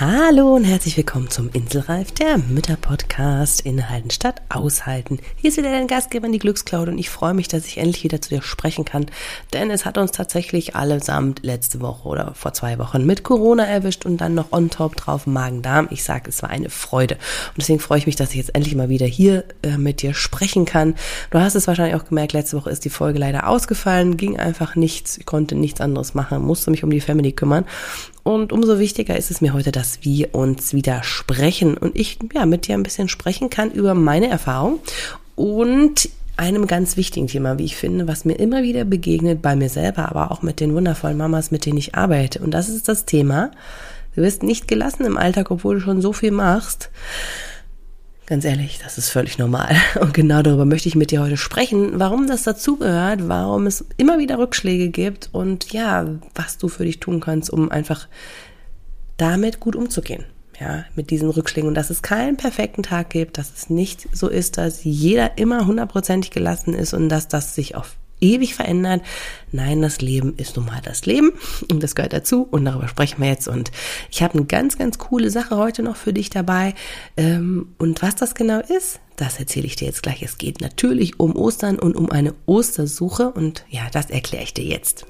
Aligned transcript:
Hallo 0.00 0.54
und 0.56 0.64
herzlich 0.64 0.96
willkommen 0.96 1.28
zum 1.28 1.50
Inselreif, 1.52 2.10
der 2.12 2.38
Mütter-Podcast 2.38 3.60
Inhalten 3.60 4.10
statt 4.10 4.40
Aushalten. 4.48 5.18
Hier 5.36 5.50
ist 5.50 5.58
wieder 5.58 5.72
dein 5.72 5.88
Gastgeber, 5.88 6.26
die 6.26 6.38
Glückscloud 6.38 6.88
und 6.88 6.96
ich 6.96 7.10
freue 7.10 7.34
mich, 7.34 7.48
dass 7.48 7.66
ich 7.66 7.76
endlich 7.76 8.02
wieder 8.02 8.22
zu 8.22 8.30
dir 8.30 8.40
sprechen 8.40 8.86
kann, 8.86 9.04
denn 9.52 9.70
es 9.70 9.84
hat 9.84 9.98
uns 9.98 10.12
tatsächlich 10.12 10.74
allesamt 10.74 11.40
letzte 11.42 11.82
Woche 11.82 12.08
oder 12.08 12.32
vor 12.34 12.54
zwei 12.54 12.78
Wochen 12.78 13.04
mit 13.04 13.24
Corona 13.24 13.66
erwischt 13.66 14.06
und 14.06 14.22
dann 14.22 14.34
noch 14.34 14.52
on 14.52 14.70
top 14.70 14.96
drauf 14.96 15.26
Magen-Darm. 15.26 15.88
Ich 15.90 16.02
sage, 16.02 16.30
es 16.30 16.42
war 16.42 16.48
eine 16.48 16.70
Freude 16.70 17.16
und 17.16 17.58
deswegen 17.58 17.78
freue 17.78 17.98
ich 17.98 18.06
mich, 18.06 18.16
dass 18.16 18.30
ich 18.30 18.36
jetzt 18.36 18.54
endlich 18.54 18.76
mal 18.76 18.88
wieder 18.88 19.04
hier 19.04 19.44
äh, 19.60 19.76
mit 19.76 20.00
dir 20.00 20.14
sprechen 20.14 20.64
kann. 20.64 20.94
Du 21.30 21.40
hast 21.40 21.56
es 21.56 21.66
wahrscheinlich 21.66 22.00
auch 22.00 22.06
gemerkt, 22.06 22.32
letzte 22.32 22.56
Woche 22.56 22.70
ist 22.70 22.86
die 22.86 22.90
Folge 22.90 23.18
leider 23.18 23.46
ausgefallen, 23.46 24.16
ging 24.16 24.38
einfach 24.38 24.76
nichts, 24.76 25.18
ich 25.18 25.26
konnte 25.26 25.56
nichts 25.56 25.82
anderes 25.82 26.14
machen, 26.14 26.40
musste 26.40 26.70
mich 26.70 26.84
um 26.84 26.90
die 26.90 27.02
Family 27.02 27.32
kümmern 27.32 27.66
und 28.22 28.52
umso 28.52 28.78
wichtiger 28.78 29.16
ist 29.16 29.30
es 29.30 29.40
mir 29.40 29.52
heute, 29.52 29.72
dass 29.72 30.04
wir 30.04 30.34
uns 30.34 30.74
wieder 30.74 31.02
sprechen 31.02 31.76
und 31.76 31.96
ich 31.96 32.18
ja 32.34 32.46
mit 32.46 32.66
dir 32.66 32.74
ein 32.74 32.82
bisschen 32.82 33.08
sprechen 33.08 33.50
kann 33.50 33.70
über 33.70 33.94
meine 33.94 34.28
Erfahrung 34.28 34.80
und 35.36 36.10
einem 36.36 36.66
ganz 36.66 36.96
wichtigen 36.96 37.26
Thema, 37.26 37.58
wie 37.58 37.64
ich 37.64 37.76
finde, 37.76 38.08
was 38.08 38.24
mir 38.24 38.34
immer 38.34 38.62
wieder 38.62 38.84
begegnet 38.84 39.42
bei 39.42 39.56
mir 39.56 39.68
selber, 39.68 40.08
aber 40.08 40.30
auch 40.30 40.42
mit 40.42 40.60
den 40.60 40.74
wundervollen 40.74 41.18
Mamas, 41.18 41.50
mit 41.50 41.66
denen 41.66 41.76
ich 41.76 41.94
arbeite. 41.94 42.38
Und 42.38 42.52
das 42.52 42.70
ist 42.70 42.88
das 42.88 43.04
Thema, 43.04 43.50
du 44.14 44.22
wirst 44.22 44.42
nicht 44.42 44.66
gelassen 44.66 45.04
im 45.04 45.18
Alltag, 45.18 45.50
obwohl 45.50 45.76
du 45.76 45.80
schon 45.82 46.00
so 46.00 46.12
viel 46.14 46.30
machst. 46.30 46.90
Ganz 48.30 48.44
ehrlich, 48.44 48.78
das 48.80 48.96
ist 48.96 49.08
völlig 49.08 49.38
normal. 49.38 49.74
Und 50.00 50.14
genau 50.14 50.40
darüber 50.40 50.64
möchte 50.64 50.88
ich 50.88 50.94
mit 50.94 51.10
dir 51.10 51.20
heute 51.20 51.36
sprechen, 51.36 51.98
warum 51.98 52.28
das 52.28 52.44
dazugehört, 52.44 53.26
warum 53.26 53.66
es 53.66 53.84
immer 53.96 54.20
wieder 54.20 54.38
Rückschläge 54.38 54.88
gibt 54.88 55.30
und 55.32 55.72
ja, 55.72 56.06
was 56.36 56.56
du 56.56 56.68
für 56.68 56.84
dich 56.84 57.00
tun 57.00 57.18
kannst, 57.18 57.50
um 57.50 57.72
einfach 57.72 58.06
damit 59.16 59.58
gut 59.58 59.74
umzugehen. 59.74 60.26
Ja, 60.60 60.84
mit 60.94 61.10
diesen 61.10 61.28
Rückschlägen 61.28 61.66
und 61.66 61.74
dass 61.74 61.90
es 61.90 62.02
keinen 62.02 62.36
perfekten 62.36 62.84
Tag 62.84 63.10
gibt, 63.10 63.36
dass 63.36 63.52
es 63.52 63.68
nicht 63.68 64.06
so 64.14 64.28
ist, 64.28 64.58
dass 64.58 64.84
jeder 64.84 65.36
immer 65.36 65.66
hundertprozentig 65.66 66.30
gelassen 66.30 66.74
ist 66.74 66.94
und 66.94 67.08
dass 67.08 67.26
das 67.26 67.56
sich 67.56 67.74
auf 67.74 67.96
ewig 68.20 68.54
verändert. 68.54 69.02
Nein, 69.52 69.82
das 69.82 70.00
Leben 70.00 70.34
ist 70.36 70.56
nun 70.56 70.66
mal 70.66 70.80
das 70.82 71.06
Leben 71.06 71.32
und 71.70 71.82
das 71.82 71.94
gehört 71.94 72.12
dazu 72.12 72.46
und 72.50 72.64
darüber 72.64 72.88
sprechen 72.88 73.22
wir 73.22 73.28
jetzt. 73.28 73.48
Und 73.48 73.70
ich 74.10 74.22
habe 74.22 74.34
eine 74.34 74.46
ganz, 74.46 74.78
ganz 74.78 74.98
coole 74.98 75.30
Sache 75.30 75.56
heute 75.56 75.82
noch 75.82 75.96
für 75.96 76.12
dich 76.12 76.30
dabei. 76.30 76.74
Ähm, 77.16 77.74
und 77.78 78.02
was 78.02 78.14
das 78.14 78.34
genau 78.34 78.60
ist, 78.60 79.00
das 79.16 79.38
erzähle 79.38 79.66
ich 79.66 79.76
dir 79.76 79.86
jetzt 79.86 80.02
gleich. 80.02 80.22
Es 80.22 80.38
geht 80.38 80.60
natürlich 80.60 81.20
um 81.20 81.36
Ostern 81.36 81.78
und 81.78 81.96
um 81.96 82.10
eine 82.10 82.34
Ostersuche 82.46 83.30
und 83.30 83.64
ja, 83.68 83.82
das 83.92 84.10
erkläre 84.10 84.44
ich 84.44 84.54
dir 84.54 84.64
jetzt. 84.64 85.06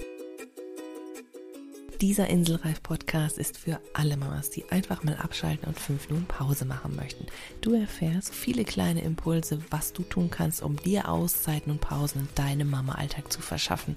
Dieser 2.00 2.28
Inselreif-Podcast 2.28 3.36
ist 3.36 3.58
für 3.58 3.78
alle 3.92 4.16
Mamas, 4.16 4.48
die 4.48 4.64
einfach 4.70 5.02
mal 5.02 5.16
abschalten 5.16 5.68
und 5.68 5.78
fünf 5.78 6.08
Minuten 6.08 6.26
Pause 6.26 6.64
machen 6.64 6.96
möchten. 6.96 7.26
Du 7.60 7.74
erfährst 7.74 8.34
viele 8.34 8.64
kleine 8.64 9.02
Impulse, 9.02 9.58
was 9.68 9.92
du 9.92 10.02
tun 10.02 10.30
kannst, 10.30 10.62
um 10.62 10.76
dir 10.76 11.10
Auszeiten 11.10 11.70
und 11.70 11.82
Pausen 11.82 12.22
in 12.22 12.28
deinem 12.36 12.70
Mama-Alltag 12.70 13.30
zu 13.30 13.42
verschaffen 13.42 13.96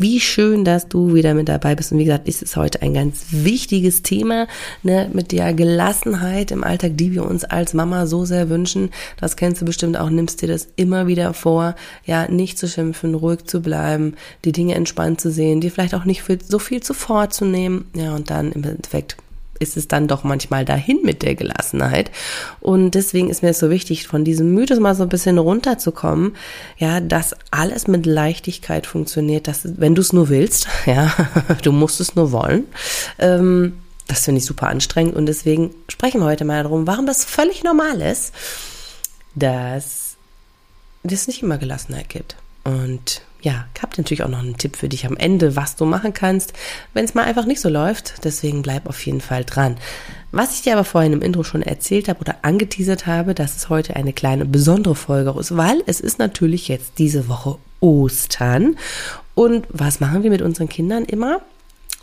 Wie 0.00 0.18
schön, 0.18 0.64
dass 0.64 0.88
du 0.88 1.12
wieder 1.12 1.34
mit 1.34 1.50
dabei 1.50 1.74
bist. 1.74 1.92
Und 1.92 1.98
wie 1.98 2.06
gesagt, 2.06 2.26
ist 2.26 2.42
es 2.42 2.56
heute 2.56 2.80
ein 2.80 2.94
ganz 2.94 3.26
wichtiges 3.32 4.00
Thema 4.00 4.46
ne, 4.82 5.10
mit 5.12 5.30
der 5.30 5.52
Gelassenheit 5.52 6.52
im 6.52 6.64
Alltag, 6.64 6.92
die 6.94 7.12
wir 7.12 7.26
uns 7.26 7.44
als 7.44 7.74
Mama 7.74 8.06
so 8.06 8.24
sehr 8.24 8.48
wünschen. 8.48 8.88
Das 9.18 9.36
kennst 9.36 9.60
du 9.60 9.66
bestimmt 9.66 9.98
auch. 9.98 10.08
Nimmst 10.08 10.40
dir 10.40 10.48
das 10.48 10.68
immer 10.76 11.06
wieder 11.06 11.34
vor, 11.34 11.74
ja, 12.06 12.26
nicht 12.28 12.58
zu 12.58 12.66
schimpfen, 12.66 13.14
ruhig 13.14 13.44
zu 13.44 13.60
bleiben, 13.60 14.14
die 14.46 14.52
Dinge 14.52 14.74
entspannt 14.74 15.20
zu 15.20 15.30
sehen, 15.30 15.60
dir 15.60 15.70
vielleicht 15.70 15.94
auch 15.94 16.06
nicht 16.06 16.24
so 16.48 16.58
viel 16.58 16.82
zuvor 16.82 17.28
zu 17.28 17.44
nehmen. 17.44 17.84
Ja, 17.94 18.14
und 18.14 18.30
dann 18.30 18.52
im 18.52 18.64
Endeffekt 18.64 19.18
ist 19.60 19.76
es 19.76 19.86
dann 19.86 20.08
doch 20.08 20.24
manchmal 20.24 20.64
dahin 20.64 21.00
mit 21.04 21.22
der 21.22 21.36
Gelassenheit. 21.36 22.10
Und 22.60 22.92
deswegen 22.92 23.30
ist 23.30 23.42
mir 23.42 23.50
es 23.50 23.60
so 23.60 23.70
wichtig, 23.70 24.08
von 24.08 24.24
diesem 24.24 24.52
Mythos 24.54 24.80
mal 24.80 24.94
so 24.94 25.04
ein 25.04 25.08
bisschen 25.08 25.38
runterzukommen, 25.38 26.34
ja, 26.78 27.00
dass 27.00 27.36
alles 27.50 27.86
mit 27.86 28.06
Leichtigkeit 28.06 28.86
funktioniert, 28.86 29.46
dass, 29.46 29.78
wenn 29.78 29.94
du 29.94 30.00
es 30.00 30.12
nur 30.12 30.30
willst, 30.30 30.66
ja, 30.86 31.12
du 31.62 31.70
musst 31.70 32.00
es 32.00 32.16
nur 32.16 32.32
wollen. 32.32 32.64
Ähm, 33.18 33.74
das 34.08 34.24
finde 34.24 34.40
ich 34.40 34.46
super 34.46 34.66
anstrengend 34.66 35.14
und 35.14 35.26
deswegen 35.26 35.72
sprechen 35.88 36.20
wir 36.20 36.26
heute 36.26 36.44
mal 36.44 36.64
darum, 36.64 36.88
warum 36.88 37.06
das 37.06 37.24
völlig 37.24 37.62
normal 37.62 38.00
ist, 38.00 38.32
dass 39.36 40.16
es 41.04 41.28
nicht 41.28 41.42
immer 41.42 41.58
Gelassenheit 41.58 42.08
gibt. 42.08 42.36
Und 42.64 43.22
ja, 43.42 43.66
ich 43.74 43.82
habe 43.82 43.92
natürlich 43.96 44.22
auch 44.22 44.28
noch 44.28 44.40
einen 44.40 44.56
Tipp 44.56 44.76
für 44.76 44.88
dich 44.88 45.06
am 45.06 45.16
Ende, 45.16 45.56
was 45.56 45.76
du 45.76 45.84
machen 45.84 46.12
kannst, 46.12 46.52
wenn 46.94 47.04
es 47.04 47.14
mal 47.14 47.24
einfach 47.24 47.46
nicht 47.46 47.60
so 47.60 47.68
läuft. 47.68 48.24
Deswegen 48.24 48.62
bleib 48.62 48.88
auf 48.88 49.04
jeden 49.06 49.20
Fall 49.20 49.44
dran. 49.44 49.76
Was 50.32 50.54
ich 50.54 50.62
dir 50.62 50.74
aber 50.74 50.84
vorhin 50.84 51.12
im 51.12 51.22
Intro 51.22 51.42
schon 51.42 51.62
erzählt 51.62 52.08
habe 52.08 52.20
oder 52.20 52.36
angeteasert 52.42 53.06
habe, 53.06 53.34
dass 53.34 53.56
es 53.56 53.68
heute 53.68 53.96
eine 53.96 54.12
kleine 54.12 54.44
besondere 54.44 54.94
Folge 54.94 55.34
ist, 55.38 55.56
weil 55.56 55.82
es 55.86 56.00
ist 56.00 56.18
natürlich 56.18 56.68
jetzt 56.68 56.92
diese 56.98 57.28
Woche 57.28 57.58
Ostern. 57.80 58.76
Und 59.34 59.66
was 59.70 60.00
machen 60.00 60.22
wir 60.22 60.30
mit 60.30 60.42
unseren 60.42 60.68
Kindern 60.68 61.04
immer? 61.04 61.40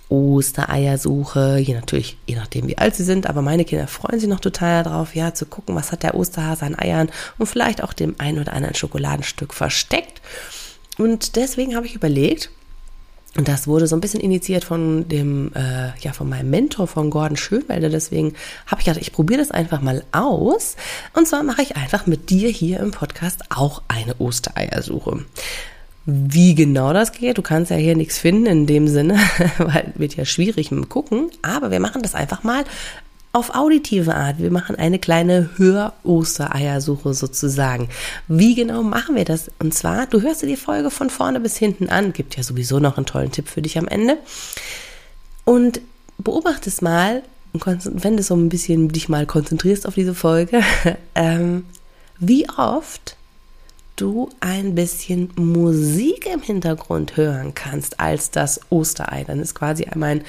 Ostereiersuche, 0.09 1.58
je 1.58 1.74
natürlich, 1.74 2.18
je 2.25 2.36
nachdem 2.36 2.68
wie 2.68 2.78
alt 2.78 2.96
sie 2.96 3.04
sind, 3.04 3.28
aber 3.28 3.42
meine 3.42 3.66
Kinder 3.66 3.88
freuen 3.88 4.19
sich 4.19 4.30
noch 4.30 4.40
total 4.40 4.84
darauf, 4.84 5.16
ja, 5.16 5.34
zu 5.34 5.46
gucken, 5.46 5.75
was 5.75 5.92
hat 5.92 6.04
der 6.04 6.16
Osterhase 6.16 6.66
an 6.66 6.80
Eiern 6.80 7.09
und 7.38 7.48
vielleicht 7.48 7.84
auch 7.84 7.92
dem 7.92 8.16
ein 8.18 8.40
oder 8.40 8.54
anderen 8.54 8.75
Schokoladenstück 8.75 9.54
versteckt. 9.54 10.22
Und 10.97 11.35
deswegen 11.35 11.75
habe 11.75 11.85
ich 11.85 11.96
überlegt, 11.96 12.50
und 13.38 13.47
das 13.47 13.68
wurde 13.68 13.85
so 13.85 13.96
ein 13.96 14.02
bisschen 14.02 14.19
initiiert 14.19 14.63
von 14.63 15.08
dem, 15.08 15.52
äh, 15.53 15.91
ja, 16.00 16.12
von 16.12 16.28
meinem 16.28 16.50
Mentor, 16.50 16.88
von 16.88 17.12
Gordon 17.12 17.38
Schönwelder. 17.38 17.90
Deswegen 17.90 18.34
habe 18.66 18.81
ich 18.81 18.85
gedacht, 18.85 19.02
ich 19.02 19.13
probiere 19.13 19.40
das 19.40 19.52
einfach 19.52 19.80
mal 19.80 20.03
aus. 20.12 20.75
Und 21.13 21.28
zwar 21.28 21.44
mache 21.44 21.62
ich 21.62 21.75
einfach 21.75 22.07
mit 22.07 22.31
dir 22.31 22.50
hier 22.50 22.80
im 22.80 22.91
Podcast 22.91 23.44
auch 23.50 23.84
eine 23.88 24.16
Ostereiersuche. 24.19 25.24
Wie 26.06 26.56
genau 26.56 26.94
das 26.94 27.12
geht, 27.12 27.38
du 27.38 27.41
kannst 27.41 27.69
ja 27.69 27.78
hier 27.78 27.96
nichts 27.96 28.18
finden 28.18 28.46
in 28.47 28.66
dem 28.66 28.88
Sinne, 28.88 29.19
weil 29.59 29.91
wird 29.96 30.16
ja 30.16 30.25
schwierig 30.25 30.72
mit 30.72 30.86
dem 30.86 30.90
Gucken. 30.90 31.30
Aber 31.44 31.69
wir 31.69 31.80
machen 31.80 32.02
das 32.02 32.16
einfach 32.16 32.44
mal 32.44 32.63
auf 33.38 33.53
auditive 33.53 34.16
Art. 34.16 34.40
Wir 34.40 34.50
machen 34.50 34.75
eine 34.75 34.98
kleine 34.98 35.52
Hör-Ostereiersuche 35.58 37.14
sozusagen. 37.14 37.88
Wie 38.28 38.56
genau 38.56 38.81
machen 38.81 39.16
wir 39.16 39.25
das? 39.25 39.52
Und 39.59 39.74
zwar, 39.75 40.08
du 40.08 40.22
hörst 40.22 40.42
dir 40.42 40.48
die 40.48 40.58
Folge 40.58 40.90
von 40.90 41.12
vorne 41.12 41.40
bis 41.40 41.56
hinten 41.56 41.90
an. 41.90 42.14
Gibt 42.14 42.36
ja 42.36 42.44
sowieso 42.44 42.80
noch 42.80 42.98
einen 42.98 43.06
tollen 43.06 43.31
Tipp 43.31 43.48
für 43.48 43.62
dich 43.62 43.78
am 43.78 43.88
Ende. 43.88 44.18
Und 45.46 45.81
beobachtest 46.18 46.81
mal, 46.81 47.22
wenn 47.53 48.18
du 48.18 48.24
so 48.24 48.36
ein 48.36 48.50
bisschen 48.50 48.90
dich 48.90 49.08
mal 49.08 49.28
konzentrierst 49.28 49.88
auf 49.88 49.94
diese 49.94 50.16
Folge, 50.16 50.62
ähm, 51.16 51.66
wie 52.19 52.50
oft 52.50 53.18
du 53.96 54.30
ein 54.40 54.74
bisschen 54.74 55.30
Musik 55.36 56.28
im 56.31 56.42
Hintergrund 56.42 57.18
hören 57.18 57.54
kannst 57.54 58.00
als 58.00 58.31
das 58.31 58.62
Osterei. 58.69 59.24
Dann 59.25 59.40
ist 59.40 59.54
quasi 59.54 59.86
einmal 59.86 60.09
ein 60.12 60.24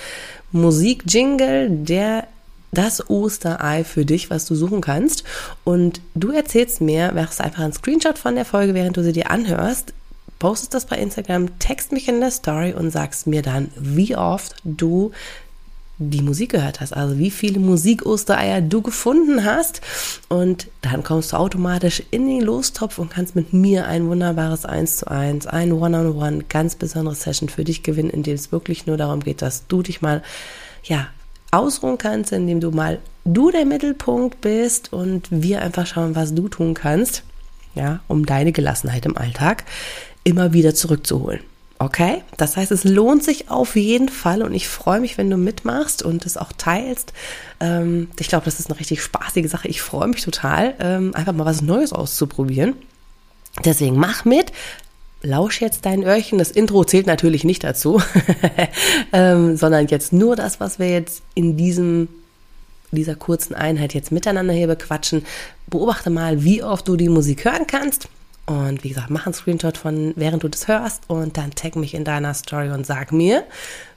Musikjingle, 0.52 1.70
der 1.70 2.26
das 2.72 3.08
Osterei 3.08 3.84
für 3.84 4.04
dich, 4.04 4.30
was 4.30 4.44
du 4.44 4.54
suchen 4.54 4.80
kannst. 4.80 5.24
Und 5.64 6.00
du 6.14 6.30
erzählst 6.30 6.80
mir, 6.80 7.12
machst 7.12 7.40
einfach 7.40 7.62
einen 7.62 7.72
Screenshot 7.72 8.18
von 8.18 8.34
der 8.34 8.44
Folge, 8.44 8.74
während 8.74 8.96
du 8.96 9.02
sie 9.02 9.12
dir 9.12 9.30
anhörst, 9.30 9.92
postest 10.38 10.74
das 10.74 10.86
bei 10.86 10.96
Instagram, 10.96 11.58
text 11.58 11.92
mich 11.92 12.08
in 12.08 12.20
der 12.20 12.30
Story 12.30 12.72
und 12.72 12.90
sagst 12.90 13.26
mir 13.26 13.42
dann, 13.42 13.70
wie 13.76 14.16
oft 14.16 14.56
du 14.64 15.12
die 16.00 16.22
Musik 16.22 16.52
gehört 16.52 16.80
hast, 16.80 16.92
also 16.92 17.18
wie 17.18 17.30
viele 17.30 17.58
Musik-Ostereier 17.58 18.60
du 18.60 18.82
gefunden 18.82 19.44
hast. 19.44 19.80
Und 20.28 20.68
dann 20.80 21.02
kommst 21.02 21.32
du 21.32 21.36
automatisch 21.36 22.04
in 22.12 22.28
den 22.28 22.40
Lostopf 22.40 22.98
und 22.98 23.10
kannst 23.10 23.34
mit 23.34 23.52
mir 23.52 23.86
ein 23.86 24.06
wunderbares 24.06 24.64
1 24.64 24.98
zu 24.98 25.10
1, 25.10 25.48
ein 25.48 25.72
One-on-One, 25.72 26.08
-on 26.10 26.38
-One, 26.38 26.44
ganz 26.48 26.76
besonderes 26.76 27.22
Session 27.22 27.48
für 27.48 27.64
dich 27.64 27.82
gewinnen, 27.82 28.10
in 28.10 28.22
dem 28.22 28.34
es 28.34 28.52
wirklich 28.52 28.86
nur 28.86 28.96
darum 28.96 29.20
geht, 29.20 29.42
dass 29.42 29.66
du 29.66 29.82
dich 29.82 30.00
mal, 30.00 30.22
ja, 30.84 31.08
ausruhen 31.50 31.98
kannst, 31.98 32.32
indem 32.32 32.60
du 32.60 32.70
mal 32.70 32.98
du 33.24 33.50
der 33.50 33.64
Mittelpunkt 33.64 34.40
bist 34.40 34.92
und 34.92 35.28
wir 35.30 35.62
einfach 35.62 35.86
schauen, 35.86 36.14
was 36.14 36.34
du 36.34 36.48
tun 36.48 36.74
kannst, 36.74 37.22
ja, 37.74 38.00
um 38.08 38.26
deine 38.26 38.52
Gelassenheit 38.52 39.06
im 39.06 39.16
Alltag 39.16 39.64
immer 40.24 40.52
wieder 40.52 40.74
zurückzuholen. 40.74 41.40
Okay? 41.78 42.22
Das 42.36 42.56
heißt, 42.56 42.72
es 42.72 42.84
lohnt 42.84 43.22
sich 43.22 43.50
auf 43.50 43.76
jeden 43.76 44.08
Fall 44.08 44.42
und 44.42 44.52
ich 44.52 44.66
freue 44.68 45.00
mich, 45.00 45.16
wenn 45.16 45.30
du 45.30 45.36
mitmachst 45.36 46.02
und 46.02 46.26
es 46.26 46.36
auch 46.36 46.52
teilst. 46.52 47.12
Ähm, 47.60 48.08
ich 48.18 48.28
glaube, 48.28 48.44
das 48.46 48.58
ist 48.58 48.68
eine 48.68 48.80
richtig 48.80 49.00
spaßige 49.00 49.48
Sache. 49.48 49.68
Ich 49.68 49.80
freue 49.80 50.08
mich 50.08 50.24
total, 50.24 50.74
ähm, 50.80 51.14
einfach 51.14 51.32
mal 51.32 51.46
was 51.46 51.62
Neues 51.62 51.92
auszuprobieren. 51.92 52.74
Deswegen 53.64 53.96
mach 53.96 54.24
mit, 54.24 54.52
lausch 55.22 55.60
jetzt 55.60 55.86
dein 55.86 56.04
Öhrchen. 56.04 56.38
Das 56.38 56.50
Intro 56.50 56.84
zählt 56.84 57.06
natürlich 57.06 57.44
nicht 57.44 57.64
dazu, 57.64 58.00
ähm, 59.12 59.56
sondern 59.56 59.86
jetzt 59.88 60.12
nur 60.12 60.36
das, 60.36 60.60
was 60.60 60.78
wir 60.78 60.90
jetzt 60.90 61.22
in 61.34 61.56
diesem 61.56 62.08
dieser 62.90 63.16
kurzen 63.16 63.54
Einheit 63.54 63.92
jetzt 63.92 64.12
miteinander 64.12 64.54
hier 64.54 64.66
bequatschen. 64.66 65.24
Beobachte 65.66 66.08
mal, 66.08 66.42
wie 66.42 66.62
oft 66.62 66.88
du 66.88 66.96
die 66.96 67.10
Musik 67.10 67.44
hören 67.44 67.66
kannst. 67.66 68.08
Und 68.46 68.82
wie 68.82 68.88
gesagt, 68.88 69.10
mach 69.10 69.26
einen 69.26 69.34
Screenshot 69.34 69.76
von, 69.76 70.14
während 70.16 70.42
du 70.42 70.48
das 70.48 70.68
hörst 70.68 71.02
und 71.06 71.36
dann 71.36 71.50
tag 71.50 71.76
mich 71.76 71.92
in 71.92 72.04
deiner 72.04 72.32
Story 72.32 72.70
und 72.70 72.86
sag 72.86 73.12
mir, 73.12 73.44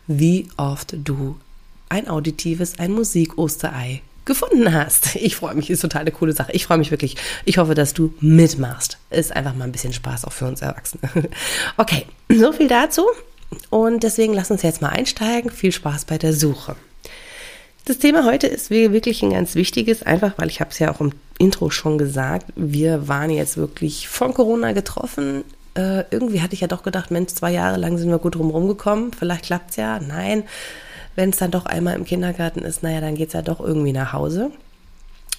wie 0.07 0.49
oft 0.57 0.93
du 1.05 1.37
ein 1.87 2.09
auditives, 2.09 2.77
ein 2.77 2.91
Musik-Osterei 2.91 4.01
gefunden 4.25 4.73
hast. 4.73 5.15
Ich 5.15 5.35
freue 5.35 5.55
mich, 5.55 5.69
ist 5.69 5.81
total 5.81 6.01
eine 6.01 6.11
coole 6.11 6.33
Sache. 6.33 6.51
Ich 6.51 6.65
freue 6.65 6.77
mich 6.77 6.91
wirklich. 6.91 7.15
Ich 7.45 7.57
hoffe, 7.57 7.75
dass 7.75 7.93
du 7.93 8.13
mitmachst. 8.19 8.97
Ist 9.09 9.35
einfach 9.35 9.55
mal 9.55 9.65
ein 9.65 9.71
bisschen 9.71 9.93
Spaß 9.93 10.25
auch 10.25 10.33
für 10.33 10.45
uns 10.45 10.61
Erwachsene. 10.61 11.01
Okay, 11.77 12.05
so 12.29 12.51
viel 12.51 12.67
dazu. 12.67 13.05
Und 13.69 14.03
deswegen 14.03 14.33
lass 14.33 14.51
uns 14.51 14.61
jetzt 14.61 14.81
mal 14.81 14.89
einsteigen. 14.89 15.51
Viel 15.51 15.71
Spaß 15.71 16.05
bei 16.05 16.17
der 16.17 16.33
Suche. 16.33 16.75
Das 17.85 17.97
Thema 17.97 18.25
heute 18.25 18.45
ist 18.47 18.69
wirklich 18.69 19.23
ein 19.23 19.31
ganz 19.31 19.55
wichtiges, 19.55 20.03
einfach 20.03 20.33
weil 20.37 20.49
ich 20.49 20.59
habe 20.59 20.69
es 20.69 20.77
ja 20.77 20.93
auch 20.93 21.01
im 21.01 21.13
Intro 21.39 21.71
schon 21.71 21.97
gesagt, 21.97 22.53
wir 22.55 23.07
waren 23.07 23.31
jetzt 23.31 23.57
wirklich 23.57 24.07
von 24.07 24.35
Corona 24.35 24.73
getroffen. 24.73 25.43
Äh, 25.73 26.03
irgendwie 26.11 26.41
hatte 26.41 26.53
ich 26.53 26.61
ja 26.61 26.67
doch 26.67 26.83
gedacht, 26.83 27.09
Mensch, 27.09 27.33
zwei 27.33 27.51
Jahre 27.51 27.77
lang 27.77 27.97
sind 27.97 28.09
wir 28.09 28.19
gut 28.19 28.35
drumherum 28.35 28.67
gekommen. 28.67 29.11
Vielleicht 29.17 29.45
klappt 29.45 29.71
es 29.71 29.77
ja. 29.77 29.99
Nein, 29.99 30.43
wenn 31.15 31.29
es 31.29 31.37
dann 31.37 31.51
doch 31.51 31.65
einmal 31.65 31.95
im 31.95 32.05
Kindergarten 32.05 32.59
ist, 32.59 32.83
naja, 32.83 33.01
dann 33.01 33.15
geht 33.15 33.27
es 33.27 33.33
ja 33.33 33.41
doch 33.41 33.59
irgendwie 33.59 33.93
nach 33.93 34.13
Hause. 34.13 34.51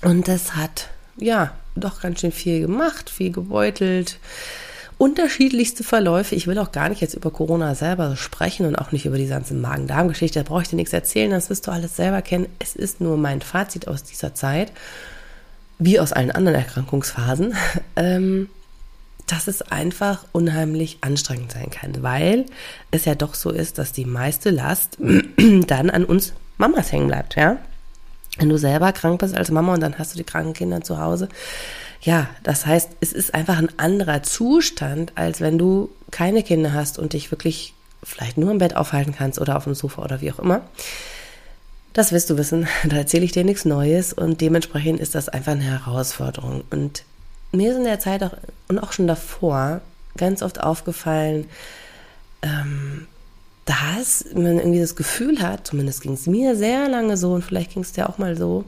Und 0.03 0.29
das 0.29 0.57
hat, 0.57 0.89
ja, 1.17 1.53
doch 1.75 2.01
ganz 2.01 2.21
schön 2.21 2.33
viel 2.33 2.61
gemacht, 2.61 3.11
viel 3.11 3.31
gebeutelt 3.33 4.19
unterschiedlichste 5.03 5.83
Verläufe. 5.83 6.37
Ich 6.37 6.47
will 6.47 6.59
auch 6.61 6.71
gar 6.71 6.89
nicht 6.89 7.01
jetzt 7.01 7.15
über 7.15 7.33
Corona 7.33 7.75
selber 7.75 8.15
sprechen 8.15 8.67
und 8.67 8.77
auch 8.77 8.93
nicht 8.93 9.05
über 9.05 9.19
die 9.19 9.27
ganze 9.27 9.53
Magen-Darm-Geschichte. 9.53 10.39
Da 10.39 10.49
brauche 10.49 10.63
ich 10.63 10.69
dir 10.69 10.77
nichts 10.77 10.93
erzählen, 10.93 11.33
das 11.33 11.51
wirst 11.51 11.67
du 11.67 11.73
alles 11.73 11.97
selber 11.97 12.23
kennen. 12.23 12.47
Es 12.61 12.77
ist 12.77 13.01
nur 13.01 13.17
mein 13.17 13.41
Fazit 13.41 13.89
aus 13.89 14.05
dieser 14.05 14.35
Zeit, 14.35 14.71
wie 15.81 15.99
aus 15.99 16.13
allen 16.13 16.31
anderen 16.31 16.57
Erkrankungsphasen, 16.57 17.55
ähm, 17.97 18.49
dass 19.27 19.49
es 19.49 19.63
einfach 19.63 20.25
unheimlich 20.33 20.99
anstrengend 21.01 21.53
sein 21.53 21.71
kann, 21.71 22.03
weil 22.03 22.47
es 22.91 23.05
ja 23.05 23.15
doch 23.15 23.35
so 23.35 23.51
ist, 23.51 23.79
dass 23.79 23.93
die 23.93 24.05
meiste 24.05 24.51
Last 24.51 24.99
dann 25.67 25.91
an 25.91 26.05
uns 26.05 26.33
Mamas 26.59 26.93
hängen 26.93 27.09
bleibt, 27.09 27.37
ja. 27.37 27.59
Wenn 28.39 28.49
du 28.49 28.57
selber 28.57 28.93
krank 28.93 29.21
bist 29.21 29.37
als 29.37 29.51
Mama 29.51 29.75
und 29.75 29.81
dann 29.81 29.99
hast 29.99 30.15
du 30.15 30.19
die 30.19 30.25
kranken 30.25 30.55
Kinder 30.55 30.83
zu 30.83 30.99
Hause, 30.99 31.29
ja, 32.01 32.29
das 32.43 32.67
heißt, 32.67 32.91
es 33.01 33.13
ist 33.13 33.35
einfach 33.35 33.59
ein 33.59 33.79
anderer 33.79 34.23
Zustand, 34.23 35.13
als 35.15 35.41
wenn 35.41 35.59
du 35.59 35.91
keine 36.11 36.43
Kinder 36.43 36.73
hast 36.73 36.99
und 36.99 37.13
dich 37.13 37.31
wirklich 37.31 37.75
vielleicht 38.03 38.39
nur 38.39 38.51
im 38.51 38.59
Bett 38.59 38.77
aufhalten 38.77 39.15
kannst 39.17 39.41
oder 39.41 39.57
auf 39.57 39.65
dem 39.65 39.75
Sofa 39.75 40.03
oder 40.03 40.21
wie 40.21 40.33
auch 40.33 40.41
immer. 40.41 40.63
Das 41.93 42.11
wirst 42.11 42.31
du 42.31 42.37
wissen, 42.37 42.67
da 42.85 42.97
erzähle 42.97 43.25
ich 43.25 43.33
dir 43.33 43.45
nichts 43.45 43.65
Neues 43.65 44.13
und 44.13 44.41
dementsprechend 44.41 45.01
ist 45.01 45.15
das 45.15 45.29
einfach 45.29 45.53
eine 45.53 45.63
Herausforderung. 45.63 46.65
Und 46.71 47.05
mir 47.53 47.71
ist 47.71 47.77
in 47.77 47.85
der 47.85 48.01
Zeit 48.01 48.23
auch 48.23 48.33
und 48.69 48.79
auch 48.79 48.93
schon 48.93 49.07
davor 49.07 49.81
ganz 50.17 50.43
oft 50.43 50.63
aufgefallen, 50.63 51.47
ähm, 52.43 53.07
dass 53.65 54.25
man 54.35 54.59
irgendwie 54.59 54.81
das 54.81 54.97
Gefühl 54.97 55.41
hat, 55.41 55.67
zumindest 55.67 56.03
ging 56.03 56.15
es 56.15 56.27
mir 56.27 56.57
sehr 56.57 56.89
lange 56.89 57.17
so 57.17 57.33
und 57.33 57.45
vielleicht 57.45 57.73
ging 57.73 57.83
es 57.83 57.93
dir 57.93 58.09
auch 58.09 58.19
mal 58.19 58.37
so, 58.37 58.65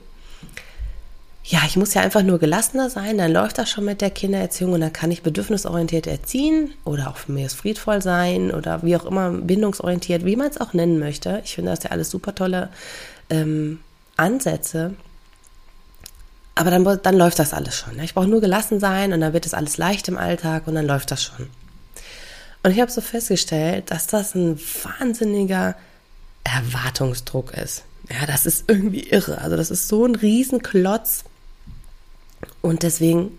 ja, 1.47 1.61
ich 1.67 1.77
muss 1.77 1.93
ja 1.93 2.01
einfach 2.01 2.23
nur 2.23 2.39
gelassener 2.39 2.89
sein, 2.89 3.19
dann 3.19 3.33
läuft 3.33 3.59
das 3.59 3.71
schon 3.71 3.85
mit 3.85 4.01
der 4.01 4.11
Kindererziehung 4.11 4.73
und 4.73 4.81
dann 4.81 4.93
kann 4.93 5.11
ich 5.11 5.23
bedürfnisorientiert 5.23 6.07
erziehen 6.07 6.73
oder 6.85 7.09
auch 7.09 7.29
mir 7.29 7.45
ist 7.45 7.55
friedvoll 7.55 8.01
sein 8.01 8.51
oder 8.51 8.83
wie 8.83 8.97
auch 8.97 9.05
immer, 9.05 9.31
bindungsorientiert, 9.31 10.25
wie 10.25 10.37
man 10.37 10.49
es 10.49 10.61
auch 10.61 10.73
nennen 10.73 10.99
möchte. 10.99 11.43
Ich 11.45 11.55
finde 11.55 11.73
das 11.73 11.83
ja 11.83 11.91
alles 11.91 12.09
super 12.09 12.35
tolle 12.35 12.71
ähm, 13.29 13.81
Ansätze. 14.17 14.95
Aber 16.55 16.71
dann, 16.71 16.85
dann 17.03 17.17
läuft 17.17 17.39
das 17.39 17.53
alles 17.53 17.77
schon. 17.77 17.97
Ne? 17.97 18.05
Ich 18.05 18.15
brauche 18.15 18.29
nur 18.29 18.41
gelassen 18.41 18.79
sein 18.79 19.13
und 19.13 19.21
dann 19.21 19.33
wird 19.33 19.47
es 19.47 19.55
alles 19.55 19.77
leicht 19.77 20.09
im 20.09 20.17
Alltag 20.17 20.67
und 20.67 20.75
dann 20.75 20.87
läuft 20.87 21.11
das 21.11 21.23
schon. 21.23 21.49
Und 22.63 22.71
ich 22.71 22.81
habe 22.81 22.91
so 22.91 23.01
festgestellt, 23.01 23.91
dass 23.91 24.07
das 24.07 24.35
ein 24.35 24.59
wahnsinniger 24.59 25.77
Erwartungsdruck 26.45 27.53
ist. 27.55 27.85
Ja, 28.11 28.27
das 28.27 28.47
ist 28.47 28.65
irgendwie 28.69 29.09
irre. 29.09 29.39
Also 29.39 29.57
das 29.57 29.71
ist 29.71 29.89
so 29.89 30.05
ein 30.05 30.15
Riesenklotz 30.15 31.25
und 32.61 32.83
deswegen 32.83 33.39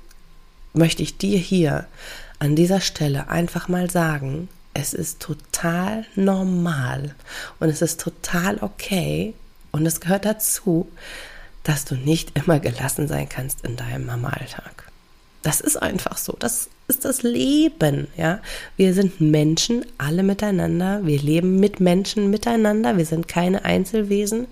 möchte 0.74 1.04
ich 1.04 1.18
dir 1.18 1.38
hier 1.38 1.86
an 2.40 2.56
dieser 2.56 2.82
Stelle 2.82 3.30
einfach 3.30 3.68
mal 3.68 3.90
sagen, 3.90 4.50
es 4.74 4.94
ist 4.94 5.22
total 5.22 6.06
normal 6.16 7.16
und 7.60 7.70
es 7.70 7.82
ist 7.82 8.02
total 8.02 8.58
okay 8.62 9.34
und 9.72 9.86
es 9.86 10.02
gehört 10.02 10.26
dazu, 10.26 10.90
dass 11.66 11.84
du 11.84 11.96
nicht 11.96 12.38
immer 12.38 12.60
gelassen 12.60 13.08
sein 13.10 13.28
kannst 13.28 13.66
in 13.66 13.76
deinem 13.76 14.06
Mama-Alltag. 14.06 14.86
Das 15.42 15.62
ist 15.62 15.78
einfach 15.78 16.18
so. 16.18 16.36
Das 16.40 16.70
ist 16.88 17.06
das 17.06 17.24
Leben, 17.24 18.08
ja. 18.16 18.40
Wir 18.78 18.94
sind 18.94 19.20
Menschen, 19.20 19.86
alle 19.98 20.24
miteinander. 20.24 21.02
Wir 21.04 21.20
leben 21.20 21.60
mit 21.60 21.80
Menschen 21.80 22.30
miteinander. 22.30 22.98
Wir 22.98 23.06
sind 23.06 23.28
keine 23.28 23.66
Einzelwesen. 23.66 24.48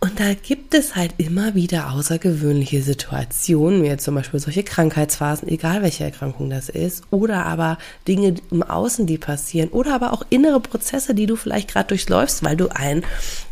Und 0.00 0.20
da 0.20 0.32
gibt 0.34 0.74
es 0.74 0.94
halt 0.94 1.14
immer 1.18 1.56
wieder 1.56 1.90
außergewöhnliche 1.90 2.82
Situationen, 2.82 3.82
wie 3.82 3.88
jetzt 3.88 4.04
zum 4.04 4.14
Beispiel 4.14 4.38
solche 4.38 4.62
Krankheitsphasen, 4.62 5.48
egal 5.48 5.82
welche 5.82 6.04
Erkrankung 6.04 6.50
das 6.50 6.68
ist, 6.68 7.02
oder 7.10 7.46
aber 7.46 7.78
Dinge 8.06 8.36
im 8.52 8.62
Außen, 8.62 9.06
die 9.06 9.18
passieren, 9.18 9.70
oder 9.70 9.94
aber 9.94 10.12
auch 10.12 10.24
innere 10.30 10.60
Prozesse, 10.60 11.16
die 11.16 11.26
du 11.26 11.34
vielleicht 11.34 11.72
gerade 11.72 11.88
durchläufst, 11.88 12.44
weil 12.44 12.56
du 12.56 12.68
ein 12.68 13.02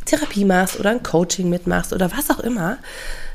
Therapie 0.05 0.45
machst 0.45 0.79
oder 0.79 0.91
ein 0.91 1.03
Coaching 1.03 1.49
mitmachst 1.49 1.93
oder 1.93 2.13
was 2.13 2.31
auch 2.31 2.41
immer. 2.41 2.79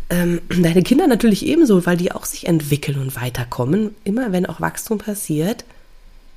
Ähm, 0.10 0.42
deine 0.62 0.82
Kinder 0.82 1.08
natürlich 1.08 1.46
ebenso, 1.46 1.86
weil 1.86 1.98
die 1.98 2.14
auch 2.14 2.24
sich 2.26 2.48
entwickeln 2.48 2.98
und 2.98 3.18
weiterkommen. 3.18 3.94
Immer 4.06 4.32
wenn 4.32 4.46
auch 4.46 4.62
Wachstum 4.62 5.00
passiert, 5.00 5.66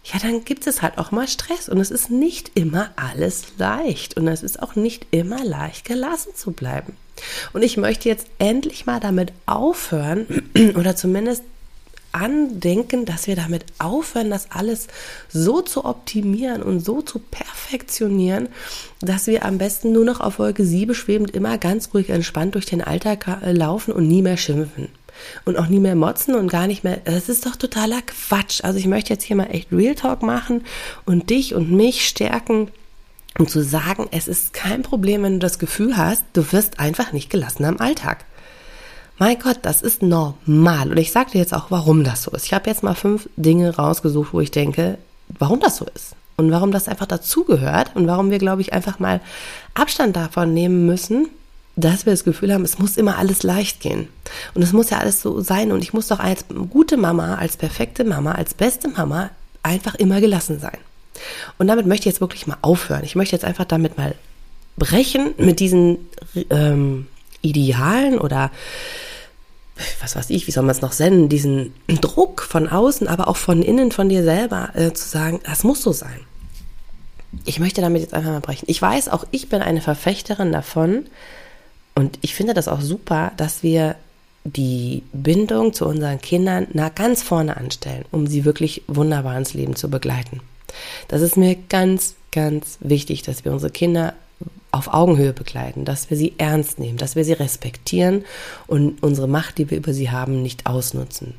ja, 0.04 0.18
dann 0.20 0.44
gibt 0.44 0.66
es 0.66 0.82
halt 0.82 0.98
auch 0.98 1.10
mal 1.10 1.26
Stress 1.28 1.68
und 1.68 1.80
es 1.80 1.90
ist 1.90 2.10
nicht 2.10 2.52
immer 2.54 2.90
alles 2.96 3.44
leicht 3.58 4.16
und 4.16 4.28
es 4.28 4.42
ist 4.42 4.62
auch 4.62 4.74
nicht 4.74 5.06
immer 5.10 5.42
leicht 5.44 5.86
gelassen 5.86 6.34
zu 6.34 6.52
bleiben. 6.52 6.94
Und 7.52 7.62
ich 7.62 7.76
möchte 7.76 8.08
jetzt 8.08 8.26
endlich 8.38 8.86
mal 8.86 9.00
damit 9.00 9.32
aufhören 9.46 10.26
oder 10.76 10.94
zumindest 10.94 11.42
andenken, 12.12 13.06
dass 13.06 13.26
wir 13.26 13.34
damit 13.34 13.64
aufhören, 13.78 14.30
das 14.30 14.50
alles 14.50 14.88
so 15.28 15.62
zu 15.62 15.84
optimieren 15.84 16.62
und 16.62 16.80
so 16.80 17.02
zu 17.02 17.18
perfektionieren, 17.18 18.48
dass 19.00 19.26
wir 19.26 19.44
am 19.44 19.58
besten 19.58 19.92
nur 19.92 20.04
noch 20.04 20.20
auf 20.20 20.38
Wolke 20.38 20.64
7 20.64 20.94
schwebend 20.94 21.32
immer 21.32 21.58
ganz 21.58 21.92
ruhig 21.92 22.10
entspannt 22.10 22.54
durch 22.54 22.66
den 22.66 22.82
Alltag 22.82 23.26
äh, 23.42 23.52
laufen 23.52 23.92
und 23.92 24.06
nie 24.06 24.22
mehr 24.22 24.36
schimpfen 24.36 24.88
und 25.44 25.58
auch 25.58 25.66
nie 25.66 25.80
mehr 25.80 25.94
motzen 25.94 26.34
und 26.34 26.48
gar 26.48 26.66
nicht 26.66 26.84
mehr. 26.84 26.98
Das 27.04 27.28
ist 27.28 27.46
doch 27.46 27.56
totaler 27.56 28.02
Quatsch. 28.02 28.62
Also 28.62 28.78
ich 28.78 28.86
möchte 28.86 29.12
jetzt 29.12 29.24
hier 29.24 29.36
mal 29.36 29.50
echt 29.50 29.72
Real 29.72 29.94
Talk 29.94 30.22
machen 30.22 30.64
und 31.04 31.30
dich 31.30 31.54
und 31.54 31.70
mich 31.70 32.06
stärken. 32.06 32.68
Um 33.36 33.48
zu 33.48 33.64
sagen, 33.64 34.06
es 34.12 34.28
ist 34.28 34.52
kein 34.52 34.82
Problem, 34.82 35.24
wenn 35.24 35.34
du 35.34 35.38
das 35.40 35.58
Gefühl 35.58 35.96
hast, 35.96 36.22
du 36.34 36.52
wirst 36.52 36.78
einfach 36.78 37.12
nicht 37.12 37.30
gelassen 37.30 37.64
am 37.64 37.80
Alltag. 37.80 38.24
Mein 39.18 39.38
Gott, 39.38 39.58
das 39.62 39.82
ist 39.82 40.02
normal. 40.02 40.90
Und 40.90 40.98
ich 40.98 41.12
sage 41.12 41.32
dir 41.32 41.38
jetzt 41.38 41.54
auch, 41.54 41.70
warum 41.70 42.04
das 42.04 42.22
so 42.22 42.30
ist. 42.32 42.46
Ich 42.46 42.52
habe 42.52 42.68
jetzt 42.68 42.82
mal 42.82 42.94
fünf 42.94 43.28
Dinge 43.36 43.74
rausgesucht, 43.76 44.32
wo 44.32 44.40
ich 44.40 44.50
denke, 44.50 44.98
warum 45.28 45.60
das 45.60 45.76
so 45.76 45.86
ist. 45.94 46.14
Und 46.36 46.50
warum 46.50 46.72
das 46.72 46.88
einfach 46.88 47.06
dazugehört 47.06 47.94
und 47.94 48.08
warum 48.08 48.30
wir, 48.30 48.38
glaube 48.38 48.60
ich, 48.60 48.72
einfach 48.72 48.98
mal 48.98 49.20
Abstand 49.74 50.16
davon 50.16 50.52
nehmen 50.52 50.84
müssen, 50.84 51.28
dass 51.76 52.06
wir 52.06 52.12
das 52.12 52.24
Gefühl 52.24 52.52
haben, 52.52 52.64
es 52.64 52.78
muss 52.78 52.96
immer 52.96 53.18
alles 53.18 53.42
leicht 53.42 53.80
gehen. 53.80 54.08
Und 54.54 54.62
es 54.62 54.72
muss 54.72 54.90
ja 54.90 54.98
alles 54.98 55.20
so 55.20 55.40
sein. 55.40 55.72
Und 55.72 55.82
ich 55.82 55.92
muss 55.92 56.08
doch 56.08 56.20
als 56.20 56.44
gute 56.70 56.96
Mama, 56.96 57.34
als 57.36 57.56
perfekte 57.56 58.04
Mama, 58.04 58.32
als 58.32 58.54
beste 58.54 58.88
Mama 58.88 59.30
einfach 59.62 59.94
immer 59.96 60.20
gelassen 60.20 60.60
sein. 60.60 60.78
Und 61.58 61.66
damit 61.66 61.86
möchte 61.86 62.02
ich 62.08 62.14
jetzt 62.14 62.20
wirklich 62.20 62.46
mal 62.46 62.58
aufhören. 62.62 63.04
Ich 63.04 63.16
möchte 63.16 63.34
jetzt 63.34 63.44
einfach 63.44 63.64
damit 63.64 63.98
mal 63.98 64.14
brechen 64.76 65.34
mit 65.36 65.60
diesen 65.60 65.98
ähm, 66.50 67.06
Idealen 67.42 68.18
oder 68.18 68.50
was 70.00 70.14
weiß 70.14 70.30
ich, 70.30 70.46
wie 70.46 70.52
soll 70.52 70.62
man 70.62 70.74
es 70.74 70.82
noch 70.82 70.92
senden, 70.92 71.28
diesen 71.28 71.74
Druck 71.88 72.42
von 72.42 72.68
außen, 72.68 73.08
aber 73.08 73.26
auch 73.26 73.36
von 73.36 73.62
innen, 73.62 73.90
von 73.90 74.08
dir 74.08 74.22
selber, 74.22 74.70
äh, 74.74 74.92
zu 74.92 75.08
sagen, 75.08 75.40
das 75.44 75.64
muss 75.64 75.82
so 75.82 75.92
sein. 75.92 76.20
Ich 77.44 77.58
möchte 77.58 77.80
damit 77.80 78.02
jetzt 78.02 78.14
einfach 78.14 78.30
mal 78.30 78.40
brechen. 78.40 78.66
Ich 78.68 78.80
weiß, 78.80 79.08
auch 79.08 79.24
ich 79.32 79.48
bin 79.48 79.62
eine 79.62 79.80
Verfechterin 79.80 80.52
davon, 80.52 81.06
und 81.94 82.18
ich 82.22 82.34
finde 82.34 82.54
das 82.54 82.68
auch 82.68 82.80
super, 82.80 83.32
dass 83.36 83.62
wir 83.62 83.96
die 84.44 85.02
Bindung 85.12 85.72
zu 85.72 85.86
unseren 85.86 86.20
Kindern 86.20 86.66
nah 86.72 86.90
ganz 86.90 87.22
vorne 87.22 87.56
anstellen, 87.56 88.04
um 88.10 88.26
sie 88.26 88.44
wirklich 88.44 88.82
wunderbar 88.86 89.38
ins 89.38 89.54
Leben 89.54 89.74
zu 89.74 89.88
begleiten. 89.88 90.40
Das 91.08 91.22
ist 91.22 91.36
mir 91.36 91.56
ganz, 91.68 92.14
ganz 92.32 92.78
wichtig, 92.80 93.22
dass 93.22 93.44
wir 93.44 93.52
unsere 93.52 93.72
Kinder 93.72 94.14
auf 94.70 94.92
Augenhöhe 94.92 95.32
begleiten, 95.32 95.84
dass 95.84 96.10
wir 96.10 96.16
sie 96.16 96.34
ernst 96.36 96.80
nehmen, 96.80 96.98
dass 96.98 97.14
wir 97.14 97.24
sie 97.24 97.32
respektieren 97.32 98.24
und 98.66 99.02
unsere 99.02 99.28
Macht, 99.28 99.58
die 99.58 99.70
wir 99.70 99.78
über 99.78 99.94
sie 99.94 100.10
haben, 100.10 100.42
nicht 100.42 100.66
ausnutzen. 100.66 101.34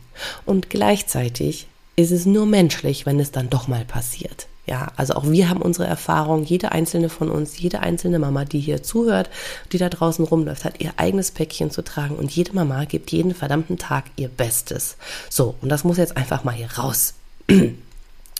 Und 0.45 0.69
gleichzeitig 0.69 1.67
ist 1.97 2.11
es 2.11 2.25
nur 2.25 2.45
menschlich, 2.45 3.05
wenn 3.05 3.19
es 3.19 3.31
dann 3.31 3.49
doch 3.49 3.67
mal 3.67 3.83
passiert. 3.83 4.47
Ja, 4.65 4.91
also 4.95 5.13
auch 5.13 5.29
wir 5.29 5.49
haben 5.49 5.61
unsere 5.61 5.87
Erfahrung, 5.87 6.43
jede 6.43 6.71
einzelne 6.71 7.09
von 7.09 7.29
uns, 7.29 7.59
jede 7.59 7.81
einzelne 7.81 8.17
Mama, 8.17 8.45
die 8.45 8.59
hier 8.59 8.81
zuhört, 8.81 9.29
die 9.71 9.77
da 9.77 9.89
draußen 9.89 10.25
rumläuft, 10.25 10.65
hat 10.65 10.81
ihr 10.81 10.93
eigenes 10.97 11.31
Päckchen 11.31 11.69
zu 11.69 11.83
tragen 11.83 12.15
und 12.15 12.31
jede 12.31 12.53
Mama 12.53 12.85
gibt 12.85 13.11
jeden 13.11 13.35
verdammten 13.35 13.77
Tag 13.77 14.05
ihr 14.15 14.27
Bestes. 14.27 14.97
So, 15.29 15.55
und 15.61 15.69
das 15.69 15.83
muss 15.83 15.97
jetzt 15.97 16.17
einfach 16.17 16.43
mal 16.43 16.55
hier 16.55 16.71
raus. 16.77 17.13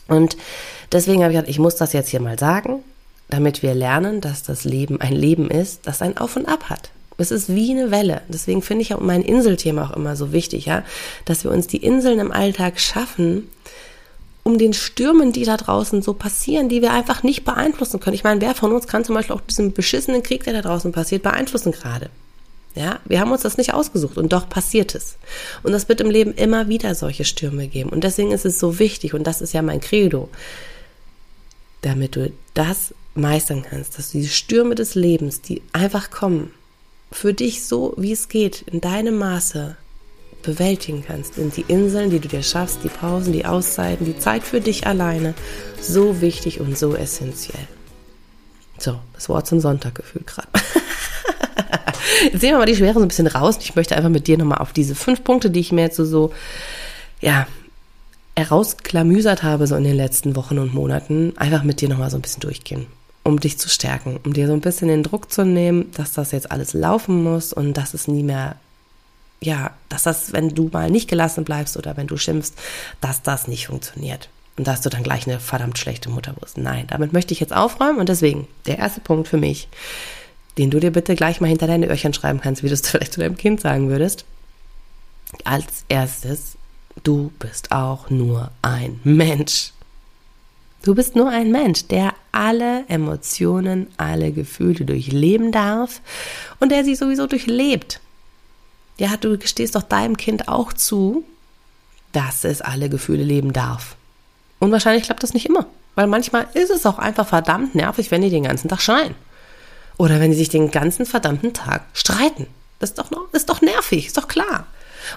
Und 0.07 0.37
deswegen 0.91 1.23
habe 1.23 1.33
ich 1.33 1.37
gedacht, 1.39 1.49
ich 1.49 1.57
muss 1.57 1.77
das 1.77 1.91
jetzt 1.91 2.09
hier 2.09 2.19
mal 2.19 2.37
sagen, 2.37 2.83
damit 3.27 3.63
wir 3.63 3.73
lernen, 3.73 4.21
dass 4.21 4.43
das 4.43 4.63
Leben 4.63 5.01
ein 5.01 5.13
Leben 5.13 5.49
ist, 5.49 5.87
das 5.87 6.03
ein 6.03 6.17
Auf 6.17 6.35
und 6.35 6.47
Ab 6.47 6.69
hat. 6.69 6.91
Es 7.17 7.31
ist 7.31 7.53
wie 7.53 7.71
eine 7.71 7.91
Welle. 7.91 8.21
Deswegen 8.27 8.61
finde 8.61 8.83
ich 8.83 8.93
auch 8.93 8.99
mein 8.99 9.21
Inselthema 9.21 9.85
auch 9.85 9.95
immer 9.95 10.15
so 10.15 10.31
wichtig, 10.33 10.65
ja, 10.65 10.83
dass 11.23 11.43
wir 11.43 11.51
uns 11.51 11.67
die 11.67 11.83
Inseln 11.83 12.19
im 12.19 12.31
Alltag 12.31 12.79
schaffen, 12.79 13.49
um 14.47 14.59
den 14.59 14.73
Stürmen, 14.73 15.31
die 15.31 15.43
da 15.43 15.57
draußen 15.57 16.03
so 16.03 16.13
passieren, 16.13 16.69
die 16.69 16.83
wir 16.83 16.93
einfach 16.93 17.23
nicht 17.23 17.43
beeinflussen 17.45 17.99
können. 17.99 18.13
Ich 18.13 18.23
meine, 18.23 18.41
wer 18.41 18.53
von 18.53 18.71
uns 18.71 18.87
kann 18.87 19.03
zum 19.03 19.15
Beispiel 19.15 19.35
auch 19.35 19.41
diesen 19.41 19.73
beschissenen 19.73 20.21
Krieg, 20.21 20.43
der 20.43 20.53
da 20.53 20.61
draußen 20.61 20.91
passiert, 20.91 21.23
beeinflussen 21.23 21.71
gerade? 21.71 22.11
Ja, 22.75 22.99
wir 23.05 23.19
haben 23.19 23.31
uns 23.31 23.41
das 23.41 23.57
nicht 23.57 23.73
ausgesucht 23.73 24.17
und 24.17 24.33
doch 24.33 24.47
passiert 24.47 24.93
es. 24.93 25.17
Und 25.63 25.71
das 25.71 25.89
wird 25.89 25.99
im 25.99 26.11
Leben 26.11 26.31
immer 26.35 26.67
wieder 26.67 26.93
solche 26.93 27.25
Stürme 27.25 27.67
geben. 27.67 27.89
Und 27.89 28.03
deswegen 28.03 28.31
ist 28.31 28.45
es 28.45 28.59
so 28.59 28.77
wichtig, 28.77 29.15
und 29.15 29.25
das 29.25 29.41
ist 29.41 29.53
ja 29.53 29.63
mein 29.63 29.81
Credo, 29.81 30.29
damit 31.81 32.15
du 32.15 32.31
das 32.53 32.93
meistern 33.15 33.63
kannst, 33.67 33.97
dass 33.97 34.11
du 34.11 34.19
die 34.19 34.27
Stürme 34.27 34.75
des 34.75 34.93
Lebens, 34.93 35.41
die 35.41 35.63
einfach 35.73 36.11
kommen, 36.11 36.51
für 37.11 37.33
dich 37.33 37.65
so, 37.65 37.95
wie 37.97 38.11
es 38.11 38.29
geht, 38.29 38.61
in 38.71 38.79
deinem 38.79 39.17
Maße 39.17 39.75
bewältigen 40.45 41.03
kannst, 41.05 41.35
sind 41.35 41.55
die 41.57 41.65
Inseln, 41.67 42.09
die 42.09 42.19
du 42.19 42.27
dir 42.27 42.43
schaffst, 42.43 42.79
die 42.83 42.89
Pausen, 42.89 43.33
die 43.33 43.45
Auszeiten, 43.45 44.05
die 44.05 44.17
Zeit 44.17 44.43
für 44.43 44.61
dich 44.61 44.87
alleine, 44.87 45.33
so 45.81 46.21
wichtig 46.21 46.59
und 46.59 46.77
so 46.77 46.95
essentiell. 46.95 47.67
So, 48.77 48.99
das 49.13 49.29
Wort 49.29 49.47
zum 49.47 49.59
Sonntag 49.59 49.95
gefühlt 49.95 50.27
gerade. 50.27 50.47
Jetzt 52.31 52.41
sehen 52.41 52.51
wir 52.51 52.57
mal 52.57 52.65
die 52.65 52.75
Schwere 52.75 52.95
so 52.95 53.01
ein 53.01 53.07
bisschen 53.07 53.27
raus. 53.27 53.57
Ich 53.61 53.75
möchte 53.75 53.95
einfach 53.95 54.09
mit 54.09 54.27
dir 54.27 54.37
nochmal 54.37 54.59
auf 54.59 54.73
diese 54.73 54.95
fünf 54.95 55.23
Punkte, 55.23 55.49
die 55.49 55.59
ich 55.59 55.71
mir 55.71 55.83
jetzt 55.83 55.97
so, 55.97 56.05
so 56.05 56.31
ja, 57.21 57.47
herausklamüsert 58.35 59.43
habe, 59.43 59.67
so 59.67 59.75
in 59.75 59.83
den 59.83 59.95
letzten 59.95 60.35
Wochen 60.35 60.59
und 60.59 60.73
Monaten, 60.73 61.33
einfach 61.37 61.63
mit 61.63 61.81
dir 61.81 61.89
nochmal 61.89 62.09
so 62.09 62.17
ein 62.17 62.21
bisschen 62.21 62.41
durchgehen 62.41 62.87
um 63.25 63.39
dich 63.39 63.57
zu 63.57 63.69
stärken, 63.69 64.19
um 64.23 64.33
dir 64.33 64.45
so 64.45 64.53
ein 64.53 64.61
bisschen 64.61 64.87
den 64.87 65.01
Druck 65.01 65.31
zu 65.31 65.43
nehmen, 65.43 65.91
dass 65.93 66.13
das 66.13 66.31
jetzt 66.31 66.51
alles 66.51 66.73
laufen 66.73 67.23
muss 67.23 67.53
und 67.53 67.73
dass 67.73 67.95
es 67.95 68.07
nie 68.07 68.21
mehr, 68.21 68.55
ja, 69.45 69.71
dass 69.89 70.03
das, 70.03 70.33
wenn 70.33 70.49
du 70.49 70.69
mal 70.71 70.89
nicht 70.89 71.09
gelassen 71.09 71.43
bleibst 71.43 71.77
oder 71.77 71.95
wenn 71.97 72.07
du 72.07 72.17
schimpfst, 72.17 72.53
dass 73.01 73.21
das 73.21 73.47
nicht 73.47 73.67
funktioniert. 73.67 74.29
Und 74.57 74.67
dass 74.67 74.81
du 74.81 74.89
dann 74.89 75.03
gleich 75.03 75.27
eine 75.27 75.39
verdammt 75.39 75.77
schlechte 75.77 76.09
Mutter 76.09 76.33
wirst. 76.39 76.57
Nein, 76.57 76.85
damit 76.87 77.11
möchte 77.11 77.33
ich 77.33 77.41
jetzt 77.41 77.53
aufräumen 77.53 77.99
und 77.99 78.07
deswegen 78.07 78.47
der 78.65 78.79
erste 78.79 79.01
Punkt 79.01 79.27
für 79.27 79.37
mich, 79.37 79.67
den 80.57 80.71
du 80.71 80.79
dir 80.79 80.91
bitte 80.91 81.15
gleich 81.15 81.41
mal 81.41 81.47
hinter 81.47 81.67
deine 81.67 81.87
Öhrchen 81.87 82.13
schreiben 82.13 82.39
kannst, 82.39 82.63
wie 82.63 82.67
du 82.67 82.73
es 82.73 82.81
vielleicht 82.89 83.13
zu 83.13 83.19
deinem 83.19 83.37
Kind 83.37 83.61
sagen 83.61 83.89
würdest. 83.89 84.25
Als 85.43 85.83
erstes, 85.89 86.57
du 87.03 87.31
bist 87.39 87.71
auch 87.71 88.09
nur 88.09 88.51
ein 88.61 88.99
Mensch. 89.03 89.71
Du 90.83 90.93
bist 90.93 91.15
nur 91.15 91.29
ein 91.29 91.51
Mensch, 91.51 91.87
der 91.87 92.13
alle 92.31 92.85
Emotionen, 92.87 93.87
alle 93.97 94.31
Gefühle 94.31 94.85
durchleben 94.85 95.51
darf 95.51 95.99
und 96.59 96.71
der 96.71 96.85
sie 96.85 96.95
sowieso 96.95 97.27
durchlebt. 97.27 97.99
Ja, 98.97 99.17
du 99.17 99.37
gestehst 99.37 99.75
doch 99.75 99.83
deinem 99.83 100.17
Kind 100.17 100.47
auch 100.47 100.73
zu, 100.73 101.25
dass 102.11 102.43
es 102.43 102.61
alle 102.61 102.89
Gefühle 102.89 103.23
leben 103.23 103.51
darf. 103.51 103.95
Und 104.59 104.71
wahrscheinlich 104.71 105.03
klappt 105.03 105.23
das 105.23 105.33
nicht 105.33 105.47
immer, 105.47 105.65
weil 105.95 106.07
manchmal 106.07 106.47
ist 106.53 106.69
es 106.69 106.85
auch 106.85 106.97
einfach 106.97 107.27
verdammt 107.27 107.75
nervig, 107.75 108.09
wenn 108.11 108.21
die 108.21 108.29
den 108.29 108.43
ganzen 108.43 108.69
Tag 108.69 108.81
schreien. 108.81 109.15
Oder 109.97 110.19
wenn 110.19 110.31
die 110.31 110.37
sich 110.37 110.49
den 110.49 110.71
ganzen 110.71 111.05
verdammten 111.05 111.53
Tag 111.53 111.83
streiten. 111.93 112.47
Das 112.79 112.91
ist 112.91 112.99
doch, 112.99 113.09
ist 113.33 113.49
doch 113.49 113.61
nervig, 113.61 114.07
ist 114.07 114.17
doch 114.17 114.27
klar. 114.27 114.65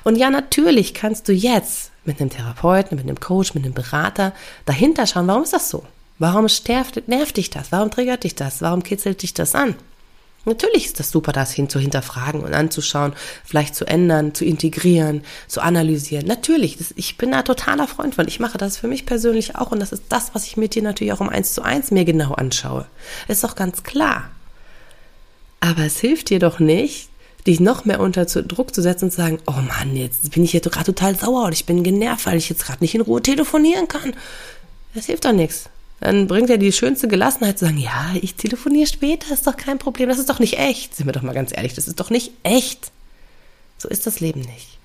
Und 0.05 0.17
ja, 0.17 0.31
natürlich 0.31 0.95
kannst 0.95 1.29
du 1.29 1.33
jetzt 1.33 1.91
mit 2.05 2.21
einem 2.21 2.31
Therapeuten, 2.31 2.97
mit 2.97 3.07
einem 3.07 3.21
Coach, 3.21 3.55
mit 3.55 3.65
einem 3.65 3.75
Berater 3.75 4.33
dahinter 4.67 5.07
schauen, 5.07 5.27
warum 5.27 5.43
ist 5.43 5.53
das 5.53 5.71
so? 5.71 5.85
Warum 6.19 6.47
nervt 7.07 7.37
dich 7.37 7.51
das? 7.51 7.71
Warum 7.71 7.91
triggert 7.91 8.25
dich 8.25 8.35
das? 8.35 8.61
Warum 8.61 8.83
kitzelt 8.83 9.23
dich 9.23 9.35
das 9.35 9.55
an? 9.55 9.77
Natürlich 10.45 10.87
ist 10.87 10.99
das 10.99 11.11
super, 11.11 11.33
das 11.33 11.53
hin 11.53 11.69
zu 11.69 11.79
hinterfragen 11.79 12.43
und 12.43 12.55
anzuschauen, 12.55 13.13
vielleicht 13.45 13.75
zu 13.75 13.85
ändern, 13.85 14.35
zu 14.35 14.45
integrieren, 14.45 15.23
zu 15.47 15.61
analysieren. 15.61 16.27
Natürlich, 16.27 16.79
das, 16.79 16.95
ich 16.97 17.19
bin 17.19 17.33
da 17.33 17.43
totaler 17.43 17.87
Freund 17.87 18.15
von. 18.15 18.27
Ich 18.29 18.41
mache 18.41 18.57
das 18.57 18.79
für 18.79 18.89
mich 18.89 19.05
persönlich 19.05 19.57
auch 19.57 19.73
und 19.73 19.81
das 19.81 19.93
ist 19.93 20.05
das, 20.09 20.35
was 20.35 20.47
ich 20.47 20.57
mit 20.57 20.75
dir 20.75 20.83
natürlich 20.83 21.13
auch 21.13 21.21
um 21.21 21.29
eins 21.29 21.53
zu 21.53 21.63
eins 21.63 21.91
mir 21.91 22.05
genau 22.05 22.33
anschaue. 22.33 22.87
Ist 23.27 23.45
doch 23.45 23.57
ganz 23.57 23.83
klar. 23.83 24.31
Aber 25.61 25.83
es 25.83 25.99
hilft 25.99 26.31
dir 26.31 26.39
doch 26.39 26.61
nicht, 26.61 27.11
dich 27.47 27.61
noch 27.61 27.85
mehr 27.85 28.01
unter 28.01 28.25
Druck 28.25 28.75
zu 28.75 28.81
setzen 28.81 29.07
und 29.07 29.11
zu 29.11 29.17
sagen, 29.17 29.39
oh 29.47 29.53
Mann, 29.53 29.97
jetzt 29.97 30.31
bin 30.31 30.45
ich 30.45 30.53
hier 30.53 30.61
gerade 30.61 30.85
total 30.85 31.17
sauer 31.17 31.45
und 31.45 31.53
ich 31.53 31.67
bin 31.67 31.83
genervt, 31.83 32.27
weil 32.27 32.39
ich 32.39 32.49
jetzt 32.49 32.65
gerade 32.65 32.83
nicht 32.83 32.95
in 32.95 33.01
Ruhe 33.01 33.23
telefonieren 33.23 33.89
kann. 33.89 34.15
Das 34.95 35.07
hilft 35.07 35.25
doch 35.25 35.33
nichts. 35.33 35.69
Dann 36.01 36.29
bringt 36.29 36.49
er 36.49 36.59
die 36.59 36.73
schönste 36.73 37.09
Gelassenheit 37.09 37.59
zu 37.59 37.65
sagen, 37.65 37.79
ja, 37.79 38.13
ich 38.21 38.35
telefoniere 38.35 38.87
später, 38.87 39.35
ist 39.35 39.47
doch 39.47 39.57
kein 39.57 39.79
Problem, 39.79 40.09
das 40.09 40.19
ist 40.19 40.29
doch 40.29 40.39
nicht 40.39 40.59
echt. 40.59 40.95
Sind 40.95 41.07
wir 41.07 41.13
doch 41.13 41.23
mal 41.23 41.35
ganz 41.35 41.57
ehrlich, 41.57 41.75
das 41.75 41.89
ist 41.89 41.99
doch 41.99 42.11
nicht 42.11 42.33
echt. 42.45 42.93
So 43.79 43.89
ist 43.89 44.07
das 44.07 44.21
Leben 44.21 44.41
nicht. 44.41 44.79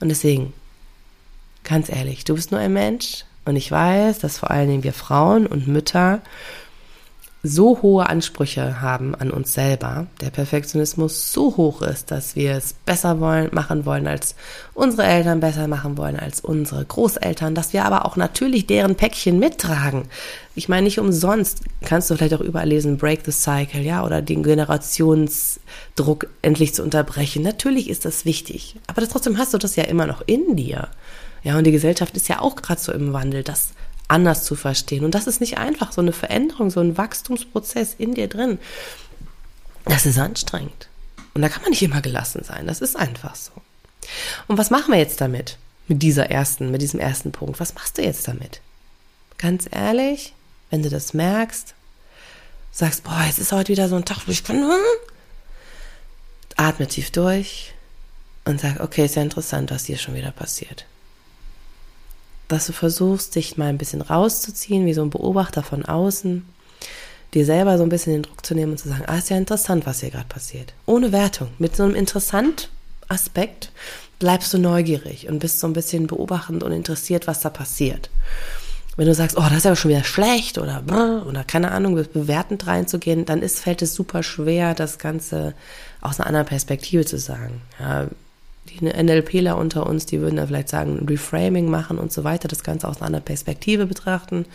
Und 0.00 0.08
deswegen, 0.08 0.52
ganz 1.64 1.88
ehrlich, 1.88 2.24
du 2.24 2.34
bist 2.34 2.50
nur 2.50 2.60
ein 2.60 2.72
Mensch 2.72 3.24
und 3.44 3.56
ich 3.56 3.70
weiß, 3.70 4.18
dass 4.18 4.38
vor 4.38 4.50
allen 4.50 4.68
Dingen 4.68 4.84
wir 4.84 4.92
Frauen 4.92 5.46
und 5.46 5.68
Mütter 5.68 6.22
so 7.42 7.82
hohe 7.82 8.08
Ansprüche 8.08 8.80
haben 8.80 9.14
an 9.14 9.30
uns 9.30 9.54
selber, 9.54 10.06
der 10.20 10.30
Perfektionismus 10.30 11.32
so 11.32 11.56
hoch 11.56 11.82
ist, 11.82 12.10
dass 12.10 12.34
wir 12.34 12.52
es 12.52 12.72
besser 12.72 13.20
wollen, 13.20 13.50
machen 13.52 13.86
wollen 13.86 14.08
als 14.08 14.34
unsere 14.74 15.04
Eltern, 15.04 15.38
besser 15.38 15.68
machen 15.68 15.96
wollen 15.96 16.18
als 16.18 16.40
unsere 16.40 16.84
Großeltern, 16.84 17.54
dass 17.54 17.72
wir 17.72 17.84
aber 17.84 18.06
auch 18.06 18.16
natürlich 18.16 18.66
deren 18.66 18.96
Päckchen 18.96 19.38
mittragen. 19.38 20.08
Ich 20.56 20.68
meine, 20.68 20.84
nicht 20.84 20.98
umsonst 20.98 21.62
kannst 21.84 22.10
du 22.10 22.16
vielleicht 22.16 22.34
auch 22.34 22.40
überall 22.40 22.68
lesen, 22.68 22.98
Break 22.98 23.20
the 23.24 23.30
Cycle, 23.30 23.82
ja, 23.82 24.04
oder 24.04 24.20
den 24.20 24.42
Generationsdruck 24.42 26.26
endlich 26.42 26.74
zu 26.74 26.82
unterbrechen. 26.82 27.44
Natürlich 27.44 27.88
ist 27.88 28.04
das 28.04 28.24
wichtig, 28.24 28.74
aber 28.88 29.06
trotzdem 29.08 29.38
hast 29.38 29.54
du 29.54 29.58
das 29.58 29.76
ja 29.76 29.84
immer 29.84 30.06
noch 30.06 30.22
in 30.26 30.56
dir. 30.56 30.88
Ja, 31.44 31.56
und 31.56 31.64
die 31.64 31.72
Gesellschaft 31.72 32.16
ist 32.16 32.28
ja 32.28 32.40
auch 32.40 32.56
gerade 32.56 32.80
so 32.80 32.92
im 32.92 33.12
Wandel, 33.12 33.44
dass 33.44 33.70
anders 34.08 34.44
zu 34.44 34.56
verstehen. 34.56 35.04
Und 35.04 35.14
das 35.14 35.26
ist 35.26 35.40
nicht 35.40 35.58
einfach, 35.58 35.92
so 35.92 36.00
eine 36.00 36.12
Veränderung, 36.12 36.70
so 36.70 36.80
ein 36.80 36.96
Wachstumsprozess 36.96 37.94
in 37.98 38.14
dir 38.14 38.28
drin. 38.28 38.58
Das 39.84 40.06
ist 40.06 40.18
anstrengend. 40.18 40.88
Und 41.34 41.42
da 41.42 41.48
kann 41.48 41.62
man 41.62 41.70
nicht 41.70 41.82
immer 41.82 42.00
gelassen 42.00 42.42
sein. 42.42 42.66
Das 42.66 42.80
ist 42.80 42.96
einfach 42.96 43.36
so. 43.36 43.52
Und 44.48 44.58
was 44.58 44.70
machen 44.70 44.92
wir 44.92 44.98
jetzt 44.98 45.20
damit? 45.20 45.58
Mit 45.86 46.02
dieser 46.02 46.30
ersten, 46.30 46.70
mit 46.70 46.82
diesem 46.82 47.00
ersten 47.00 47.32
Punkt. 47.32 47.60
Was 47.60 47.74
machst 47.74 47.98
du 47.98 48.02
jetzt 48.02 48.26
damit? 48.26 48.60
Ganz 49.36 49.68
ehrlich, 49.70 50.34
wenn 50.70 50.82
du 50.82 50.88
das 50.88 51.14
merkst, 51.14 51.74
sagst, 52.72 53.04
boah, 53.04 53.24
es 53.28 53.38
ist 53.38 53.52
heute 53.52 53.72
wieder 53.72 53.88
so 53.88 53.96
ein 53.96 54.04
Tag, 54.04 54.26
wo 54.26 54.32
ich 54.32 54.44
kann, 54.44 54.62
hm? 54.62 54.70
atme 56.56 56.88
tief 56.88 57.10
durch 57.12 57.72
und 58.44 58.60
sag, 58.60 58.80
okay, 58.80 59.04
ist 59.04 59.16
ja 59.16 59.22
interessant, 59.22 59.70
was 59.70 59.84
hier 59.84 59.96
schon 59.96 60.14
wieder 60.14 60.32
passiert 60.32 60.86
dass 62.48 62.66
du 62.66 62.72
versuchst, 62.72 63.34
dich 63.34 63.56
mal 63.56 63.68
ein 63.68 63.78
bisschen 63.78 64.02
rauszuziehen, 64.02 64.86
wie 64.86 64.94
so 64.94 65.02
ein 65.02 65.10
Beobachter 65.10 65.62
von 65.62 65.84
außen, 65.84 66.44
dir 67.34 67.44
selber 67.44 67.76
so 67.76 67.82
ein 67.82 67.90
bisschen 67.90 68.14
den 68.14 68.22
Druck 68.22 68.44
zu 68.44 68.54
nehmen 68.54 68.72
und 68.72 68.78
zu 68.78 68.88
sagen, 68.88 69.04
ah, 69.06 69.18
ist 69.18 69.30
ja 69.30 69.36
interessant, 69.36 69.86
was 69.86 70.00
hier 70.00 70.10
gerade 70.10 70.28
passiert. 70.28 70.72
Ohne 70.86 71.12
Wertung, 71.12 71.48
mit 71.58 71.76
so 71.76 71.82
einem 71.82 71.94
interessant 71.94 72.70
Aspekt 73.08 73.70
bleibst 74.18 74.52
du 74.52 74.58
neugierig 74.58 75.28
und 75.28 75.38
bist 75.38 75.60
so 75.60 75.66
ein 75.66 75.72
bisschen 75.72 76.06
beobachtend 76.06 76.62
und 76.62 76.72
interessiert, 76.72 77.26
was 77.26 77.40
da 77.40 77.50
passiert. 77.50 78.10
Wenn 78.96 79.06
du 79.06 79.14
sagst, 79.14 79.36
oh, 79.38 79.42
das 79.42 79.58
ist 79.58 79.66
aber 79.66 79.76
schon 79.76 79.92
wieder 79.92 80.02
schlecht 80.02 80.58
oder 80.58 80.82
oder 81.24 81.44
keine 81.44 81.70
Ahnung, 81.70 81.94
bewertend 81.94 82.66
reinzugehen, 82.66 83.24
dann 83.26 83.42
ist, 83.42 83.60
fällt 83.60 83.80
es 83.80 83.94
super 83.94 84.24
schwer, 84.24 84.74
das 84.74 84.98
Ganze 84.98 85.54
aus 86.00 86.18
einer 86.18 86.26
anderen 86.26 86.46
Perspektive 86.46 87.04
zu 87.04 87.16
sagen. 87.16 87.60
Ja, 87.78 88.08
die 88.68 88.84
NLPler 88.84 89.56
unter 89.56 89.86
uns, 89.86 90.06
die 90.06 90.20
würden 90.20 90.36
da 90.36 90.46
vielleicht 90.46 90.68
sagen, 90.68 91.06
Reframing 91.08 91.70
machen 91.70 91.98
und 91.98 92.12
so 92.12 92.24
weiter, 92.24 92.48
das 92.48 92.62
Ganze 92.62 92.88
aus 92.88 92.98
einer 92.98 93.06
anderen 93.06 93.24
Perspektive 93.24 93.86
betrachten. 93.86 94.46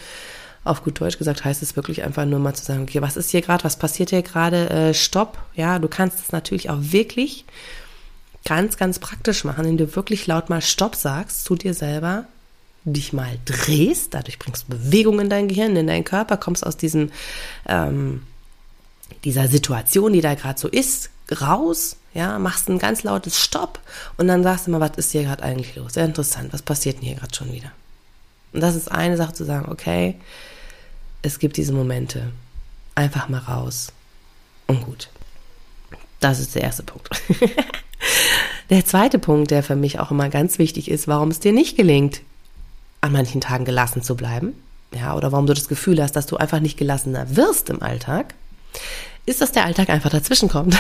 Auf 0.64 0.84
gut 0.84 1.00
Deutsch 1.02 1.18
gesagt 1.18 1.44
heißt 1.44 1.62
es 1.62 1.76
wirklich 1.76 2.04
einfach 2.04 2.26
nur 2.26 2.40
mal 2.40 2.54
zu 2.54 2.64
sagen, 2.64 2.84
okay, 2.84 3.02
was 3.02 3.18
ist 3.18 3.32
hier 3.32 3.42
gerade, 3.42 3.64
was 3.64 3.78
passiert 3.78 4.12
hier 4.12 4.22
gerade, 4.22 4.70
äh, 4.70 4.94
stopp. 4.94 5.38
Ja, 5.56 5.80
du 5.80 5.90
kannst 5.90 6.20
es 6.20 6.32
natürlich 6.32 6.70
auch 6.70 6.80
wirklich 6.80 7.46
ganz, 8.46 8.78
ganz 8.78 9.00
praktisch 9.00 9.44
machen, 9.44 9.66
indem 9.66 9.88
du 9.88 9.96
wirklich 9.96 10.28
laut 10.28 10.50
mal 10.50 10.62
Stopp 10.62 10.96
sagst 10.96 11.44
zu 11.44 11.56
dir 11.56 11.74
selber, 11.74 12.26
dich 12.86 13.14
mal 13.14 13.38
drehst, 13.46 14.14
dadurch 14.14 14.40
bringst 14.40 14.66
du 14.68 14.78
Bewegung 14.78 15.20
in 15.20 15.30
dein 15.30 15.48
Gehirn, 15.48 15.76
in 15.76 15.88
deinen 15.88 16.04
Körper, 16.04 16.38
kommst 16.38 16.66
aus 16.66 16.76
diesem, 16.76 17.12
ähm, 17.68 18.24
dieser 19.24 19.48
Situation, 19.48 20.14
die 20.14 20.22
da 20.22 20.36
gerade 20.36 20.60
so 20.60 20.68
ist, 20.68 21.10
raus, 21.32 21.98
ja, 22.14 22.38
machst 22.40 22.70
ein 22.70 22.80
ganz 22.80 23.04
lautes 23.04 23.40
Stopp 23.40 23.80
und 24.18 24.28
dann 24.28 24.44
sagst 24.44 24.68
du 24.68 24.72
mal, 24.72 24.80
was 24.80 24.98
ist 24.98 25.12
hier 25.12 25.24
gerade 25.24 25.44
eigentlich 25.44 25.76
los? 25.76 25.94
Sehr 25.94 26.06
interessant, 26.06 26.54
was 26.54 26.62
passiert 26.62 26.98
denn 26.98 27.06
hier 27.06 27.16
gerade 27.16 27.36
schon 27.36 27.52
wieder? 27.52 27.72
Und 28.54 28.62
das 28.62 28.76
ist 28.76 28.92
eine 28.92 29.18
Sache 29.18 29.34
zu 29.34 29.46
sagen, 29.46 29.72
okay, 29.72 30.16
es 31.24 31.40
gibt 31.40 31.58
diese 31.58 31.74
Momente. 31.74 32.32
Einfach 32.96 33.30
mal 33.30 33.40
raus. 33.40 33.92
Und 34.68 34.86
gut. 34.86 35.10
Das 36.20 36.40
ist 36.40 36.54
der 36.54 36.62
erste 36.62 36.84
Punkt. 36.84 37.10
der 38.70 38.86
zweite 38.86 39.18
Punkt, 39.18 39.50
der 39.50 39.64
für 39.64 39.76
mich 39.76 40.00
auch 40.00 40.12
immer 40.12 40.30
ganz 40.30 40.60
wichtig 40.60 40.92
ist, 40.92 41.08
warum 41.08 41.30
es 41.30 41.40
dir 41.40 41.52
nicht 41.52 41.76
gelingt, 41.76 42.22
an 43.02 43.12
manchen 43.12 43.42
Tagen 43.42 43.66
gelassen 43.66 44.04
zu 44.04 44.16
bleiben, 44.16 44.54
ja, 44.94 45.16
oder 45.16 45.32
warum 45.32 45.48
du 45.48 45.54
das 45.54 45.68
Gefühl 45.68 46.02
hast, 46.02 46.16
dass 46.16 46.28
du 46.28 46.38
einfach 46.38 46.60
nicht 46.60 46.78
gelassener 46.78 47.36
wirst 47.36 47.70
im 47.70 47.82
Alltag, 47.82 48.36
ist, 49.26 49.42
dass 49.42 49.52
der 49.52 49.66
Alltag 49.66 49.90
einfach 49.90 50.10
dazwischen 50.10 50.50
kommt. 50.50 50.78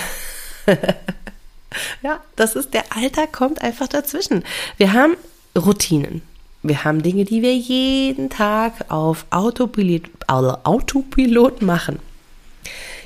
ja, 2.01 2.21
das 2.35 2.55
ist, 2.55 2.73
der 2.73 2.95
Alltag 2.95 3.31
kommt 3.31 3.61
einfach 3.61 3.87
dazwischen. 3.87 4.43
Wir 4.77 4.93
haben 4.93 5.15
Routinen. 5.57 6.21
Wir 6.61 6.85
haben 6.85 7.03
Dinge, 7.03 7.25
die 7.25 7.41
wir 7.41 7.55
jeden 7.55 8.29
Tag 8.29 8.89
auf 8.89 9.25
Autopilot, 9.31 10.09
Autopilot 10.27 11.61
machen. 11.61 11.99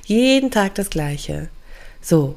Jeden 0.05 0.51
Tag 0.51 0.75
das 0.75 0.89
Gleiche. 0.89 1.49
So, 2.01 2.35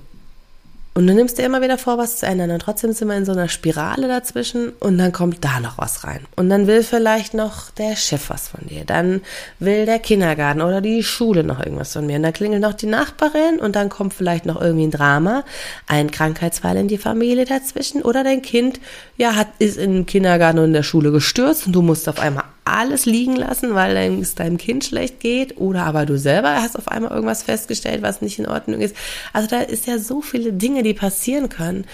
und 0.92 1.06
du 1.06 1.14
nimmst 1.14 1.38
dir 1.38 1.44
immer 1.44 1.62
wieder 1.62 1.78
vor, 1.78 1.98
was 1.98 2.16
zu 2.16 2.26
ändern. 2.26 2.50
Und 2.50 2.62
trotzdem 2.62 2.92
sind 2.92 3.06
wir 3.06 3.16
in 3.16 3.24
so 3.24 3.30
einer 3.30 3.48
Spirale 3.48 4.08
dazwischen 4.08 4.70
und 4.80 4.98
dann 4.98 5.12
kommt 5.12 5.44
da 5.44 5.60
noch 5.60 5.78
was 5.78 6.02
rein. 6.02 6.26
Und 6.34 6.50
dann 6.50 6.66
will 6.66 6.82
vielleicht 6.82 7.32
noch 7.32 7.70
der 7.70 7.94
Chef 7.94 8.28
was 8.28 8.48
von 8.48 8.66
dir. 8.66 8.84
Dann 8.84 9.20
will 9.60 9.86
der 9.86 10.00
Kindergarten 10.00 10.60
oder 10.60 10.80
die 10.80 11.04
Schule 11.04 11.44
noch 11.44 11.60
irgendwas 11.60 11.92
von 11.92 12.06
mir. 12.06 12.16
Und 12.16 12.24
dann 12.24 12.32
klingelt 12.32 12.60
noch 12.60 12.74
die 12.74 12.86
Nachbarin 12.86 13.60
und 13.60 13.76
dann 13.76 13.88
kommt 13.88 14.14
vielleicht 14.14 14.46
noch 14.46 14.60
irgendwie 14.60 14.88
ein 14.88 14.90
Drama, 14.90 15.44
ein 15.86 16.10
Krankheitsfall 16.10 16.76
in 16.76 16.88
die 16.88 16.98
Familie 16.98 17.44
dazwischen 17.44 18.02
oder 18.02 18.24
dein 18.24 18.42
Kind, 18.42 18.80
ja, 19.16 19.36
hat, 19.36 19.48
ist 19.60 19.78
im 19.78 20.06
Kindergarten 20.06 20.58
und 20.58 20.66
in 20.66 20.72
der 20.72 20.82
Schule 20.82 21.12
gestürzt 21.12 21.66
und 21.68 21.72
du 21.72 21.82
musst 21.82 22.08
auf 22.08 22.18
einmal 22.18 22.44
alles 22.70 23.06
liegen 23.06 23.36
lassen, 23.36 23.74
weil 23.74 23.96
es 24.20 24.34
deinem 24.34 24.58
Kind 24.58 24.84
schlecht 24.84 25.20
geht 25.20 25.58
oder 25.58 25.84
aber 25.84 26.06
du 26.06 26.18
selber 26.18 26.56
hast 26.62 26.76
auf 26.76 26.88
einmal 26.88 27.10
irgendwas 27.10 27.42
festgestellt, 27.42 28.02
was 28.02 28.22
nicht 28.22 28.38
in 28.38 28.46
Ordnung 28.46 28.80
ist. 28.80 28.96
Also 29.32 29.48
da 29.48 29.60
ist 29.60 29.86
ja 29.86 29.98
so 29.98 30.22
viele 30.22 30.52
Dinge, 30.52 30.82
die 30.82 30.94
passieren 30.94 31.48
können, 31.48 31.84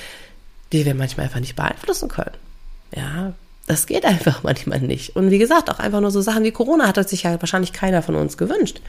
die 0.72 0.84
wir 0.84 0.94
manchmal 0.94 1.26
einfach 1.26 1.40
nicht 1.40 1.56
beeinflussen 1.56 2.08
können. 2.08 2.36
Ja, 2.94 3.34
das 3.66 3.86
geht 3.86 4.04
einfach 4.04 4.42
manchmal 4.42 4.80
nicht. 4.80 5.16
Und 5.16 5.30
wie 5.30 5.38
gesagt, 5.38 5.70
auch 5.70 5.78
einfach 5.78 6.00
nur 6.00 6.10
so 6.10 6.20
Sachen 6.20 6.44
wie 6.44 6.52
Corona 6.52 6.86
hat 6.86 7.08
sich 7.08 7.24
ja 7.24 7.40
wahrscheinlich 7.40 7.72
keiner 7.72 8.02
von 8.02 8.14
uns 8.14 8.36
gewünscht, 8.36 8.80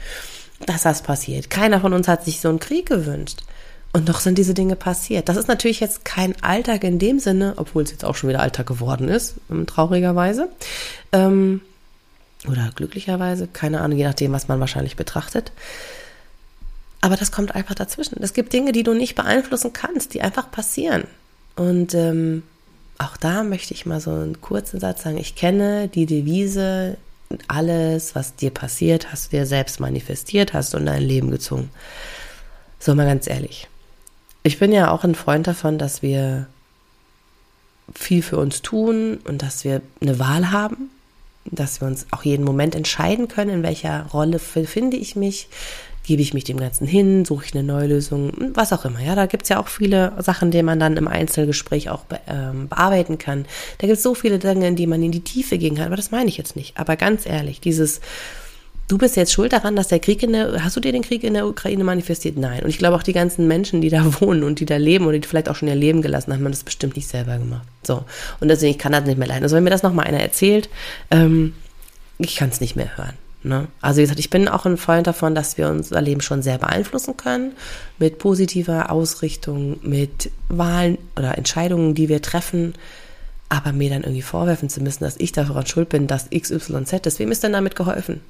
dass 0.66 0.82
das 0.82 1.02
passiert. 1.02 1.50
Keiner 1.50 1.80
von 1.80 1.92
uns 1.92 2.08
hat 2.08 2.24
sich 2.24 2.40
so 2.40 2.48
einen 2.48 2.60
Krieg 2.60 2.86
gewünscht. 2.86 3.42
Und 3.92 4.08
doch 4.08 4.20
sind 4.20 4.36
diese 4.36 4.52
Dinge 4.52 4.76
passiert. 4.76 5.28
Das 5.30 5.36
ist 5.36 5.48
natürlich 5.48 5.80
jetzt 5.80 6.04
kein 6.04 6.34
Alltag 6.42 6.84
in 6.84 6.98
dem 6.98 7.18
Sinne, 7.18 7.54
obwohl 7.56 7.84
es 7.84 7.90
jetzt 7.90 8.04
auch 8.04 8.16
schon 8.16 8.28
wieder 8.28 8.40
Alltag 8.40 8.66
geworden 8.66 9.08
ist, 9.08 9.36
traurigerweise. 9.66 10.50
Ähm, 11.12 11.62
oder 12.46 12.70
glücklicherweise, 12.74 13.48
keine 13.48 13.80
Ahnung, 13.80 13.98
je 13.98 14.04
nachdem, 14.04 14.32
was 14.32 14.48
man 14.48 14.60
wahrscheinlich 14.60 14.96
betrachtet. 14.96 15.52
Aber 17.00 17.16
das 17.16 17.32
kommt 17.32 17.54
einfach 17.54 17.74
dazwischen. 17.74 18.22
Es 18.22 18.32
gibt 18.32 18.52
Dinge, 18.52 18.72
die 18.72 18.82
du 18.82 18.92
nicht 18.94 19.14
beeinflussen 19.14 19.72
kannst, 19.72 20.14
die 20.14 20.22
einfach 20.22 20.50
passieren. 20.50 21.04
Und 21.56 21.94
ähm, 21.94 22.42
auch 22.98 23.16
da 23.16 23.44
möchte 23.44 23.74
ich 23.74 23.86
mal 23.86 24.00
so 24.00 24.10
einen 24.10 24.40
kurzen 24.40 24.80
Satz 24.80 25.02
sagen. 25.02 25.18
Ich 25.18 25.34
kenne 25.34 25.88
die 25.88 26.06
Devise, 26.06 26.96
alles, 27.46 28.14
was 28.14 28.36
dir 28.36 28.50
passiert, 28.50 29.12
hast 29.12 29.26
du 29.26 29.36
dir 29.36 29.46
selbst 29.46 29.80
manifestiert, 29.80 30.54
hast 30.54 30.72
du 30.72 30.78
in 30.78 30.86
dein 30.86 31.02
Leben 31.02 31.30
gezogen. 31.30 31.70
So 32.78 32.94
mal 32.94 33.06
ganz 33.06 33.26
ehrlich. 33.28 33.68
Ich 34.42 34.58
bin 34.58 34.72
ja 34.72 34.90
auch 34.90 35.04
ein 35.04 35.14
Freund 35.14 35.46
davon, 35.46 35.78
dass 35.78 36.02
wir 36.02 36.46
viel 37.94 38.22
für 38.22 38.38
uns 38.38 38.62
tun 38.62 39.18
und 39.24 39.42
dass 39.42 39.64
wir 39.64 39.82
eine 40.00 40.18
Wahl 40.18 40.50
haben 40.50 40.90
dass 41.50 41.80
wir 41.80 41.88
uns 41.88 42.06
auch 42.10 42.22
jeden 42.22 42.44
Moment 42.44 42.74
entscheiden 42.74 43.28
können, 43.28 43.50
in 43.50 43.62
welcher 43.62 44.06
Rolle 44.06 44.38
finde 44.38 44.96
ich 44.96 45.16
mich, 45.16 45.48
gebe 46.08 46.22
ich 46.22 46.32
mich 46.32 46.44
dem 46.44 46.58
Ganzen 46.58 46.86
hin, 46.86 47.26
suche 47.26 47.44
ich 47.44 47.54
eine 47.54 47.62
neue 47.62 47.86
Lösung, 47.86 48.32
was 48.54 48.72
auch 48.72 48.86
immer. 48.86 49.00
Ja, 49.00 49.14
da 49.14 49.26
gibt 49.26 49.42
es 49.42 49.50
ja 49.50 49.60
auch 49.60 49.68
viele 49.68 50.14
Sachen, 50.22 50.50
die 50.50 50.62
man 50.62 50.80
dann 50.80 50.96
im 50.96 51.06
Einzelgespräch 51.06 51.90
auch 51.90 52.04
ähm, 52.26 52.68
bearbeiten 52.68 53.18
kann. 53.18 53.44
Da 53.76 53.86
gibt 53.86 53.98
es 53.98 54.02
so 54.02 54.14
viele 54.14 54.38
Dinge, 54.38 54.68
in 54.68 54.76
die 54.76 54.86
man 54.86 55.02
in 55.02 55.12
die 55.12 55.20
Tiefe 55.20 55.58
gehen 55.58 55.76
kann, 55.76 55.86
aber 55.86 55.96
das 55.96 56.10
meine 56.10 56.28
ich 56.28 56.38
jetzt 56.38 56.56
nicht. 56.56 56.78
Aber 56.78 56.96
ganz 56.96 57.26
ehrlich, 57.26 57.60
dieses 57.60 58.00
du 58.88 58.96
bist 58.96 59.16
jetzt 59.16 59.32
schuld 59.32 59.52
daran, 59.52 59.76
dass 59.76 59.88
der 59.88 60.00
Krieg 60.00 60.22
in 60.22 60.32
der, 60.32 60.64
hast 60.64 60.74
du 60.74 60.80
dir 60.80 60.92
den 60.92 61.02
Krieg 61.02 61.22
in 61.22 61.34
der 61.34 61.46
Ukraine 61.46 61.84
manifestiert? 61.84 62.36
Nein. 62.36 62.62
Und 62.62 62.70
ich 62.70 62.78
glaube 62.78 62.96
auch 62.96 63.02
die 63.02 63.12
ganzen 63.12 63.46
Menschen, 63.46 63.80
die 63.80 63.90
da 63.90 64.04
wohnen 64.20 64.42
und 64.42 64.60
die 64.60 64.66
da 64.66 64.76
leben 64.76 65.06
oder 65.06 65.18
die 65.18 65.28
vielleicht 65.28 65.48
auch 65.48 65.56
schon 65.56 65.68
ihr 65.68 65.74
Leben 65.74 66.02
gelassen 66.02 66.32
haben, 66.32 66.42
haben 66.42 66.50
das 66.50 66.64
bestimmt 66.64 66.96
nicht 66.96 67.08
selber 67.08 67.38
gemacht. 67.38 67.66
So. 67.82 68.04
Und 68.40 68.48
deswegen, 68.48 68.72
ich 68.72 68.78
kann 68.78 68.92
das 68.92 69.04
nicht 69.04 69.18
mehr 69.18 69.28
leiden. 69.28 69.44
Also 69.44 69.54
wenn 69.54 69.64
mir 69.64 69.70
das 69.70 69.82
nochmal 69.82 70.06
einer 70.06 70.20
erzählt, 70.20 70.68
ähm, 71.10 71.54
ich 72.18 72.36
kann 72.36 72.48
es 72.48 72.60
nicht 72.60 72.74
mehr 72.74 72.96
hören. 72.96 73.14
Ne? 73.44 73.68
Also 73.80 73.98
wie 73.98 74.02
gesagt, 74.02 74.18
ich 74.18 74.30
bin 74.30 74.48
auch 74.48 74.66
ein 74.66 74.76
Freund 74.76 75.06
davon, 75.06 75.34
dass 75.34 75.58
wir 75.58 75.68
unser 75.68 76.00
Leben 76.00 76.20
schon 76.20 76.42
sehr 76.42 76.58
beeinflussen 76.58 77.16
können 77.16 77.52
mit 77.98 78.18
positiver 78.18 78.90
Ausrichtung, 78.90 79.78
mit 79.82 80.30
Wahlen 80.48 80.98
oder 81.16 81.38
Entscheidungen, 81.38 81.94
die 81.94 82.08
wir 82.08 82.20
treffen, 82.20 82.74
aber 83.48 83.72
mir 83.72 83.90
dann 83.90 84.02
irgendwie 84.02 84.22
vorwerfen 84.22 84.68
zu 84.68 84.82
müssen, 84.82 85.04
dass 85.04 85.16
ich 85.18 85.32
daran 85.32 85.66
schuld 85.66 85.88
bin, 85.88 86.06
dass 86.08 86.30
XYZ 86.30 87.06
ist. 87.06 87.18
Wem 87.20 87.30
ist 87.30 87.44
denn 87.44 87.52
damit 87.52 87.76
geholfen? 87.76 88.20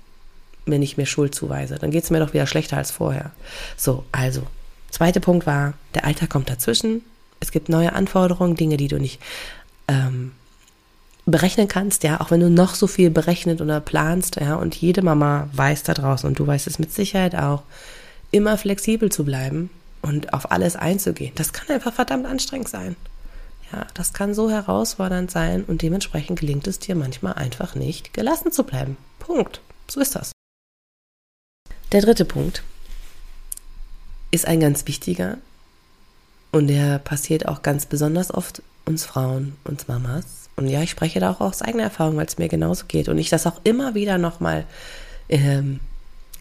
Mir 0.68 0.78
nicht 0.78 0.96
mehr 0.96 1.07
Schuld 1.07 1.35
zuweise. 1.35 1.76
Dann 1.76 1.90
geht 1.90 2.04
es 2.04 2.11
mir 2.11 2.20
doch 2.20 2.33
wieder 2.35 2.46
schlechter 2.46 2.76
als 2.76 2.90
vorher. 2.90 3.33
So, 3.76 4.04
also, 4.12 4.42
zweiter 4.90 5.20
Punkt 5.20 5.46
war, 5.46 5.74
der 5.94 6.04
Alltag 6.04 6.31
kommt 6.31 6.50
dazwischen. 6.50 7.02
Es 7.40 7.52
gibt 7.52 7.68
neue 7.68 7.92
Anforderungen, 7.92 8.57
Dinge, 8.57 8.76
die 8.76 8.88
du 8.88 8.98
nicht 8.98 9.20
ähm, 9.87 10.33
berechnen 11.31 11.68
kannst, 11.68 12.04
ja, 12.04 12.20
auch 12.20 12.31
wenn 12.31 12.40
du 12.40 12.50
noch 12.50 12.74
so 12.74 12.87
viel 12.87 13.11
berechnet 13.11 13.61
oder 13.61 13.81
planst, 13.81 14.37
ja, 14.37 14.57
und 14.57 14.74
jede 14.74 15.02
Mama 15.02 15.48
weiß 15.52 15.83
da 15.83 15.94
draußen 15.94 16.28
und 16.28 16.38
du 16.38 16.46
weißt 16.46 16.66
es 16.66 16.78
mit 16.78 16.92
Sicherheit 16.92 17.35
auch, 17.35 17.62
immer 18.31 18.59
flexibel 18.59 19.11
zu 19.11 19.24
bleiben 19.24 19.70
und 20.02 20.33
auf 20.33 20.50
alles 20.50 20.76
einzugehen. 20.76 21.33
Das 21.35 21.52
kann 21.52 21.74
einfach 21.74 21.92
verdammt 21.92 22.26
anstrengend 22.26 22.68
sein. 22.68 22.96
Ja, 23.72 23.87
das 23.92 24.14
kann 24.14 24.33
so 24.33 24.50
herausfordernd 24.50 25.31
sein 25.31 25.64
und 25.64 25.83
dementsprechend 25.83 26.40
gelingt 26.40 26.66
es 26.66 26.78
dir 26.78 26.94
manchmal 26.94 27.35
einfach 27.35 27.74
nicht, 27.74 28.14
gelassen 28.14 28.50
zu 28.50 28.64
bleiben. 28.64 28.96
Punkt. 29.18 29.61
So 29.90 30.00
ist 30.00 30.14
das. 30.14 30.33
Der 31.92 32.03
dritte 32.03 32.27
Punkt 32.27 32.62
ist 34.31 34.46
ein 34.46 34.61
ganz 34.61 34.87
wichtiger 34.87 35.38
und 36.53 36.66
der 36.66 36.98
passiert 36.98 37.48
auch 37.48 37.62
ganz 37.62 37.87
besonders 37.87 38.33
oft 38.33 38.62
uns 38.85 39.07
Frauen, 39.07 39.57
uns 39.64 39.88
Mamas. 39.88 40.51
Und 40.57 40.68
ja, 40.68 40.83
ich 40.83 40.90
spreche 40.90 41.20
da 41.20 41.31
auch 41.31 41.40
aus 41.40 41.62
eigener 41.62 41.85
Erfahrung, 41.85 42.16
weil 42.16 42.27
es 42.27 42.37
mir 42.37 42.48
genauso 42.48 42.85
geht 42.88 43.09
und 43.09 43.16
ich 43.16 43.31
das 43.31 43.46
auch 43.46 43.61
immer 43.64 43.94
wieder 43.94 44.18
nochmal 44.18 44.66
ähm, 45.31 45.81